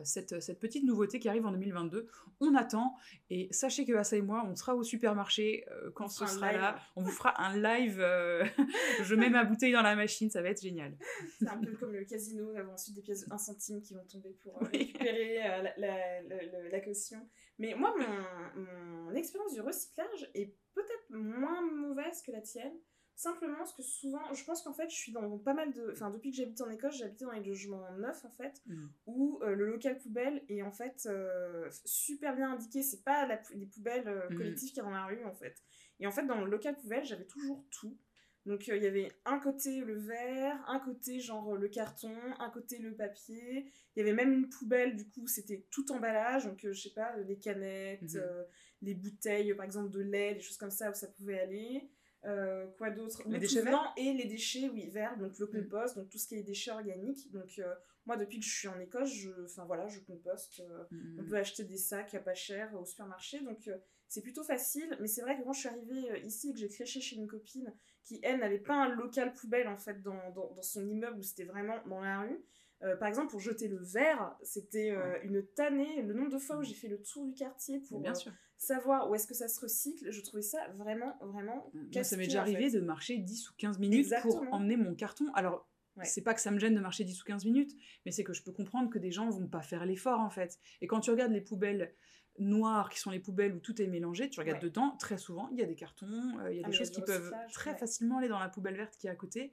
cette, 0.05 0.41
cette, 0.41 0.61
petite 0.61 0.85
nouveauté 0.85 1.19
qui 1.19 1.29
arrive 1.29 1.47
en 1.47 1.53
2022. 1.53 2.07
On 2.41 2.55
attend 2.55 2.95
et 3.31 3.49
sachez 3.51 3.85
que 3.85 3.93
Assa 3.95 4.17
et 4.17 4.23
moi, 4.23 4.45
on 4.49 4.55
sera 4.55 4.75
au 4.75 4.83
supermarché 4.83 5.65
euh, 5.71 5.91
quand 5.95 6.09
ce 6.09 6.27
sera 6.27 6.53
là. 6.53 6.79
On 6.97 7.03
vous 7.03 7.11
fera 7.11 7.41
un 7.41 7.57
live. 7.57 8.01
Euh, 8.01 8.45
je 9.03 9.15
mets 9.15 9.31
ma 9.31 9.45
bouteille 9.45 9.73
dans 9.73 9.83
la 9.83 9.97
machine, 9.97 10.31
ça 10.31 10.43
va 10.43 10.51
être 10.51 10.63
génial. 10.63 10.97
C'est 11.39 11.49
un 11.49 11.59
peu 11.59 11.73
comme 11.73 11.93
le 11.93 12.05
casino, 12.05 12.51
on 12.53 12.57
avoir 12.57 12.75
ensuite 12.75 12.95
des 12.95 13.03
pièces 13.03 13.27
de 13.27 13.33
1 13.33 13.39
centime 13.39 13.83
qui 13.83 13.95
vont 13.95 14.05
tomber 14.05 14.37
pour 14.43 14.59
récupérer 14.61 15.39
la, 15.39 15.63
la, 15.77 16.23
la, 16.23 16.69
la, 16.71 16.81
caution. 16.81 17.29
Mais 17.59 17.75
moi, 17.75 17.95
mon, 17.99 18.63
mon 18.63 19.15
expérience 19.15 19.55
du 19.55 19.61
recyclage 19.61 20.31
est 20.35 20.55
peut-être 20.75 21.11
moins 21.11 21.63
mauvaise 21.63 22.23
que 22.23 22.33
la 22.33 22.41
tienne. 22.41 22.73
Simplement 23.15 23.57
parce 23.59 23.75
que 23.75 23.83
souvent, 23.83 24.33
je 24.35 24.43
pense 24.45 24.63
qu'en 24.63 24.73
fait, 24.73 24.89
je 24.91 24.97
suis 24.97 25.13
dans 25.13 25.39
pas 25.39 25.55
mal 25.55 25.73
de. 25.73 25.91
Enfin, 25.93 26.11
depuis 26.11 26.31
que 26.31 26.37
j'habite 26.37 26.61
en 26.61 26.71
Écosse, 26.71 26.97
j'habitais 26.99 27.25
dans 27.25 27.33
les 27.33 27.43
logements 27.45 27.85
neufs 27.99 28.25
en 28.25 28.31
fait, 28.31 28.61
Mm. 28.67 28.87
où 29.07 29.39
euh, 29.43 29.55
le 29.55 29.67
local 29.67 29.99
poubelle 29.99 30.43
est 30.49 30.63
en 30.63 30.73
fait 30.73 31.07
euh, 31.07 31.69
super 31.85 32.35
bien 32.35 32.53
indiqué. 32.53 32.83
C'est 32.83 33.05
pas 33.05 33.27
la, 33.27 33.41
les 33.55 33.67
poubelles 33.67 34.09
euh, 34.09 34.29
Mm. 34.31 34.37
collectives 34.37 34.69
qu'il 34.71 34.79
y 34.79 34.81
a 34.81 34.85
dans 34.85 34.91
la 34.91 35.07
rue 35.07 35.25
en 35.25 35.35
fait. 35.35 35.63
Et 36.01 36.07
en 36.07 36.11
fait, 36.11 36.27
dans 36.27 36.41
le 36.45 36.51
local 36.51 36.77
poubelle, 36.77 37.05
j'avais 37.05 37.27
toujours 37.27 37.65
tout. 37.71 37.97
Donc 38.45 38.67
il 38.67 38.83
y 38.83 38.87
avait 38.89 39.13
un 39.25 39.39
côté 39.39 39.83
le 39.83 39.97
verre, 40.01 40.59
un 40.69 40.81
côté 40.81 41.21
genre 41.21 41.55
le 41.55 41.69
carton, 41.69 42.13
un 42.41 42.51
côté 42.51 42.79
le 42.79 42.93
papier. 42.93 43.71
Il 43.95 44.01
y 44.01 44.03
avait 44.03 44.15
même 44.15 44.33
une 44.33 44.49
poubelle, 44.49 44.97
du 44.97 45.09
coup, 45.09 45.29
c'était 45.29 45.65
tout 45.71 45.93
emballage. 45.93 46.47
Donc 46.47 46.59
je 46.61 46.73
sais 46.73 46.93
pas, 46.93 47.17
les 47.19 47.39
canettes, 47.39 48.17
euh, 48.17 48.43
les 48.81 48.95
bouteilles, 48.95 49.55
par 49.55 49.65
exemple, 49.65 49.91
de 49.91 50.01
lait, 50.01 50.35
des 50.35 50.41
choses 50.41 50.57
comme 50.57 50.73
ça 50.73 50.91
où 50.91 50.95
ça 50.95 51.07
pouvait 51.07 51.39
aller. 51.39 51.89
Euh, 52.25 52.67
quoi 52.79 52.91
d'autre? 52.91 53.23
Les 53.27 53.33
Le 53.35 53.39
déchets 53.41 53.63
verts? 53.63 53.93
et 53.97 54.13
les 54.13 54.27
déchets, 54.27 54.69
oui, 54.69 54.89
verts, 54.89 55.17
donc 55.19 55.39
le 55.39 55.47
Mm. 55.47 55.51
compost, 55.51 55.97
donc 55.97 56.09
tout 56.09 56.19
ce 56.19 56.29
qui 56.29 56.37
est 56.37 56.43
déchets 56.43 56.71
organiques. 56.71 57.31
Donc 57.33 57.59
euh, 57.59 57.75
moi, 58.07 58.17
depuis 58.17 58.39
que 58.39 58.45
je 58.45 58.55
suis 58.57 58.69
en 58.69 58.79
Écosse, 58.79 59.11
je, 59.11 59.31
voilà, 59.67 59.89
je 59.89 59.99
composte. 60.01 60.61
euh, 60.61 60.85
on 61.19 61.23
Mm. 61.23 61.29
peut 61.29 61.37
acheter 61.37 61.65
des 61.65 61.77
sacs 61.77 62.15
à 62.15 62.21
pas 62.21 62.35
cher 62.35 62.73
au 62.75 62.85
supermarché, 62.85 63.41
donc 63.41 63.69
c'est 64.09 64.23
plutôt 64.23 64.45
facile. 64.45 64.97
Mais 65.01 65.09
c'est 65.09 65.23
vrai 65.23 65.37
que 65.37 65.43
quand 65.43 65.53
je 65.53 65.61
suis 65.61 65.69
arrivée 65.69 66.21
ici 66.25 66.51
et 66.51 66.53
que 66.53 66.59
j'ai 66.61 66.69
créché 66.69 67.01
chez 67.01 67.17
une 67.17 67.27
copine 67.27 67.73
qui, 68.05 68.21
elle, 68.23 68.39
n'avait 68.41 68.59
pas 68.61 68.75
un 68.77 68.95
local 68.95 69.33
poubelle 69.33 69.67
en 69.69 69.77
fait 69.79 70.01
dans, 70.03 70.31
dans, 70.31 70.53
dans 70.55 70.63
son 70.63 70.87
immeuble 70.89 71.19
où 71.19 71.23
c'était 71.23 71.45
vraiment 71.45 71.83
dans 71.87 72.01
la 72.01 72.21
rue. 72.21 72.41
euh, 72.83 72.97
par 72.97 73.09
exemple, 73.09 73.31
pour 73.31 73.41
jeter 73.41 73.69
le 73.69 73.79
verre, 73.79 74.37
c'était 74.43 74.91
euh, 74.91 75.19
une 75.23 75.45
tannée. 75.47 76.03
Le 76.03 76.15
nombre 76.15 76.31
de 76.31 76.39
fois 76.39 76.57
où 76.59 76.63
j'ai 76.63 76.75
fait 76.75 76.89
le 76.89 77.01
tour 77.03 77.25
du 77.27 77.33
quartier 77.35 77.79
pour 77.81 78.01
Bien 78.01 78.13
euh. 78.13 78.31
Savoir 78.63 79.11
où 79.11 79.15
est-ce 79.15 79.27
que 79.27 79.35
ça 79.35 79.49
se 79.49 79.61
recycle, 79.61 80.11
je 80.11 80.21
trouvais 80.23 80.43
ça 80.43 80.69
vraiment, 80.77 81.17
vraiment. 81.21 81.71
Moi, 81.75 82.05
ça 82.05 82.17
m'est 82.17 82.25
déjà 82.25 82.39
en 82.39 82.43
arrivé 82.43 82.71
fait. 82.71 82.79
de 82.79 82.81
marcher 82.85 83.19
10 83.19 83.51
ou 83.51 83.55
15 83.59 83.79
minutes 83.79 84.13
pour 84.23 84.43
emmener 84.53 84.77
mon 84.77 84.95
carton. 84.95 85.27
Alors, 85.35 85.69
Ouais. 85.95 86.07
c'est 86.07 86.23
pas 86.23 86.33
que 86.33 86.41
ça 86.41 86.51
me 86.51 86.59
gêne 86.59 86.75
de 86.75 86.81
marcher 86.81 87.05
10 87.05 87.21
ou 87.21 87.25
15 87.27 87.45
minutes, 87.45 87.73
mais 88.07 88.13
c'est 88.13 88.25
que 88.25 88.33
je 88.33 88.43
peux 88.43 88.53
comprendre 88.53 88.89
que 88.89 88.99
des 88.99 89.11
gens 89.11 89.29
vont 89.29 89.47
pas 89.47 89.61
faire 89.61 89.85
l'effort 89.85 90.21
en 90.21 90.31
fait. 90.31 90.59
Et 90.81 90.87
quand 90.87 91.01
tu 91.01 91.11
regardes 91.11 91.33
les 91.33 91.43
poubelles 91.43 91.95
noires, 92.39 92.89
qui 92.89 92.99
sont 92.99 93.11
les 93.11 93.21
poubelles 93.21 93.53
où 93.55 93.61
tout 93.61 93.81
est 93.83 93.87
mélangé, 93.87 94.31
tu 94.31 94.41
regardes 94.41 94.63
Ouais. 94.63 94.71
dedans, 94.71 94.97
très 94.97 95.19
souvent, 95.19 95.51
il 95.53 95.59
y 95.59 95.63
a 95.63 95.67
des 95.67 95.75
cartons, 95.75 96.39
euh, 96.41 96.51
il 96.51 96.57
y 96.57 96.61
a 96.61 96.63
Ah, 96.65 96.71
des 96.71 96.75
choses 96.75 96.91
qui 96.91 97.03
peuvent 97.03 97.31
très 97.53 97.73
ouais. 97.73 97.77
facilement 97.79 98.17
aller 98.19 98.29
dans 98.29 98.39
la 98.39 98.49
poubelle 98.49 98.75
verte 98.77 98.97
qui 98.97 99.07
est 99.07 99.11
à 99.11 99.15
côté. 99.17 99.53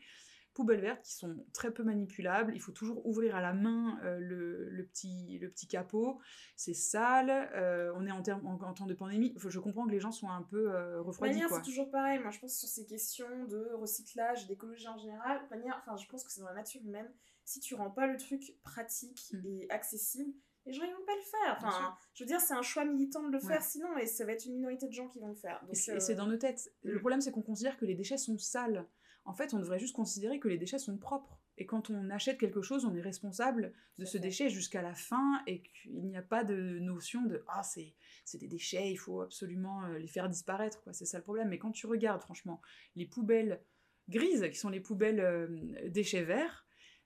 Poubelles 0.53 0.81
vertes 0.81 1.03
qui 1.03 1.13
sont 1.13 1.45
très 1.53 1.71
peu 1.71 1.83
manipulables, 1.83 2.53
il 2.55 2.59
faut 2.59 2.71
toujours 2.73 3.05
ouvrir 3.05 3.35
à 3.35 3.41
la 3.41 3.53
main 3.53 3.97
euh, 4.03 4.17
le, 4.19 4.67
le 4.69 4.85
petit, 4.85 5.37
le 5.39 5.49
petit 5.49 5.67
capot, 5.67 6.19
c'est 6.57 6.73
sale, 6.73 7.29
euh, 7.53 7.93
on 7.95 8.05
est 8.05 8.11
en, 8.11 8.21
terme- 8.21 8.45
en, 8.45 8.53
en 8.61 8.73
temps 8.73 8.87
de 8.87 8.93
pandémie, 8.93 9.33
Faut- 9.37 9.49
je 9.49 9.59
comprends 9.59 9.85
que 9.85 9.91
les 9.91 9.99
gens 10.01 10.11
sont 10.11 10.29
un 10.29 10.41
peu 10.41 10.71
euh, 10.73 11.01
refroidis. 11.01 11.33
manière, 11.35 11.47
quoi. 11.49 11.57
c'est 11.59 11.63
toujours 11.69 11.89
pareil. 11.91 12.19
Moi, 12.19 12.31
je 12.31 12.39
pense 12.39 12.57
sur 12.57 12.67
ces 12.67 12.85
questions 12.85 13.45
de 13.45 13.69
recyclage, 13.75 14.47
d'écologie 14.47 14.87
en 14.87 14.97
général. 14.97 15.41
manière, 15.49 15.77
enfin, 15.81 15.95
je 15.95 16.07
pense 16.09 16.23
que 16.23 16.31
c'est 16.31 16.41
dans 16.41 16.47
la 16.47 16.55
nature 16.55 16.81
humaine. 16.83 17.09
Si 17.45 17.59
tu 17.61 17.73
rends 17.75 17.89
pas 17.91 18.07
le 18.07 18.17
truc 18.17 18.55
pratique 18.63 19.29
Mm. 19.33 19.45
et 19.45 19.67
accessible, 19.71 20.33
les 20.65 20.73
gens 20.73 20.83
ils 20.83 20.91
vont 20.93 21.05
pas 21.05 21.15
le 21.15 21.21
faire. 21.21 21.57
Enfin, 21.57 21.95
je 22.13 22.23
veux 22.23 22.27
dire, 22.27 22.41
c'est 22.41 22.53
un 22.53 22.61
choix 22.61 22.85
militant 22.85 23.23
de 23.23 23.31
le 23.31 23.39
Ouais. 23.39 23.47
faire, 23.47 23.63
sinon, 23.63 23.97
et 23.97 24.05
ça 24.05 24.25
va 24.25 24.33
être 24.33 24.45
une 24.45 24.53
minorité 24.55 24.87
de 24.87 24.93
gens 24.93 25.07
qui 25.07 25.19
vont 25.19 25.29
le 25.29 25.35
faire. 25.35 25.59
Donc, 25.61 25.71
Et 25.71 25.75
c'est 25.75 26.11
euh, 26.11 26.15
dans 26.15 26.27
nos 26.27 26.37
têtes. 26.37 26.71
Le 26.83 26.95
mm. 26.95 26.99
problème, 26.99 27.21
c'est 27.21 27.31
qu'on 27.31 27.41
considère 27.41 27.77
que 27.77 27.85
les 27.85 27.95
déchets 27.95 28.17
sont 28.17 28.37
sales. 28.37 28.85
En 29.25 29.33
fait, 29.33 29.53
on 29.53 29.59
devrait 29.59 29.79
juste 29.79 29.95
considérer 29.95 30.39
que 30.39 30.47
les 30.47 30.57
déchets 30.57 30.79
sont 30.79 30.97
propres. 30.97 31.39
Et 31.57 31.65
quand 31.65 31.89
on 31.89 32.09
achète 32.09 32.39
quelque 32.39 32.61
chose, 32.61 32.85
on 32.85 32.95
est 32.95 33.01
responsable 33.01 33.73
de 33.97 34.05
ce 34.05 34.17
fait. 34.17 34.21
déchet 34.21 34.49
jusqu'à 34.49 34.81
la 34.81 34.95
fin 34.95 35.41
et 35.45 35.61
qu'il 35.61 36.05
n'y 36.05 36.15
a 36.15 36.21
pas 36.21 36.43
de 36.43 36.79
notion 36.79 37.23
de 37.25 37.43
ah 37.47 37.63
c'est 37.63 37.95
c'est 38.23 38.37
des 38.37 38.47
déchets, 38.47 38.91
il 38.91 38.97
faut 38.97 39.21
absolument 39.21 39.83
euh, 39.83 39.97
les 39.97 40.07
faire 40.07 40.29
disparaître 40.29 40.81
quoi. 40.81 40.93
C'est 40.93 41.05
ça 41.05 41.17
le 41.17 41.23
problème. 41.23 41.49
Mais 41.49 41.59
quand 41.59 41.71
tu 41.71 41.85
regardes 41.85 42.21
franchement 42.21 42.61
les 42.95 43.05
poubelles 43.05 43.61
grises 44.07 44.47
qui 44.49 44.57
sont 44.57 44.69
les 44.69 44.79
poubelles 44.79 45.19
euh, 45.19 45.89
déchets 45.89 46.23
verts, 46.23 46.65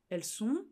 elles 0.10 0.24
sont 0.24 0.66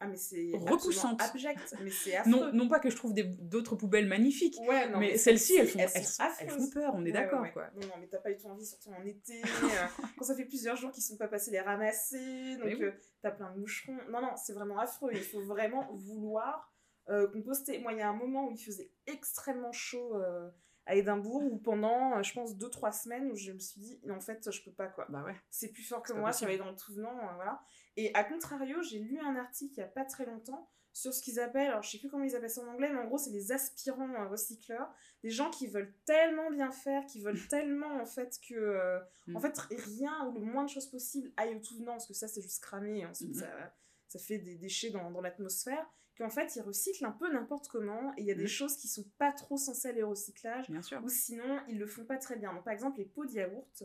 Ah, 0.00 0.06
mais 0.06 0.16
c'est 0.16 0.52
repoussantes. 0.54 1.20
absolument 1.20 1.50
abject. 1.50 1.74
Mais 1.82 1.90
c'est 1.90 2.26
non 2.26 2.52
non 2.52 2.68
pas 2.68 2.78
que 2.78 2.88
je 2.88 2.96
trouve 2.96 3.14
d'autres 3.14 3.74
poubelles 3.74 4.06
magnifiques, 4.06 4.56
Ouais, 4.66 4.88
non, 4.88 4.98
mais, 5.00 5.18
celles-ci 5.18 5.56
elles 5.56 5.66
font 5.66 5.78
elles 5.80 5.90
elles, 5.94 6.04
sont 6.04 6.22
sont- 6.22 6.22
elles 6.38 6.46
affreuses. 6.48 6.64
font 6.66 6.70
peur. 6.70 6.92
On 6.94 7.00
est 7.00 7.06
Ouais, 7.06 7.12
d'accord 7.12 7.40
ouais, 7.42 7.52
quoi. 7.52 7.66
Non, 7.74 7.86
non, 7.88 7.94
mais 8.00 8.06
t'as 8.06 8.18
pas 8.18 8.30
eu 8.30 8.36
ton 8.36 8.50
envie, 8.50 8.64
surtout 8.64 8.90
en 8.90 9.04
été, 9.04 9.42
euh, 9.42 9.86
quand 10.16 10.24
ça 10.24 10.36
fait 10.36 10.44
plusieurs 10.44 10.76
jours 10.76 10.92
qu'ils 10.92 11.02
sont 11.02 11.16
pas 11.16 11.26
passés 11.28 11.50
les 11.50 11.60
ramasser, 11.60 12.56
donc 12.58 12.66
oui. 12.66 12.82
euh, 12.84 12.92
t'as 13.22 13.32
plein 13.32 13.50
de 13.52 13.58
moucherons. 13.58 13.96
Non, 14.10 14.20
non, 14.22 14.36
c'est 14.36 14.52
vraiment 14.52 14.78
affreux. 14.78 15.10
Il 15.12 15.20
faut 15.22 15.42
vraiment 15.42 15.88
vouloir 15.92 16.72
euh, 17.10 17.26
composter. 17.26 17.78
Moi, 17.80 17.92
il 17.92 17.98
y 17.98 18.02
a 18.02 18.08
un 18.08 18.12
moment 18.16 18.46
où 18.46 18.52
il 18.52 18.58
faisait 18.58 18.92
extrêmement 19.06 19.72
chaud 19.72 20.14
euh, 20.16 20.48
à 20.86 20.94
Édimbourg, 20.94 21.42
où 21.42 21.58
pendant, 21.58 22.22
je 22.22 22.32
pense, 22.32 22.54
2-3 22.56 22.92
semaines, 22.92 23.30
où 23.30 23.36
je 23.36 23.52
me 23.52 23.58
suis 23.58 23.80
dit, 23.80 24.00
en 24.10 24.20
fait, 24.20 24.50
je 24.50 24.62
peux 24.62 24.72
pas, 24.72 24.86
quoi. 24.86 25.06
Bah 25.10 25.22
ouais. 25.24 25.34
C'est 25.50 25.68
plus 25.72 25.82
fort 25.82 26.02
que 26.02 26.12
moi, 26.12 26.30
être 26.30 26.58
dans 26.58 26.70
le 26.70 26.76
tout 26.76 26.94
venant, 26.94 27.14
voilà. 27.34 27.60
Et 28.00 28.10
à 28.14 28.22
contrario, 28.22 28.80
j'ai 28.82 29.00
lu 29.00 29.18
un 29.18 29.34
article 29.36 29.74
il 29.76 29.80
y 29.80 29.82
a 29.82 29.88
pas 29.88 30.04
très 30.04 30.24
longtemps 30.24 30.70
sur 30.92 31.12
ce 31.12 31.20
qu'ils 31.22 31.38
appellent, 31.40 31.68
alors 31.68 31.82
je 31.82 31.90
sais 31.90 31.98
plus 31.98 32.08
comment 32.08 32.24
ils 32.24 32.34
appellent 32.36 32.48
ça 32.50 32.62
en 32.62 32.68
anglais, 32.68 32.90
mais 32.92 32.98
en 32.98 33.06
gros, 33.06 33.18
c'est 33.18 33.30
des 33.32 33.50
aspirants 33.52 34.08
euh, 34.14 34.26
recycleurs, 34.28 34.88
des 35.22 35.30
gens 35.30 35.50
qui 35.50 35.66
veulent 35.66 35.92
tellement 36.06 36.50
bien 36.50 36.70
faire, 36.72 37.04
qui 37.06 37.20
veulent 37.20 37.34
tellement 37.50 38.00
en 38.00 38.06
fait 38.06 38.38
que, 38.48 38.54
euh, 38.54 38.98
Mm. 39.26 39.36
en 39.36 39.40
fait, 39.40 39.58
rien 39.70 40.26
ou 40.26 40.32
le 40.38 40.40
moins 40.40 40.64
de 40.64 40.70
choses 40.70 40.86
possible 40.90 41.30
aille 41.36 41.54
au 41.56 41.58
tout 41.60 41.76
venant, 41.76 41.92
parce 41.92 42.06
que 42.06 42.14
ça, 42.14 42.26
c'est 42.28 42.40
juste 42.40 42.62
cramé, 42.62 43.00
et 43.00 43.06
ensuite, 43.06 43.34
Mhm. 43.34 43.40
ça, 43.42 43.74
ça 44.08 44.18
fait 44.18 44.38
des 44.38 44.54
déchets 44.54 44.90
dans, 44.90 45.10
dans 45.10 45.20
l'atmosphère, 45.20 45.86
qu'en 46.16 46.30
fait, 46.30 46.56
ils 46.56 46.62
recyclent 46.62 47.04
un 47.04 47.12
peu 47.12 47.30
n'importe 47.32 47.68
comment, 47.68 48.12
et 48.16 48.22
il 48.22 48.26
y 48.26 48.30
a 48.30 48.34
des 48.34 48.42
Mhm. 48.44 48.48
choses 48.48 48.76
qui 48.76 48.88
sont 48.88 49.04
pas 49.18 49.32
trop 49.32 49.56
censées 49.58 49.88
aller 49.88 50.02
au 50.02 50.10
recyclage, 50.10 50.70
Bien 50.70 50.82
sûr. 50.82 51.00
ou 51.04 51.08
sinon 51.10 51.60
ils 51.68 51.78
le 51.78 51.86
font 51.86 52.04
pas 52.06 52.16
très 52.16 52.36
bien. 52.36 52.52
Donc, 52.54 52.64
par 52.64 52.72
exemple, 52.72 52.98
les 52.98 53.04
pots 53.04 53.26
de 53.26 53.32
yaourt, 53.32 53.84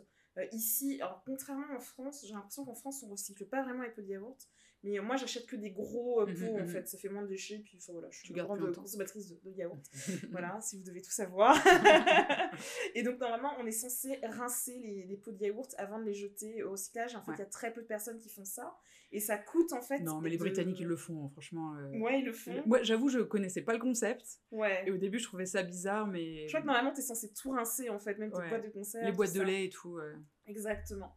ici, 0.52 1.00
alors 1.02 1.22
contrairement 1.26 1.76
en 1.76 1.80
France, 1.80 2.26
j'ai 2.26 2.34
l'impression 2.34 2.66
qu'en 2.66 2.76
France 2.76 3.04
on 3.04 3.10
recycle 3.10 3.46
pas 3.46 3.64
vraiment 3.64 3.84
les 3.84 3.92
pots 3.92 4.02
de 4.02 4.08
yaourt, 4.08 4.50
mais 4.84 5.00
moi 5.00 5.16
j'achète 5.16 5.46
que 5.46 5.56
des 5.56 5.72
gros 5.72 6.22
euh, 6.22 6.26
Mhm, 6.28 6.36
pots 6.36 6.56
en 6.58 6.60
mhm. 6.62 6.68
fait, 6.68 6.88
ça 6.88 6.98
fait 6.98 7.10
moins 7.10 7.24
de 7.24 7.28
déchets, 7.28 7.60
puis 7.60 7.78
enfin, 7.82 7.94
voilà, 7.94 8.10
je 8.12 8.18
suis 8.20 8.28
Tu 8.28 8.34
une 8.34 8.44
grande 8.46 8.76
consommatrice 8.76 9.30
de, 9.30 9.40
de 9.44 9.56
yaourt. 9.56 9.82
voilà, 10.32 10.60
si 10.62 10.78
vous 10.78 10.84
devez 10.84 11.02
tout 11.02 11.12
savoir. 11.12 11.56
et 12.96 13.04
donc 13.04 13.20
normalement 13.20 13.54
on 13.60 13.66
est 13.66 13.72
censé 13.72 14.20
rincer 14.24 14.78
les, 14.80 15.06
les 15.06 15.18
pots 15.18 15.32
de 15.32 15.40
yaourt 15.44 15.74
avant 15.78 16.00
de 16.00 16.06
les 16.06 16.14
jeter 16.14 16.64
au 16.64 16.72
recyclage. 16.72 17.16
En 17.16 17.22
fait, 17.22 17.32
il 17.32 17.34
Ouais. 17.34 17.40
y 17.40 17.42
a 17.42 17.46
très 17.46 17.74
peu 17.74 17.82
de 17.82 17.88
personnes 17.88 18.18
qui 18.20 18.30
font 18.30 18.46
ça, 18.46 18.76
et 19.12 19.20
ça 19.20 19.38
coûte 19.38 19.74
en 19.74 19.82
fait. 19.82 20.00
Non, 20.00 20.22
mais 20.22 20.30
les 20.30 20.38
de- 20.38 20.42
Britanniques, 20.44 20.80
ils 20.80 20.88
le 20.88 20.96
font, 20.96 21.26
hein, 21.26 21.30
franchement. 21.32 21.76
euh. 21.76 22.00
Ouais, 22.00 22.20
ils 22.20 22.26
le 22.26 22.34
font. 22.34 22.52
Moi, 22.66 22.82
j'avoue, 22.84 23.10
je 23.10 23.20
connaissais 23.20 23.62
pas 23.62 23.74
le 23.74 23.80
concept. 23.80 24.40
Ouais. 24.52 24.84
Et 24.88 24.92
au 24.92 24.98
début, 24.98 25.20
je 25.20 25.26
trouvais 25.26 25.46
ça 25.46 25.64
bizarre, 25.64 26.08
mais. 26.08 26.44
Je 26.48 26.52
crois 26.52 26.62
que 26.62 26.66
normalement 26.68 26.92
t'es 26.92 27.02
censé 27.02 27.32
tout 27.34 27.52
rincer 27.52 27.90
en 27.90 28.00
fait, 28.00 28.18
même 28.18 28.32
tes 28.32 28.38
Ouais. 28.38 28.50
boîtes 28.50 28.64
de 28.66 28.70
conserve. 28.70 29.06
Les 29.06 29.12
boîtes 29.12 29.34
de 29.34 29.40
ça. 29.40 29.44
lait 29.46 29.66
et 29.66 29.70
tout. 29.70 29.98
euh. 29.98 30.16
Exactement. 30.48 31.16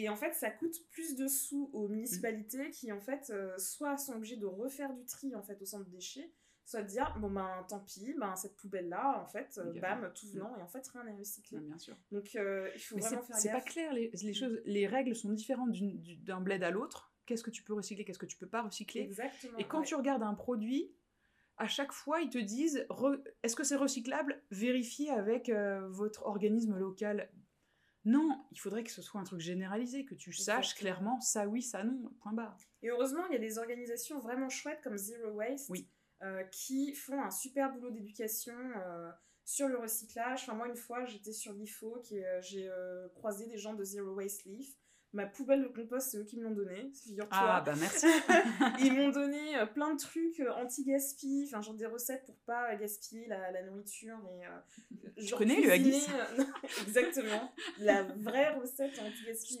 Et 0.00 0.08
en 0.08 0.14
fait, 0.14 0.32
ça 0.32 0.48
coûte 0.50 0.76
plus 0.90 1.16
de 1.16 1.26
sous 1.26 1.70
aux 1.72 1.88
municipalités 1.88 2.70
qui, 2.70 2.92
en 2.92 3.00
fait, 3.00 3.30
euh, 3.30 3.58
soit 3.58 3.96
sont 3.96 4.12
obligées 4.14 4.36
de 4.36 4.46
refaire 4.46 4.94
du 4.94 5.04
tri, 5.04 5.34
en 5.34 5.42
fait, 5.42 5.60
au 5.60 5.64
centre 5.64 5.88
déchets, 5.90 6.30
soit 6.64 6.82
de 6.82 6.86
dire, 6.86 7.16
bon, 7.18 7.30
ben, 7.30 7.66
tant 7.68 7.80
pis, 7.80 8.14
ben, 8.16 8.36
cette 8.36 8.54
poubelle-là, 8.54 9.20
en 9.20 9.26
fait, 9.26 9.58
euh, 9.58 9.72
tout 10.14 10.28
venant, 10.28 10.56
et 10.56 10.62
en 10.62 10.68
fait, 10.68 10.86
rien 10.86 11.02
n'est 11.02 11.16
recyclé. 11.16 11.58
Bien 11.58 11.78
sûr. 11.78 11.96
Donc, 12.12 12.36
euh, 12.36 12.70
il 12.76 12.80
faut 12.80 12.94
Mais 12.94 13.00
vraiment 13.00 13.22
faire 13.22 13.36
c'est 13.36 13.48
pas 13.48 13.54
gaffe. 13.56 13.64
clair, 13.64 13.92
les, 13.92 14.10
les 14.22 14.34
choses, 14.34 14.60
les 14.64 14.86
règles 14.86 15.16
sont 15.16 15.32
différentes 15.32 15.72
d'un 16.24 16.40
bled 16.40 16.62
à 16.62 16.70
l'autre. 16.70 17.12
Qu'est-ce 17.26 17.42
que 17.42 17.50
tu 17.50 17.64
peux 17.64 17.74
recycler, 17.74 18.04
qu'est-ce 18.04 18.20
que 18.20 18.26
tu 18.26 18.36
peux 18.38 18.46
pas 18.48 18.62
recycler? 18.62 19.00
Exactement. 19.00 19.58
Et 19.58 19.64
quand 19.64 19.80
ouais. 19.80 19.84
tu 19.84 19.96
regardes 19.96 20.22
un 20.22 20.34
produit, 20.34 20.94
à 21.56 21.66
chaque 21.66 21.92
fois, 21.92 22.20
ils 22.20 22.30
te 22.30 22.38
disent 22.38 22.86
est-ce 23.42 23.56
que 23.56 23.64
c'est 23.64 23.76
recyclable? 23.76 24.40
Vérifiez 24.52 25.10
avec 25.10 25.48
euh, 25.48 25.88
votre 25.88 26.24
organisme 26.24 26.78
local. 26.78 27.28
Non, 28.08 28.42
il 28.52 28.58
faudrait 28.58 28.84
que 28.84 28.90
ce 28.90 29.02
soit 29.02 29.20
un 29.20 29.24
truc 29.24 29.40
généralisé, 29.40 30.04
que 30.06 30.14
tu 30.14 30.32
saches 30.32 30.74
clairement 30.74 31.20
ça 31.20 31.46
oui, 31.46 31.60
ça 31.60 31.84
non, 31.84 32.10
point 32.22 32.32
barre. 32.32 32.56
Et 32.82 32.88
heureusement, 32.88 33.26
il 33.26 33.34
y 33.34 33.36
a 33.36 33.40
des 33.40 33.58
organisations 33.58 34.18
vraiment 34.18 34.48
chouettes 34.48 34.80
comme 34.82 34.96
Zero 34.96 35.30
Waste 35.32 35.68
Oui. 35.68 35.86
euh, 36.22 36.42
qui 36.44 36.94
font 36.94 37.20
un 37.22 37.30
super 37.30 37.70
boulot 37.70 37.90
d'éducation 37.90 38.54
euh, 38.76 39.10
sur 39.44 39.68
le 39.68 39.76
recyclage. 39.76 40.42
Enfin, 40.44 40.54
moi, 40.54 40.68
une 40.68 40.76
fois, 40.76 41.04
j'étais 41.04 41.32
sur 41.32 41.52
l'IFO, 41.52 42.00
qui, 42.02 42.22
euh, 42.24 42.40
j'ai 42.40 42.70
croisé 43.14 43.46
des 43.46 43.58
gens 43.58 43.74
de 43.74 43.84
Zero 43.84 44.14
Waste 44.14 44.44
Leaf. 44.46 44.74
Ma 45.14 45.24
poubelle 45.24 45.62
de 45.62 45.68
compost, 45.68 46.10
c'est 46.10 46.18
eux 46.18 46.24
qui 46.24 46.36
me 46.36 46.42
l'ont 46.44 46.50
donné, 46.54 46.90
figure-toi. 46.92 47.38
Ah 47.40 47.62
bah 47.64 47.72
merci. 47.80 48.06
Ils 48.80 48.92
m'ont 48.92 49.08
donné 49.08 49.56
euh, 49.58 49.64
plein 49.64 49.94
de 49.94 49.98
trucs 49.98 50.38
euh, 50.40 50.52
anti-gaspi, 50.52 51.44
enfin 51.46 51.62
genre 51.62 51.74
des 51.74 51.86
recettes 51.86 52.26
pour 52.26 52.36
pas 52.44 52.76
gaspiller 52.76 53.26
la, 53.26 53.50
la 53.50 53.62
nourriture 53.62 54.18
et 54.30 54.46
euh, 54.46 55.08
genre 55.16 55.38
connais 55.38 55.62
le 55.62 55.70
haggis 55.72 56.06
euh, 56.38 56.44
Exactement, 56.86 57.50
la 57.78 58.02
vraie 58.02 58.50
recette 58.54 58.98
anti-gaspi. 58.98 59.58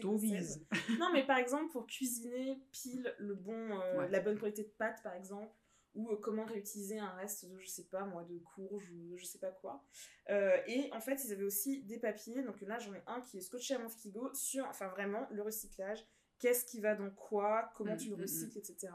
Non 0.98 1.10
mais 1.14 1.24
par 1.24 1.38
exemple 1.38 1.72
pour 1.72 1.86
cuisiner 1.86 2.60
pile 2.70 3.14
le 3.18 3.34
bon, 3.34 3.54
euh, 3.80 3.98
Ouais. 4.00 4.08
la 4.10 4.20
bonne 4.20 4.38
qualité 4.38 4.64
de 4.64 4.72
pâte 4.76 5.02
par 5.02 5.14
exemple, 5.14 5.50
ou 5.98 6.16
comment 6.16 6.44
réutiliser 6.44 6.98
un 6.98 7.10
reste 7.10 7.44
de, 7.46 7.58
je 7.58 7.68
sais 7.68 7.84
pas 7.84 8.04
moi, 8.04 8.24
de 8.24 8.38
courge 8.38 8.90
ou 8.90 9.16
je 9.16 9.24
sais 9.24 9.38
pas 9.38 9.50
quoi. 9.50 9.84
et 10.28 10.90
en 10.92 11.00
fait, 11.00 11.22
ils 11.24 11.32
avaient 11.32 11.44
aussi 11.44 11.82
des 11.82 11.98
papiers, 11.98 12.42
donc 12.42 12.60
là 12.62 12.78
j'en 12.78 12.94
ai 12.94 13.02
un 13.06 13.20
qui 13.20 13.38
est 13.38 13.42
scotché 13.42 13.74
à 13.74 13.78
mon 13.78 13.88
frigo 13.88 14.32
sur, 14.32 14.64
enfin 14.66 14.88
vraiment, 14.88 15.26
le 15.30 15.42
recyclage, 15.42 16.04
qu'est-ce 16.38 16.64
qui 16.64 16.80
va 16.80 16.94
dans 16.94 17.10
quoi, 17.10 17.70
comment 17.74 17.94
Mm, 17.94 17.98
tu 17.98 18.10
le 18.10 18.16
mm, 18.16 18.18
mm. 18.18 18.22
recycles, 18.22 18.58
etc. 18.58 18.88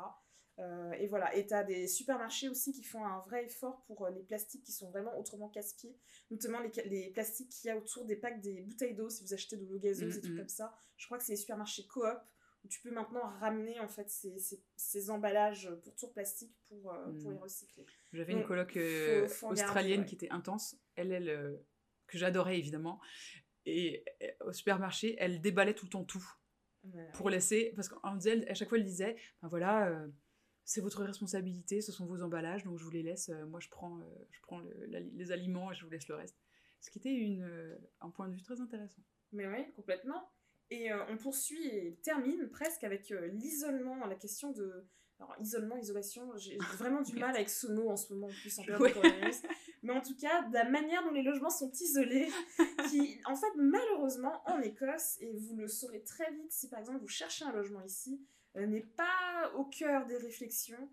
Euh, 0.60 0.92
et 0.94 1.08
voilà, 1.08 1.36
et 1.36 1.48
tu 1.48 1.54
as 1.54 1.64
des 1.64 1.88
supermarchés 1.88 2.48
aussi 2.48 2.74
qui 2.74 2.84
font 2.84 3.04
un 3.04 3.20
vrai 3.22 3.46
effort 3.46 3.82
pour 3.88 4.06
euh, 4.06 4.12
les 4.12 4.22
plastiques 4.22 4.64
qui 4.64 4.72
sont 4.72 4.90
vraiment 4.92 5.18
autrement 5.18 5.50
casse-pieds, 5.50 5.98
notamment 6.30 6.60
les, 6.60 6.72
les 6.84 7.10
plastiques 7.10 7.50
qu'il 7.50 7.70
y 7.70 7.72
a 7.72 7.78
autour 7.78 8.06
des 8.06 8.16
packs 8.16 8.40
des 8.40 8.62
bouteilles 8.62 8.94
d'eau, 8.94 9.10
si 9.10 9.24
vous 9.24 9.34
achetez 9.34 9.58
de 9.58 9.66
l'eau 9.66 9.80
gazeuse 9.80 10.16
Mm, 10.16 10.18
et 10.18 10.22
trucs 10.22 10.34
mm. 10.36 10.38
comme 10.38 10.50
ça. 10.50 10.76
Je 10.98 11.06
crois 11.08 11.18
que 11.18 11.24
c'est 11.24 11.34
les 11.34 11.38
supermarchés 11.38 11.88
coop 11.88 12.20
tu 12.70 12.82
peux 12.82 12.92
maintenant 12.92 13.22
ramener 13.40 13.80
en 13.80 13.88
fait 13.88 14.10
ces, 14.10 14.38
ces- 14.40 14.64
ces 14.76 15.10
emballages 15.10 15.70
pour 15.84 15.96
tour 15.96 16.14
plastique 16.14 16.56
pour, 16.70 16.94
euh, 16.94 17.04
pour 17.22 17.30
Mm. 17.30 17.34
les 17.34 17.38
recycler. 17.40 17.86
J'avais 18.14 18.34
une 18.34 18.44
coloc 18.46 18.76
euh, 18.78 19.28
faut 19.28 19.48
en 19.48 19.50
garder, 19.50 19.62
australienne 19.64 20.00
ouais. 20.02 20.06
qui 20.06 20.16
était 20.16 20.30
intense. 20.30 20.76
Elle, 20.96 21.12
elle, 21.12 21.30
euh, 21.30 21.58
que 22.08 22.18
j'adorais 22.18 22.58
évidemment. 22.58 23.00
Et 23.66 24.04
au 24.42 24.52
supermarché, 24.54 25.16
elle 25.20 25.40
déballait 25.42 25.74
tout 25.74 25.86
le 25.86 25.92
temps 25.92 26.04
tout 26.04 26.24
Voilà. 26.84 27.10
pour 27.12 27.30
laisser. 27.30 27.72
Parce 27.76 27.88
qu'en 27.90 28.16
disait, 28.16 28.48
à 28.50 28.54
chaque 28.54 28.70
fois, 28.70 28.78
elle 28.78 28.84
disait 28.86 29.16
ben 29.42 29.48
voilà, 29.48 30.06
c'est 30.66 30.82
votre 30.82 31.04
responsabilité, 31.04 31.82
ce 31.82 31.92
sont 31.92 32.06
vos 32.06 32.22
emballages, 32.24 32.64
donc 32.64 32.78
je 32.78 32.84
vous 32.84 32.92
les 32.92 33.04
laisse. 33.04 33.30
moi, 33.48 33.60
je 33.60 33.70
prends, 33.70 34.00
je 34.32 34.40
prends 34.42 34.60
le- 34.60 34.86
la- 34.88 35.00
les 35.00 35.32
aliments 35.32 35.72
et 35.72 35.76
je 35.76 35.84
vous 35.84 35.90
laisse 35.92 36.08
le 36.08 36.16
reste. 36.16 36.38
Ce 36.82 36.90
qui 36.90 37.00
était 37.00 37.14
une, 37.14 37.78
un 38.02 38.10
point 38.10 38.28
de 38.30 38.36
vue 38.36 38.42
très 38.42 38.60
intéressant. 38.60 39.02
Mais 39.32 39.48
oui, 39.48 39.72
complètement. 39.74 40.30
Et 40.74 40.92
euh, 40.92 40.98
on 41.10 41.18
poursuit 41.18 41.68
et 41.68 42.00
termine 42.02 42.50
presque 42.50 42.84
avec 42.84 43.12
euh, 43.12 43.28
l'isolement, 43.28 44.08
la 44.08 44.16
question 44.16 44.52
de... 44.52 44.84
Alors, 45.20 45.36
isolement, 45.40 45.78
isolation, 45.78 46.36
j'ai 46.36 46.58
vraiment 46.80 47.02
du 47.02 47.16
mal 47.16 47.36
avec 47.36 47.48
ce 47.48 47.68
mot 47.68 47.90
en 47.92 47.96
ce 47.96 48.12
moment, 48.12 48.26
en 48.26 48.32
plus, 48.32 48.58
en 48.58 48.64
période 48.64 48.82
Ouais. 48.82 48.90
de 48.90 48.94
coronavirus. 48.96 49.44
Mais 49.84 49.94
en 49.94 50.02
tout 50.02 50.18
cas, 50.18 50.42
de 50.48 50.54
la 50.54 50.68
manière 50.68 51.04
dont 51.04 51.12
les 51.12 51.22
logements 51.22 51.52
sont 51.52 51.72
isolés, 51.72 52.28
qui, 52.90 53.20
en 53.26 53.36
fait, 53.36 53.54
malheureusement, 53.56 54.42
en 54.48 54.62
Écosse, 54.62 55.18
et 55.22 55.32
vous 55.34 55.56
le 55.56 55.68
saurez 55.68 56.04
très 56.04 56.32
vite 56.32 56.52
si, 56.52 56.68
par 56.70 56.80
exemple, 56.80 57.00
vous 57.02 57.08
cherchez 57.08 57.46
un 57.46 57.52
logement 57.52 57.84
ici, 57.84 58.20
euh, 58.56 58.66
n'est 58.66 58.82
pas 58.98 59.52
au 59.56 59.66
cœur 59.66 60.08
des 60.08 60.18
réflexions. 60.18 60.90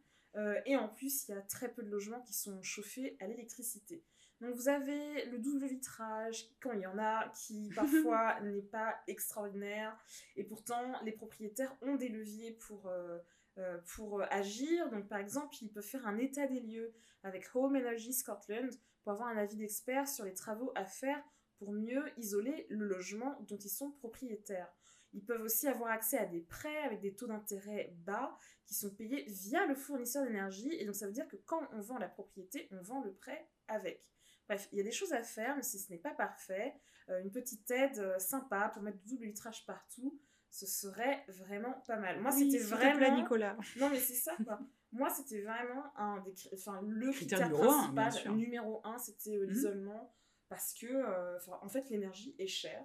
Et 0.65 0.77
en 0.77 0.87
plus, 0.89 1.27
il 1.27 1.33
y 1.33 1.35
a 1.35 1.41
très 1.43 1.73
peu 1.73 1.83
de 1.83 1.91
logements 1.91 2.21
qui 2.21 2.35
sont 2.35 2.63
chauffés 2.63 3.17
à 3.19 3.27
l'électricité. 3.27 4.05
Donc 4.41 4.55
vous 4.55 4.69
avez 4.69 5.27
le 5.27 5.39
double 5.39 5.67
vitrage, 5.67 6.49
quand 6.61 6.73
il 6.73 6.81
y 6.81 6.87
en 6.87 6.99
a, 6.99 7.29
qui 7.31 7.71
parfois 7.75 8.41
n'est 8.41 8.63
pas 8.63 8.99
extraordinaire, 9.07 9.97
et 10.37 10.45
pourtant 10.45 11.01
les 11.03 11.13
propriétaires 11.13 11.77
ont 11.83 11.97
des 11.97 12.09
leviers 12.09 12.53
pour, 12.53 12.87
euh, 12.87 13.19
euh, 13.59 13.79
pour 13.95 14.23
agir. 14.31 14.89
Donc 14.91 15.09
par 15.09 15.19
exemple, 15.19 15.55
ils 15.61 15.71
peuvent 15.71 15.85
faire 15.85 16.07
un 16.07 16.19
état 16.19 16.47
des 16.47 16.61
lieux 16.61 16.93
avec 17.23 17.49
Home 17.55 17.77
Energy 17.77 18.13
Scotland 18.13 18.71
pour 19.03 19.13
avoir 19.13 19.29
un 19.29 19.37
avis 19.37 19.57
d'expert 19.57 20.09
sur 20.09 20.25
les 20.25 20.35
travaux 20.35 20.73
à 20.75 20.85
faire 20.85 21.23
pour 21.59 21.73
mieux 21.73 22.05
isoler 22.17 22.67
le 22.71 22.87
logement 22.87 23.39
dont 23.49 23.59
ils 23.59 23.71
sont 23.71 23.91
propriétaires. 23.91 24.73
Ils 25.13 25.25
peuvent 25.25 25.43
aussi 25.43 25.67
avoir 25.67 25.91
accès 25.91 26.19
à 26.19 26.27
des 26.27 26.41
prêts 26.41 26.83
avec 26.85 27.01
des 27.01 27.15
taux 27.15 27.27
d'intérêt 27.27 27.93
bas 28.05 28.37
qui 28.65 28.75
sont 28.75 28.91
payés 28.91 29.25
via 29.29 29.67
le 29.67 29.75
fournisseur 29.75 30.25
d'énergie. 30.25 30.73
Et 30.75 30.85
donc 30.85 30.95
ça 30.95 31.07
veut 31.07 31.13
dire 31.13 31.29
que 31.29 31.37
quand 31.37 31.63
on 31.73 31.81
vend 31.81 31.99
la 31.99 32.09
propriété, 32.09 32.69
on 32.71 32.81
vend 32.81 33.03
le 33.03 33.13
prêt 33.13 33.49
avec. 33.69 34.07
Bref, 34.51 34.69
il 34.73 34.79
y 34.79 34.81
a 34.81 34.85
des 34.85 34.91
choses 34.91 35.13
à 35.13 35.23
faire, 35.23 35.55
mais 35.55 35.63
si 35.63 35.79
ce 35.79 35.93
n'est 35.93 35.99
pas 36.01 36.11
parfait, 36.13 36.75
euh, 37.09 37.23
une 37.23 37.31
petite 37.31 37.71
aide 37.71 37.99
euh, 38.01 38.19
sympa 38.19 38.69
pour 38.75 38.83
mettre 38.83 38.99
du 38.99 39.07
double 39.07 39.27
vitrage 39.27 39.65
partout, 39.65 40.21
ce 40.51 40.67
serait 40.67 41.25
vraiment 41.29 41.73
pas 41.87 41.97
mal. 41.99 42.21
Moi, 42.21 42.33
Oui, 42.35 42.51
c'était 42.51 42.65
te 42.65 42.75
plaît, 42.75 42.93
vraiment... 42.95 43.17
Nicolas. 43.17 43.57
Non, 43.79 43.89
mais 43.91 44.01
c'est 44.01 44.15
ça, 44.15 44.35
quoi. 44.45 44.59
Moi, 44.91 45.09
c'était 45.09 45.43
vraiment 45.43 45.85
un 45.97 46.19
des... 46.23 46.35
enfin, 46.53 46.81
le 46.83 47.13
Critère 47.13 47.39
critère 47.39 47.49
numéro 47.53 47.71
un, 47.71 47.93
principal, 47.95 48.35
numéro 48.37 48.81
un, 48.83 48.99
c'était 48.99 49.37
euh, 49.37 49.47
Mhm. 49.47 49.51
l'isolement, 49.53 50.15
parce 50.49 50.75
que, 50.75 50.87
euh, 50.89 51.37
enfin, 51.37 51.61
en 51.63 51.69
fait, 51.69 51.89
l'énergie 51.89 52.35
est 52.41 52.49
chère, 52.49 52.85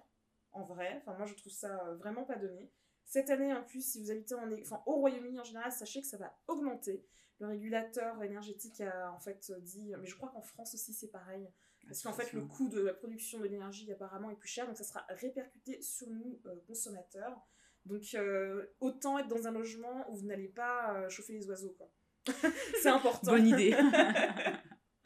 en 0.51 0.65
vrai. 0.65 0.97
Enfin, 1.01 1.17
moi, 1.17 1.25
je 1.25 1.33
trouve 1.33 1.51
ça 1.51 1.83
euh, 1.87 1.95
vraiment 1.95 2.25
pas 2.25 2.35
donné. 2.35 2.71
Cette 3.05 3.31
année, 3.31 3.51
en 3.55 3.63
plus, 3.63 3.81
si 3.81 3.99
vous 4.03 4.11
habitez 4.11 4.35
en... 4.35 4.51
enfin, 4.61 4.83
au 4.85 4.97
Royaume-Uni 4.97 5.39
en 5.39 5.43
général, 5.43 5.71
sachez 5.71 6.01
que 6.01 6.07
ça 6.07 6.17
va 6.17 6.37
augmenter. 6.47 7.03
Le 7.39 7.47
régulateur 7.47 8.21
énergétique 8.23 8.79
a 8.81 9.11
en 9.11 9.19
fait 9.19 9.51
dit, 9.61 9.93
mais 9.99 10.07
je 10.07 10.15
crois 10.15 10.29
qu'en 10.29 10.41
France 10.41 10.73
aussi 10.73 10.93
c'est 10.93 11.09
pareil, 11.11 11.47
parce 11.87 12.01
qu'en 12.01 12.13
fait 12.13 12.31
le 12.33 12.41
coût 12.45 12.69
de 12.69 12.81
la 12.81 12.93
production 12.93 13.39
de 13.39 13.43
l'énergie 13.45 13.91
apparemment 13.91 14.29
est 14.29 14.35
plus 14.35 14.47
cher, 14.47 14.65
donc 14.67 14.77
ça 14.77 14.83
sera 14.83 15.05
répercuté 15.09 15.81
sur 15.81 16.09
nous 16.09 16.39
euh, 16.45 16.55
consommateurs. 16.67 17.37
Donc 17.85 18.03
euh, 18.15 18.65
autant 18.79 19.19
être 19.19 19.27
dans 19.27 19.47
un 19.47 19.51
logement 19.51 20.09
où 20.09 20.15
vous 20.15 20.25
n'allez 20.25 20.47
pas 20.47 20.95
euh, 20.95 21.09
chauffer 21.09 21.33
les 21.33 21.47
oiseaux 21.47 21.75
quoi. 21.77 21.91
c'est 22.81 22.89
important. 22.89 23.31
Bonne 23.33 23.47
idée. 23.47 23.75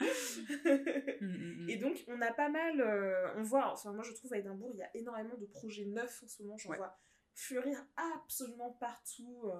Mm, 1.20 1.26
mm, 1.26 1.64
mm. 1.64 1.68
Et 1.68 1.76
donc, 1.76 2.02
on 2.08 2.20
a 2.22 2.32
pas 2.32 2.48
mal. 2.48 2.80
on 3.36 3.42
voit, 3.42 3.70
enfin, 3.72 3.92
moi 3.92 4.02
je 4.02 4.12
trouve 4.12 4.32
à 4.32 4.38
Édimbourg, 4.38 4.70
il 4.72 4.78
y 4.78 4.82
a 4.82 4.90
énormément 4.94 5.36
de 5.36 5.44
projets 5.44 5.84
neufs 5.84 6.22
en 6.22 6.28
ce 6.28 6.42
moment. 6.42 6.56
J'en 6.56 6.70
Ouais. 6.70 6.76
vois 6.78 6.98
fleurir 7.34 7.84
absolument 7.96 8.70
partout. 8.80 9.50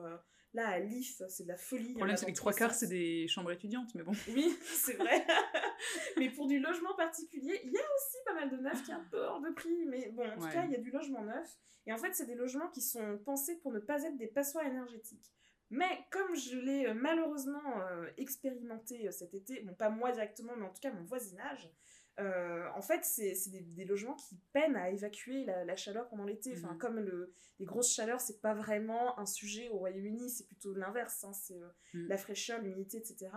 Là, 0.55 0.69
à 0.69 0.79
Leith, 0.79 1.23
c'est 1.29 1.45
de 1.45 1.49
la 1.49 1.57
folie. 1.57 1.89
Le 1.89 1.95
problème, 1.95 2.17
c'est 2.17 2.27
que 2.27 2.33
trois 2.37 2.53
quarts, 2.53 2.75
c'est 2.75 2.87
des 2.89 3.27
chambres 3.29 3.53
étudiantes, 3.53 3.95
mais 3.95 4.03
bon. 4.03 4.13
Oui, 4.29 4.57
c'est 4.63 4.95
vrai. 4.95 5.27
mais 6.19 6.31
pour 6.31 6.47
du 6.47 6.59
logement 6.59 6.95
particulier, 6.95 7.61
il 7.65 7.73
y 7.73 7.77
a 7.79 7.81
aussi 7.81 8.17
pas 8.27 8.35
mal 8.35 8.51
de 8.51 8.57
neufs 8.57 8.83
qui 8.83 8.91
est 8.91 8.95
un 8.95 9.07
peu 9.11 9.19
hors 9.19 9.41
de 9.41 9.51
prix. 9.51 9.85
Mais 9.87 10.11
bon, 10.11 10.27
en 10.29 10.37
tout 10.37 10.45
Ouais. 10.45 10.53
cas, 10.53 10.65
il 10.65 10.73
y 10.73 10.77
a 10.77 10.81
du 10.81 10.91
logement 10.91 11.23
neuf. 11.23 11.59
Et 11.87 11.93
en 11.93 11.97
fait, 11.99 12.15
c'est 12.15 12.27
des 12.27 12.35
logements 12.35 12.69
qui 12.69 12.81
sont 12.83 13.19
pensés 13.25 13.57
pour 13.61 13.73
ne 13.73 13.79
pas 13.79 14.03
être 14.05 14.17
des 14.17 14.27
passoires 14.29 14.67
énergétiques. 14.67 15.33
Mais 15.71 16.05
comme 16.11 16.35
je 16.35 16.57
l'ai 16.57 16.87
euh, 16.87 16.95
malheureusement 16.95 17.63
euh, 17.83 18.11
expérimenté 18.19 19.07
euh, 19.07 19.13
cet 19.13 19.35
été, 19.35 19.61
bon 19.63 19.73
pas 19.75 19.89
moi 19.89 20.11
directement, 20.11 20.57
mais 20.57 20.67
en 20.67 20.71
tout 20.73 20.81
cas 20.81 20.93
mon 20.93 21.05
voisinage, 21.05 21.71
euh, 22.19 22.67
en 22.75 22.83
fait 22.83 23.05
c'est 23.05 23.35
des, 23.51 23.61
des 23.63 23.85
logements 23.85 24.15
qui 24.17 24.39
peinent 24.53 24.77
à 24.77 24.91
évacuer 24.91 25.45
la, 25.45 25.65
la 25.65 25.77
chaleur 25.77 26.09
pendant 26.09 26.25
l'été. 26.25 26.53
Enfin 26.57 26.73
Mhm. 26.73 26.79
comme 26.79 26.99
le, 27.01 27.33
les 27.59 27.65
grosses 27.67 27.93
chaleurs 27.95 28.21
c'est 28.21 28.41
pas 28.41 28.55
vraiment 28.55 29.19
un 29.19 29.27
sujet 29.27 29.69
au 29.69 29.79
Royaume-Uni, 29.79 30.29
c'est 30.31 30.47
plutôt 30.47 30.75
l'inverse, 30.75 31.25
hein, 31.25 31.33
c'est 31.33 31.61
euh, 31.61 31.69
Mhm. 31.95 32.09
la 32.09 32.17
fraîcheur, 32.19 32.61
l'humidité, 32.61 32.99
etc. 32.99 33.31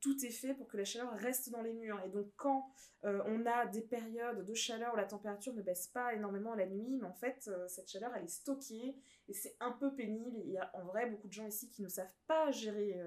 Tout 0.00 0.16
est 0.24 0.30
fait 0.30 0.54
pour 0.54 0.66
que 0.66 0.78
la 0.78 0.84
chaleur 0.86 1.12
reste 1.12 1.50
dans 1.50 1.60
les 1.60 1.74
murs. 1.74 2.00
Et 2.06 2.08
donc 2.10 2.32
quand 2.36 2.70
euh, 3.04 3.22
on 3.26 3.44
a 3.46 3.66
des 3.66 3.82
périodes 3.82 4.44
de 4.44 4.54
chaleur 4.54 4.94
où 4.94 4.96
la 4.96 5.04
température 5.04 5.52
ne 5.52 5.60
baisse 5.62 5.88
pas 5.88 6.14
énormément 6.14 6.54
la 6.54 6.66
nuit, 6.66 6.96
mais 7.00 7.06
en 7.06 7.12
fait 7.14 7.50
cette 7.68 7.88
chaleur 7.90 8.10
elle 8.16 8.24
est 8.24 8.28
stockée 8.28 8.96
et 9.28 9.34
c'est 9.34 9.56
un 9.60 9.72
peu 9.72 9.94
pénible. 9.94 10.38
Il 10.44 10.52
y 10.52 10.58
a 10.58 10.70
en 10.74 10.84
vrai 10.84 11.10
beaucoup 11.10 11.28
de 11.28 11.32
gens 11.32 11.46
ici 11.46 11.68
qui 11.68 11.82
ne 11.82 11.88
savent 11.88 12.12
pas 12.26 12.50
gérer 12.50 12.98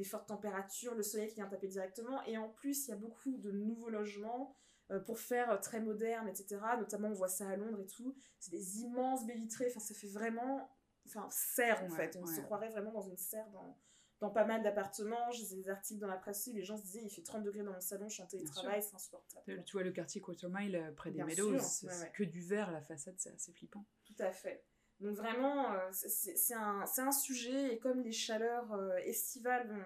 les 0.00 0.04
fortes 0.04 0.28
températures, 0.28 0.94
le 0.94 1.02
soleil 1.02 1.28
qui 1.28 1.34
vient 1.34 1.46
taper 1.46 1.68
directement. 1.68 2.22
Et 2.24 2.38
en 2.38 2.48
plus, 2.48 2.86
il 2.86 2.90
y 2.90 2.94
a 2.94 2.96
beaucoup 2.96 3.36
de 3.36 3.50
nouveaux 3.50 3.90
logements 3.90 4.56
euh, 4.90 4.98
pour 4.98 5.18
faire 5.18 5.50
euh, 5.50 5.58
très 5.58 5.78
moderne, 5.78 6.26
etc. 6.26 6.58
Notamment, 6.78 7.08
on 7.08 7.12
voit 7.12 7.28
ça 7.28 7.46
à 7.50 7.56
Londres 7.56 7.78
et 7.80 7.86
tout. 7.86 8.16
C'est 8.38 8.50
des 8.50 8.80
immenses 8.80 9.26
baies 9.26 9.34
vitrées. 9.34 9.66
Enfin, 9.68 9.80
ça 9.80 9.92
fait 9.92 10.06
vraiment. 10.06 10.70
Enfin, 11.06 11.28
serre 11.30 11.84
en 11.84 11.90
Ouais, 11.90 11.96
fait. 11.96 12.16
On 12.16 12.24
ouais. 12.24 12.34
se 12.34 12.40
croirait 12.40 12.70
vraiment 12.70 12.92
dans 12.92 13.02
une 13.02 13.18
serre 13.18 13.48
dans, 13.50 13.76
dans 14.20 14.30
pas 14.30 14.46
mal 14.46 14.62
d'appartements. 14.62 15.30
J'ai 15.32 15.54
des 15.54 15.68
articles 15.68 16.00
dans 16.00 16.08
la 16.08 16.16
presse 16.16 16.38
aussi, 16.38 16.54
les 16.54 16.64
gens 16.64 16.78
se 16.78 16.82
disaient 16.82 17.02
il 17.02 17.10
fait 17.10 17.22
30 17.22 17.42
degrés 17.42 17.62
dans 17.62 17.72
mon 17.72 17.80
salon, 17.80 18.08
je 18.08 18.14
suis 18.14 18.22
en 18.22 18.26
télétravail, 18.26 18.82
c'est 18.82 18.94
insupportable. 18.94 19.64
Tu 19.64 19.72
vois 19.72 19.82
le 19.82 19.92
quartier 19.92 20.20
Quartermile 20.20 20.76
euh, 20.76 20.92
près 20.92 21.10
des 21.10 21.22
Meadows, 21.22 21.58
c'est 21.58 21.86
ouais, 21.86 21.92
c'est 21.92 22.04
ouais. 22.04 22.12
que 22.14 22.24
du 22.24 22.40
verre, 22.40 22.70
la 22.70 22.80
façade, 22.80 23.14
c'est 23.18 23.32
assez 23.32 23.52
flippant. 23.52 23.84
Tout 24.04 24.16
à 24.18 24.30
fait. 24.30 24.64
Donc 25.00 25.14
vraiment, 25.16 25.72
euh, 25.72 25.78
c'est- 25.92 26.54
un, 26.54 26.84
un 26.98 27.12
sujet, 27.12 27.74
et 27.74 27.78
comme 27.78 28.02
les 28.02 28.12
chaleurs 28.12 28.72
euh, 28.72 28.96
estivales 28.98 29.66
vont 29.68 29.84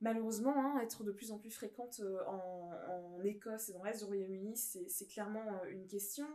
malheureusement 0.00 0.54
hein, 0.56 0.80
être 0.82 1.02
de 1.04 1.12
plus 1.12 1.30
en 1.32 1.38
plus 1.38 1.50
fréquentes 1.50 2.00
euh, 2.00 2.18
en, 2.26 2.70
en 2.88 3.22
Écosse 3.22 3.68
et 3.70 3.72
dans 3.72 3.78
le 3.78 3.84
reste 3.84 4.00
du 4.00 4.04
Royaume-Uni, 4.06 4.56
c'est 4.56 5.06
clairement 5.06 5.64
une 5.64 5.86
question. 5.86 6.26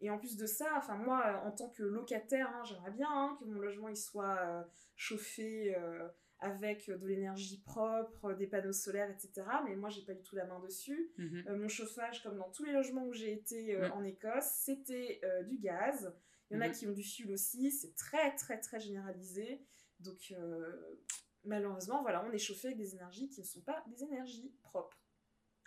Et 0.00 0.08
en 0.10 0.16
plus 0.18 0.36
de 0.38 0.46
ça, 0.46 0.66
enfin 0.78 0.96
moi, 0.96 1.42
en 1.44 1.50
tant 1.50 1.68
que 1.68 1.82
locataire, 1.82 2.48
hein, 2.48 2.62
j'aimerais 2.64 2.92
bien 2.92 3.08
hein, 3.10 3.36
que 3.38 3.44
mon 3.44 3.60
logement 3.60 3.88
il 3.88 3.96
soit 3.96 4.38
euh, 4.40 4.62
chauffé 4.96 5.76
euh, 5.76 6.08
avec 6.38 6.88
de 6.90 7.06
l'énergie 7.06 7.60
propre, 7.60 8.32
des 8.32 8.46
panneaux 8.46 8.72
solaires, 8.72 9.10
etc. 9.10 9.46
Mais 9.66 9.76
moi, 9.76 9.90
j'ai 9.90 10.00
pas 10.06 10.14
du 10.14 10.22
tout 10.22 10.36
la 10.36 10.46
main 10.46 10.58
dessus. 10.60 11.10
Mhm. 11.18 11.44
Euh, 11.48 11.56
mon 11.58 11.68
chauffage, 11.68 12.22
comme 12.22 12.38
dans 12.38 12.48
tous 12.50 12.64
les 12.64 12.72
logements 12.72 13.04
où 13.04 13.12
j'ai 13.12 13.32
été 13.32 13.76
Ouais. 13.76 13.90
en 13.90 14.02
Écosse, 14.02 14.46
c'était 14.64 15.20
du 15.46 15.58
gaz. 15.58 16.10
Il 16.50 16.54
y 16.54 16.56
en 16.58 16.62
a 16.62 16.68
Mhm. 16.68 16.74
qui 16.74 16.86
ont 16.88 16.92
du 16.92 17.02
fuel 17.02 17.30
aussi, 17.32 17.70
c'est 17.70 17.94
très 17.94 18.34
très 18.34 18.58
très 18.60 18.80
généralisé. 18.80 19.62
Donc 20.00 20.32
euh, 20.32 20.96
malheureusement, 21.44 22.02
voilà, 22.02 22.24
on 22.24 22.32
est 22.32 22.38
chauffé 22.38 22.68
avec 22.68 22.78
des 22.78 22.94
énergies 22.94 23.28
qui 23.28 23.40
ne 23.40 23.46
sont 23.46 23.60
pas 23.62 23.84
des 23.88 24.02
énergies 24.02 24.52
propres. 24.62 24.96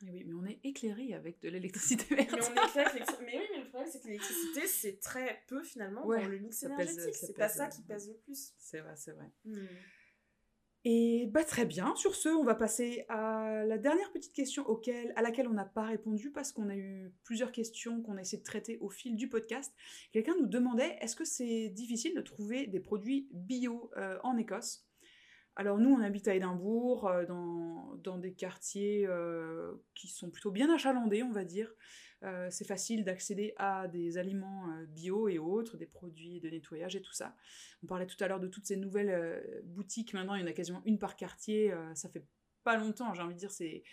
Eh 0.05 0.11
oui, 0.11 0.23
mais 0.25 0.33
on 0.33 0.45
est 0.45 0.59
éclairé 0.65 1.13
avec 1.13 1.39
de 1.41 1.47
l'électricité 1.49 2.15
verte. 2.15 2.31
Mais 2.33 2.41
on 2.41 2.53
oui, 3.21 3.47
mais 3.51 3.59
le 3.59 3.69
problème 3.69 3.89
c'est 3.89 4.01
que 4.01 4.07
l'électricité 4.07 4.67
c'est 4.67 4.99
très 4.99 5.41
peu 5.47 5.63
finalement 5.63 6.05
Ouais, 6.05 6.21
dans 6.21 6.27
le 6.29 6.39
mix 6.39 6.63
énergétique. 6.63 7.15
C'est 7.15 7.33
pas 7.37 7.47
ça 7.47 7.65
euh, 7.65 7.69
qui 7.69 7.81
pèse 7.83 8.09
le 8.09 8.15
plus. 8.17 8.53
C'est 8.57 8.81
vrai, 8.81 8.95
c'est 8.97 9.11
vrai. 9.13 9.31
Hmm. 9.45 9.65
Et 10.85 11.27
bah 11.31 11.45
très 11.45 11.65
bien, 11.65 11.95
sur 11.95 12.13
ce, 12.13 12.27
on 12.27 12.43
va 12.43 12.55
passer 12.55 13.05
à 13.07 13.63
la 13.65 13.77
dernière 13.77 14.11
petite 14.11 14.33
question 14.33 14.65
à 15.15 15.21
laquelle 15.21 15.47
on 15.47 15.53
n'a 15.53 15.63
pas 15.63 15.85
répondu 15.85 16.29
parce 16.29 16.51
qu'on 16.51 16.67
a 16.69 16.75
eu 16.75 17.13
plusieurs 17.23 17.53
questions 17.53 18.01
qu'on 18.01 18.17
a 18.17 18.21
essayé 18.21 18.39
de 18.39 18.43
traiter 18.43 18.77
au 18.81 18.89
fil 18.89 19.15
du 19.15 19.29
podcast. 19.29 19.73
Quelqu'un 20.11 20.35
nous 20.37 20.47
demandait 20.47 20.97
est-ce 20.99 21.15
que 21.15 21.23
c'est 21.23 21.69
difficile 21.69 22.13
de 22.15 22.21
trouver 22.21 22.67
des 22.67 22.81
produits 22.81 23.29
bio 23.31 23.91
euh, 23.95 24.17
en 24.23 24.35
Écosse? 24.35 24.85
Alors 25.55 25.77
nous, 25.77 25.89
on 25.89 26.01
habite 26.01 26.27
à 26.27 26.35
Édimbourg, 26.35 27.07
euh, 27.07 27.25
dans, 27.25 27.95
dans 28.03 28.17
des 28.17 28.33
quartiers 28.33 29.05
euh, 29.07 29.71
qui 29.95 30.09
sont 30.09 30.31
plutôt 30.31 30.51
bien 30.51 30.73
achalandés, 30.73 31.23
on 31.23 31.31
va 31.31 31.45
dire. 31.45 31.71
Euh, 32.23 32.47
c'est 32.49 32.65
facile 32.65 33.03
d'accéder 33.03 33.53
à 33.57 33.87
des 33.89 34.17
aliments 34.17 34.69
euh, 34.69 34.85
bio 34.85 35.27
et 35.27 35.39
autres, 35.39 35.75
des 35.75 35.85
produits 35.85 36.39
de 36.39 36.49
nettoyage 36.49 36.95
et 36.95 37.01
tout 37.01 37.11
ça. 37.11 37.35
On 37.83 37.87
parlait 37.87 38.05
tout 38.05 38.21
à 38.23 38.27
l'heure 38.27 38.39
de 38.39 38.47
toutes 38.47 38.65
ces 38.65 38.77
nouvelles 38.77 39.09
euh, 39.09 39.61
boutiques. 39.65 40.13
Maintenant, 40.13 40.35
il 40.35 40.41
y 40.41 40.43
en 40.43 40.47
a 40.47 40.53
quasiment 40.53 40.81
une 40.85 40.99
par 40.99 41.17
quartier. 41.17 41.73
ça 41.95 42.09
fait 42.09 42.25
pas 42.63 42.77
longtemps, 42.77 43.13
j'ai 43.13 43.21
envie 43.21 43.33
de 43.33 43.39
dire, 43.39 43.51
c'est 43.51 43.83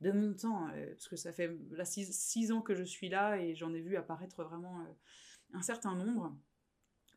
de 0.00 0.12
mon 0.12 0.34
temps, 0.34 0.68
parce 0.90 1.08
que 1.08 1.16
ça 1.16 1.32
fait 1.32 1.50
là 1.70 1.84
six, 1.84 2.12
six 2.12 2.52
ans 2.52 2.60
que 2.60 2.74
je 2.74 2.84
suis 2.84 3.08
là 3.08 3.36
et 3.36 3.54
j'en 3.54 3.72
ai 3.74 3.80
vu 3.80 3.96
apparaître 3.96 4.44
vraiment 4.44 4.86
un 5.54 5.62
certain 5.62 5.96
nombre. 5.96 6.36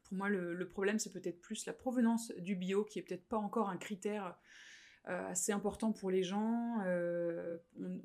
Pour 0.05 0.17
moi, 0.17 0.30
le, 0.30 0.67
problème, 0.67 0.97
c'est 0.97 1.11
peut-être 1.11 1.41
plus 1.41 1.65
la 1.65 1.74
provenance 1.74 2.32
du 2.38 2.55
bio, 2.55 2.86
qui 2.86 2.99
est 2.99 3.01
peut-être 3.01 3.28
pas 3.28 3.38
encore 3.38 3.69
un 3.69 3.78
critère 3.78 4.39
assez 5.03 5.51
important 5.51 5.91
pour 5.91 6.09
les 6.09 6.24
gens. 6.24 6.80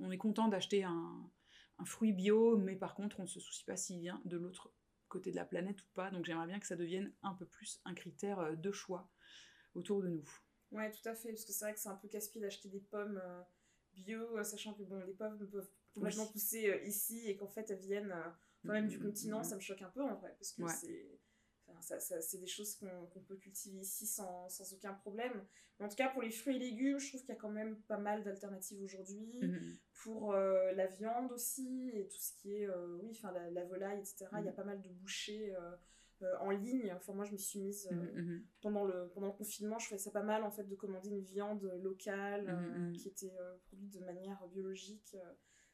On 0.00 0.10
est 0.10 0.18
content 0.18 0.48
d'acheter 0.48 0.82
un, 0.84 1.30
un 1.78 1.84
fruit 1.84 2.12
bio, 2.12 2.56
mais 2.58 2.76
par 2.76 2.94
contre, 2.94 3.20
on 3.20 3.24
ne 3.24 3.28
se 3.28 3.40
soucie 3.40 3.64
pas 3.64 3.76
s'il 3.76 4.00
vient 4.00 4.20
de 4.24 4.36
l'autre 4.36 4.72
côté 5.08 5.30
de 5.30 5.36
la 5.36 5.44
planète 5.44 5.82
ou 5.82 5.86
pas. 5.94 6.10
Donc 6.10 6.24
j'aimerais 6.24 6.46
bien 6.46 6.60
que 6.60 6.66
ça 6.66 6.76
devienne 6.76 7.12
un 7.22 7.34
peu 7.34 7.46
plus 7.46 7.80
un 7.84 7.94
critère 7.94 8.40
euh, 8.40 8.56
de 8.56 8.72
choix 8.72 9.08
autour 9.74 10.02
de 10.02 10.08
nous. 10.08 10.28
Ouais, 10.72 10.90
tout 10.90 11.08
à 11.08 11.14
fait, 11.14 11.28
parce 11.30 11.44
que 11.44 11.52
c'est 11.52 11.64
vrai 11.64 11.74
que 11.74 11.80
c'est 11.80 11.88
un 11.88 11.94
peu 11.96 12.08
casse-pied 12.08 12.40
d'acheter 12.40 12.68
des 12.68 12.80
pommes 12.80 13.20
euh, 13.24 13.42
bio, 13.94 14.36
euh, 14.36 14.42
sachant 14.44 14.74
que 14.74 14.82
bon, 14.82 15.00
les 15.06 15.14
pommes 15.14 15.38
peuvent 15.38 15.70
complètement 15.94 16.26
Oui. 16.26 16.32
pousser 16.32 16.70
euh, 16.70 16.82
ici 16.84 17.28
et 17.28 17.36
qu'en 17.36 17.48
fait 17.48 17.70
elles 17.70 17.78
viennent 17.80 18.12
euh, 18.12 18.30
quand 18.64 18.72
même 18.72 18.88
du 18.88 18.98
Mhm, 18.98 19.00
continent, 19.00 19.38
mhm. 19.38 19.44
ça 19.44 19.54
me 19.56 19.60
choque 19.60 19.82
un 19.82 19.90
peu 19.90 20.02
en 20.02 20.14
vrai, 20.16 20.34
parce 20.38 20.52
que 20.52 20.66
Ouais. 20.66 20.66
c'est. 20.66 21.20
Enfin, 21.68 21.80
ça- 21.82 22.00
ça- 22.00 22.20
c'est 22.20 22.38
des 22.38 22.46
choses 22.46 22.74
qu'on 22.76 23.06
qu'on 23.06 23.20
peut 23.20 23.36
cultiver 23.36 23.78
ici 23.80 24.06
sans, 24.06 24.48
sans 24.48 24.72
aucun 24.74 24.94
problème. 24.94 25.44
Mais 25.78 25.84
en 25.86 25.88
tout 25.88 25.96
cas, 25.96 26.08
pour 26.08 26.22
les 26.22 26.30
fruits 26.30 26.56
et 26.56 26.58
légumes, 26.58 26.98
je 26.98 27.08
trouve 27.08 27.20
qu'il 27.20 27.30
y 27.34 27.36
a 27.36 27.40
quand 27.40 27.50
même 27.50 27.76
pas 27.82 27.98
mal 27.98 28.22
d'alternatives 28.24 28.82
aujourd'hui. 28.82 29.38
Mhm. 29.42 29.76
Pour 30.02 30.32
euh, 30.34 30.72
la 30.72 30.86
viande 30.86 31.30
aussi, 31.32 31.90
et 31.92 32.08
tout 32.08 32.18
ce 32.18 32.32
qui 32.34 32.56
est, 32.56 32.66
euh, 32.68 32.96
oui, 33.02 33.10
enfin 33.12 33.30
la, 33.32 33.50
la 33.50 33.64
volaille, 33.64 33.98
etc. 34.00 34.26
Il 34.38 34.44
y 34.44 34.48
a 34.48 34.50
Mhm. 34.52 34.54
pas 34.56 34.64
mal 34.64 34.80
de 34.80 34.88
bouchers 34.88 35.54
euh, 36.22 36.34
en 36.40 36.48
ligne. 36.50 36.90
Enfin, 36.96 37.12
moi, 37.12 37.26
je 37.26 37.32
me 37.32 37.36
suis 37.36 37.58
mise. 37.60 37.90
Mhm, 37.90 38.46
pendant 38.62 38.84
le, 38.84 39.08
pendant 39.10 39.26
le 39.26 39.34
confinement, 39.34 39.78
je 39.78 39.84
trouvais 39.86 39.98
ça 39.98 40.10
pas 40.10 40.22
mal 40.22 40.44
en 40.44 40.50
fait 40.50 40.64
de 40.64 40.74
commander 40.74 41.10
une 41.10 41.20
viande 41.20 41.70
locale 41.82 42.48
qui 42.94 43.08
était 43.08 43.32
produite 43.66 43.92
de 43.92 44.00
manière 44.00 44.46
biologique. 44.48 45.14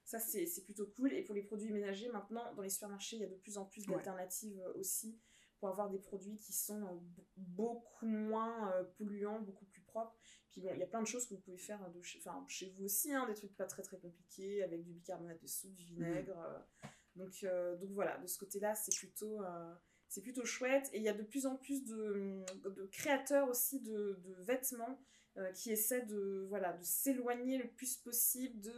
ça, 0.05 0.19
c'est 0.19 0.47
c'est 0.47 0.65
plutôt 0.65 0.87
cool. 0.97 1.13
Et 1.13 1.23
pour 1.23 1.35
les 1.37 1.43
produits 1.45 1.71
ménagers, 1.71 2.09
maintenant, 2.09 2.53
dans 2.55 2.63
les 2.63 2.71
supermarchés, 2.71 3.17
il 3.17 3.23
y 3.23 3.25
a 3.25 3.29
de 3.29 3.37
plus 3.37 3.57
en 3.57 3.67
plus 3.67 3.87
d'alternatives 3.87 4.61
aussi 4.75 5.17
pour 5.63 5.69
avoir 5.69 5.89
des 5.91 6.01
produits 6.01 6.37
qui 6.39 6.53
sont 6.53 6.83
euh, 6.83 6.99
beaucoup 7.37 8.05
moins 8.07 8.73
euh, 8.73 8.83
polluants, 8.99 9.39
beaucoup 9.43 9.65
plus 9.67 9.83
propres. 9.83 10.19
Puis 10.51 10.61
bon, 10.61 10.71
il 10.75 10.81
y 10.81 10.83
a 10.83 10.89
plein 10.89 11.01
de 11.01 11.07
choses 11.07 11.25
que 11.25 11.35
vous 11.35 11.41
pouvez 11.41 11.57
faire 11.57 11.89
de 11.93 12.03
chez, 12.03 12.19
enfin, 12.19 12.45
chez 12.49 12.71
vous 12.71 12.87
aussi, 12.87 13.15
hein, 13.15 13.29
des 13.29 13.35
trucs 13.35 13.57
pas 13.57 13.67
très 13.67 13.83
très 13.83 13.97
compliqués 13.97 14.65
avec 14.65 14.83
du 14.83 14.91
bicarbonate 14.93 15.41
de 15.41 15.47
soude, 15.47 15.73
du 15.77 15.85
vinaigre. 15.85 16.37
euh. 16.37 16.89
donc, 17.15 17.45
euh, 17.45 17.77
donc 17.77 17.91
voilà, 17.93 18.19
de 18.19 18.27
ce 18.27 18.39
côté-là, 18.41 18.75
c'est 18.75 18.93
plutôt. 18.97 19.41
euh, 19.45 19.73
c'est 20.09 20.21
plutôt 20.23 20.45
chouette. 20.45 20.91
Et 20.93 20.97
il 20.97 21.05
y 21.05 21.09
a 21.09 21.15
de 21.15 21.23
plus 21.23 21.47
en 21.47 21.55
plus 21.57 21.85
de, 21.85 22.45
de 22.65 22.87
créateurs 22.87 23.49
aussi 23.49 23.81
de, 23.81 24.19
de 24.25 24.35
vêtements 24.43 25.01
euh, 25.37 25.53
qui 25.53 25.71
essaient 25.71 26.05
de, 26.07 26.45
voilà, 26.49 26.73
de 26.73 26.83
s'éloigner 26.83 27.57
le 27.59 27.69
plus 27.71 27.99
possible 27.99 28.61
de 28.61 28.75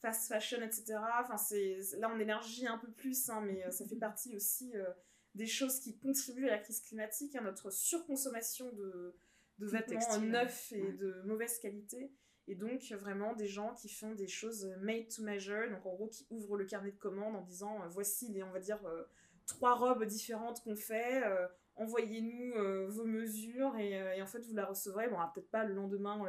fast 0.00 0.26
fashion, 0.26 0.62
etc. 0.62 0.96
Enfin, 1.20 1.36
c'est, 1.36 1.78
là, 1.98 2.10
on 2.12 2.18
élargit 2.18 2.66
un 2.66 2.78
peu 2.78 2.90
plus, 2.90 3.28
hein, 3.28 3.42
mais 3.42 3.70
ça 3.70 3.84
fait 3.84 3.96
partie 4.08 4.34
aussi 4.34 4.74
euh, 4.74 4.86
des 5.34 5.46
choses 5.46 5.80
qui 5.80 5.98
contribuent 5.98 6.48
à 6.48 6.52
la 6.52 6.58
crise 6.58 6.80
climatique, 6.80 7.36
à 7.36 7.40
notre 7.40 7.70
surconsommation 7.70 8.72
de, 8.72 9.14
vêtements 9.58 9.98
textile, 9.98 10.30
neufs 10.30 10.72
et 10.72 10.82
ouais. 10.82 10.92
de 10.92 11.22
mauvaise 11.24 11.58
qualité. 11.58 12.12
Et 12.48 12.54
donc, 12.54 12.80
vraiment, 12.92 13.34
des 13.34 13.46
gens 13.46 13.74
qui 13.74 13.90
font 13.90 14.14
des 14.14 14.26
choses 14.26 14.66
made 14.80 15.08
to 15.14 15.22
measure, 15.22 15.70
donc 15.70 15.84
en 15.84 15.94
gros, 15.94 16.08
qui 16.08 16.26
ouvrent 16.30 16.56
le 16.56 16.64
carnet 16.64 16.90
de 16.90 16.96
commandes 16.96 17.36
en 17.36 17.42
disant 17.42 17.82
euh, 17.82 17.88
voici 17.88 18.32
les, 18.32 18.42
on 18.42 18.50
va 18.50 18.58
dire, 18.58 18.84
euh, 18.86 19.04
trois 19.46 19.74
robes 19.74 20.04
différentes 20.04 20.62
qu'on 20.62 20.74
fait, 20.74 21.22
euh, 21.26 21.46
envoyez-nous 21.76 22.88
vos 22.88 23.04
mesures 23.04 23.76
et, 23.76 23.92
et 24.16 24.22
en 24.22 24.26
fait, 24.26 24.40
vous 24.40 24.54
la 24.54 24.64
recevrez. 24.64 25.08
Bon, 25.08 25.16
peut-être 25.34 25.50
pas 25.50 25.64
le 25.64 25.74
lendemain 25.74 26.20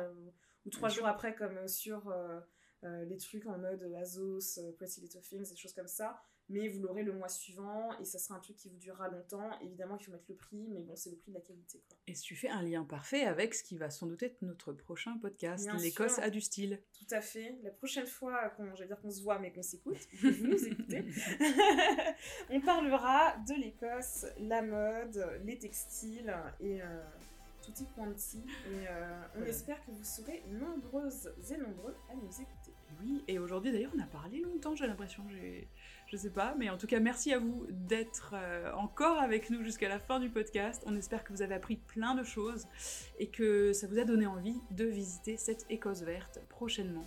ou 0.65 0.69
trois 0.69 0.89
jours 0.89 1.07
après, 1.07 1.33
comme 1.33 1.67
sur 1.67 2.13
les 2.83 3.17
trucs 3.17 3.47
en 3.47 3.57
mode 3.57 3.81
Azos, 3.97 4.59
Pretty 4.77 5.01
Little 5.01 5.21
Things, 5.21 5.49
des 5.49 5.55
choses 5.55 5.73
comme 5.73 5.87
ça. 5.87 6.21
Mais 6.49 6.67
vous 6.67 6.81
l'aurez 6.81 7.03
le 7.03 7.13
mois 7.13 7.29
suivant 7.29 7.89
et 7.99 8.05
ça 8.05 8.17
sera 8.17 8.35
un 8.35 8.39
truc 8.39 8.57
qui 8.57 8.69
vous 8.69 8.77
durera 8.77 9.07
longtemps. 9.07 9.49
Évidemment, 9.61 9.97
il 9.99 10.03
faut 10.03 10.11
mettre 10.11 10.25
le 10.29 10.35
prix, 10.35 10.67
mais 10.69 10.81
bon, 10.81 10.95
c'est 10.95 11.11
le 11.11 11.17
prix 11.17 11.31
de 11.31 11.37
la 11.37 11.41
qualité. 11.41 11.81
Quoi. 11.87 11.97
Et 12.07 12.13
tu 12.13 12.35
fais 12.35 12.49
un 12.49 12.63
lien 12.63 12.83
parfait 12.83 13.23
avec 13.23 13.53
ce 13.53 13.63
qui 13.63 13.77
va 13.77 13.89
sans 13.89 14.07
doute 14.07 14.23
être 14.23 14.41
notre 14.41 14.73
prochain 14.73 15.17
podcast, 15.17 15.69
l'Écosse 15.79 16.19
a 16.19 16.29
du 16.29 16.41
style. 16.41 16.81
Tout 16.93 17.13
à 17.13 17.21
fait. 17.21 17.55
La 17.63 17.71
prochaine 17.71 18.07
fois 18.07 18.49
qu'on, 18.49 18.75
j'allais 18.75 18.87
dire 18.87 18.99
qu'on 18.99 19.11
se 19.11 19.21
voit, 19.21 19.39
mais 19.39 19.51
qu'on 19.51 19.61
s'écoute, 19.61 19.97
vous 20.21 20.47
nous 20.47 20.65
écoutez, 20.65 21.05
on 22.49 22.61
parlera 22.61 23.37
de 23.47 23.53
l'Écosse, 23.53 24.25
la 24.39 24.61
mode, 24.61 25.39
les 25.45 25.57
textiles 25.57 26.33
et 26.59 26.81
euh, 26.81 27.01
tutti 27.61 27.85
quanti. 27.95 28.39
Et 28.71 28.87
euh, 28.87 29.21
on 29.37 29.43
espère 29.43 29.83
que 29.85 29.91
vous 29.91 30.03
serez 30.03 30.43
nombreuses 30.47 31.31
et 31.51 31.57
nombreux 31.57 31.95
à 32.09 32.15
nous 32.15 32.31
écouter. 32.31 32.73
Oui, 33.01 33.23
et 33.27 33.39
aujourd'hui 33.39 33.71
d'ailleurs 33.71 33.91
on 33.95 34.01
a 34.01 34.07
parlé 34.07 34.41
longtemps, 34.41 34.75
j'ai 34.75 34.87
l'impression, 34.87 35.23
j'ai... 35.29 35.67
je 36.11 36.17
sais 36.17 36.31
pas, 36.31 36.55
mais 36.57 36.69
en 36.69 36.77
tout 36.77 36.87
cas 36.87 36.99
merci 36.99 37.31
à 37.33 37.39
vous 37.39 37.67
d'être 37.69 38.33
euh, 38.33 38.71
encore 38.73 39.19
avec 39.19 39.51
nous 39.51 39.63
jusqu'à 39.63 39.87
la 39.87 39.99
fin 39.99 40.19
du 40.19 40.29
podcast. 40.29 40.81
On 40.87 40.95
espère 40.95 41.23
que 41.23 41.31
vous 41.31 41.43
avez 41.43 41.53
appris 41.53 41.75
plein 41.75 42.15
de 42.15 42.23
choses 42.23 42.65
et 43.19 43.27
que 43.27 43.73
ça 43.73 43.85
vous 43.85 43.99
a 43.99 44.05
donné 44.05 44.25
envie 44.25 44.59
de 44.71 44.85
visiter 44.85 45.37
cette 45.37 45.67
Écosse 45.69 46.01
verte 46.01 46.39
prochainement. 46.49 47.05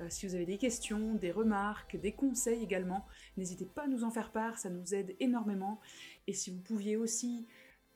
Euh, 0.00 0.06
si 0.08 0.26
vous 0.26 0.34
avez 0.34 0.46
des 0.46 0.56
questions, 0.56 1.14
des 1.14 1.30
remarques, 1.30 2.00
des 2.00 2.12
conseils 2.12 2.62
également, 2.62 3.06
n'hésitez 3.36 3.66
pas 3.66 3.82
à 3.82 3.88
nous 3.88 4.04
en 4.04 4.10
faire 4.10 4.32
part, 4.32 4.58
ça 4.58 4.70
nous 4.70 4.94
aide 4.94 5.14
énormément. 5.20 5.78
Et 6.26 6.32
si 6.32 6.50
vous 6.50 6.60
pouviez 6.60 6.96
aussi 6.96 7.46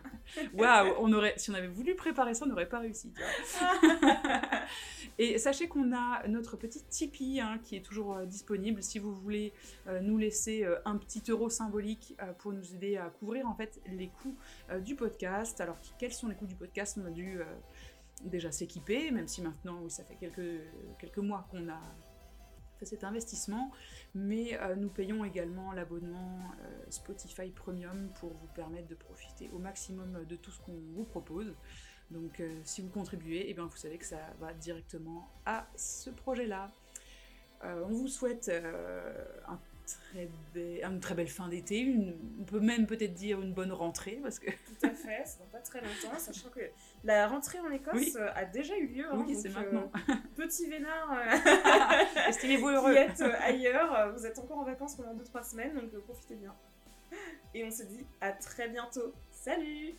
Waouh, 0.54 0.94
on 1.00 1.12
aurait, 1.14 1.34
si 1.38 1.52
on 1.52 1.56
avait 1.56 1.68
voulu 1.68 1.96
préparer 1.96 2.34
ça, 2.34 2.46
on 2.46 2.48
n'aurait 2.48 2.70
pas 2.70 2.80
réussi. 2.80 3.12
tu 3.12 3.22
vois. 3.22 3.30
et 5.18 5.38
sachez 5.38 5.68
qu'on 5.68 5.94
a 5.94 6.28
notre 6.28 6.58
petit 6.58 6.84
Tipeee 6.90 7.40
hein, 7.40 7.60
qui 7.64 7.76
est 7.76 7.82
toujours 7.82 8.16
euh, 8.16 8.26
disponible 8.26 8.82
si 8.84 9.00
vous 9.00 9.14
voulez 9.14 9.54
euh, 9.88 10.00
nous 10.02 10.18
laisser 10.18 10.64
euh, 10.64 10.76
un 10.86 10.98
petit 10.98 11.24
euro 11.30 11.50
symbolique 11.66 12.16
euh, 12.22 12.34
pour 12.34 12.54
nous 12.54 12.76
aider 12.76 12.98
à 12.98 13.10
couvrir 13.10 13.48
en 13.48 13.56
fait 13.56 13.82
les 13.88 14.10
coûts 14.10 14.38
euh, 14.70 14.80
du 14.80 14.96
podcast. 14.96 15.60
Alors 15.62 15.78
quels 15.98 16.14
sont 16.14 16.28
les 16.28 16.36
coûts 16.36 16.46
du 16.46 16.56
podcast? 16.56 17.00
On 17.02 17.06
a 17.08 17.10
dû 17.10 17.42
euh, 17.42 17.46
déjà 18.24 18.52
s'équiper, 18.52 19.10
même 19.12 19.28
si 19.28 19.42
maintenant 19.42 19.90
ça 19.90 20.04
fait 20.04 20.16
quelques, 20.16 20.62
quelques 21.00 21.18
mois 21.18 21.48
qu'on 21.50 21.68
a 21.70 21.82
fait 22.78 22.86
cet 22.86 23.06
investissement, 23.06 23.72
mais 24.14 24.60
nous 24.76 24.90
payons 24.90 25.24
également 25.24 25.72
l'abonnement 25.72 26.42
Spotify 26.90 27.50
Premium 27.50 28.10
pour 28.20 28.34
vous 28.34 28.48
permettre 28.54 28.90
de 28.90 28.96
profiter 28.96 29.50
au 29.54 29.60
maximum 29.60 30.26
de 30.26 30.36
tout 30.36 30.52
ce 30.52 30.60
qu'on 30.60 30.78
vous 30.94 31.06
propose. 31.06 31.56
Donc 32.12 32.44
si 32.66 32.82
vous 32.82 32.90
contribuez, 32.90 33.50
eh 33.50 33.54
bien, 33.54 33.66
vous 33.66 33.78
savez 33.78 33.98
que 33.98 34.06
ça 34.06 34.20
va 34.42 34.54
directement 34.54 35.30
à 35.46 35.68
ce 35.78 36.10
projet-là. 36.10 36.70
On 37.64 37.94
vous 37.94 38.10
souhaite 38.10 38.52
un 39.48 39.58
très 39.86 40.30
be- 40.56 40.84
une 40.86 41.00
très 41.00 41.16
belle 41.16 41.28
fin 41.28 41.48
d'été, 41.48 41.80
une- 41.80 42.16
on 42.42 42.44
peut 42.44 42.60
même 42.60 42.86
peut-être 42.88 43.14
dire 43.14 43.42
une 43.42 43.54
bonne 43.54 43.72
rentrée, 43.72 44.20
parce 44.24 44.40
que 44.40 44.50
Tout 44.50 44.86
à 44.88 44.90
fait, 44.90 45.24
c'est 45.26 45.40
dans 45.40 45.46
pas 45.52 45.60
très 45.60 45.82
longtemps, 45.82 46.18
sachant 46.18 46.50
que 46.50 46.62
la 47.04 47.28
rentrée 47.28 47.60
en 47.60 47.70
Écosse 47.72 47.94
Oui. 47.96 48.14
euh, 48.18 48.30
a 48.36 48.46
déjà 48.46 48.76
eu 48.78 48.88
lieu. 48.88 49.06
hein, 49.06 49.24
oui, 49.28 49.36
euh, 49.46 49.82
petit 50.36 50.68
vénard 50.70 51.12
euh, 51.14 51.26
Estimez-vous 52.30 52.68
heureux. 52.70 52.96
êtes 52.96 53.22
euh, 53.22 53.34
ailleurs, 53.42 54.14
vous 54.14 54.26
êtes 54.26 54.40
encore 54.40 54.58
en 54.60 54.64
vacances 54.64 54.96
pendant 54.96 55.14
2-3 55.14 55.44
semaines, 55.50 55.74
donc 55.76 55.94
euh, 55.94 56.00
profitez 56.00 56.36
bien. 56.36 56.54
Et 57.54 57.64
on 57.64 57.72
se 57.72 57.84
dit 57.84 58.06
à 58.22 58.32
très 58.32 58.68
bientôt. 58.68 59.14
Salut 59.32 59.94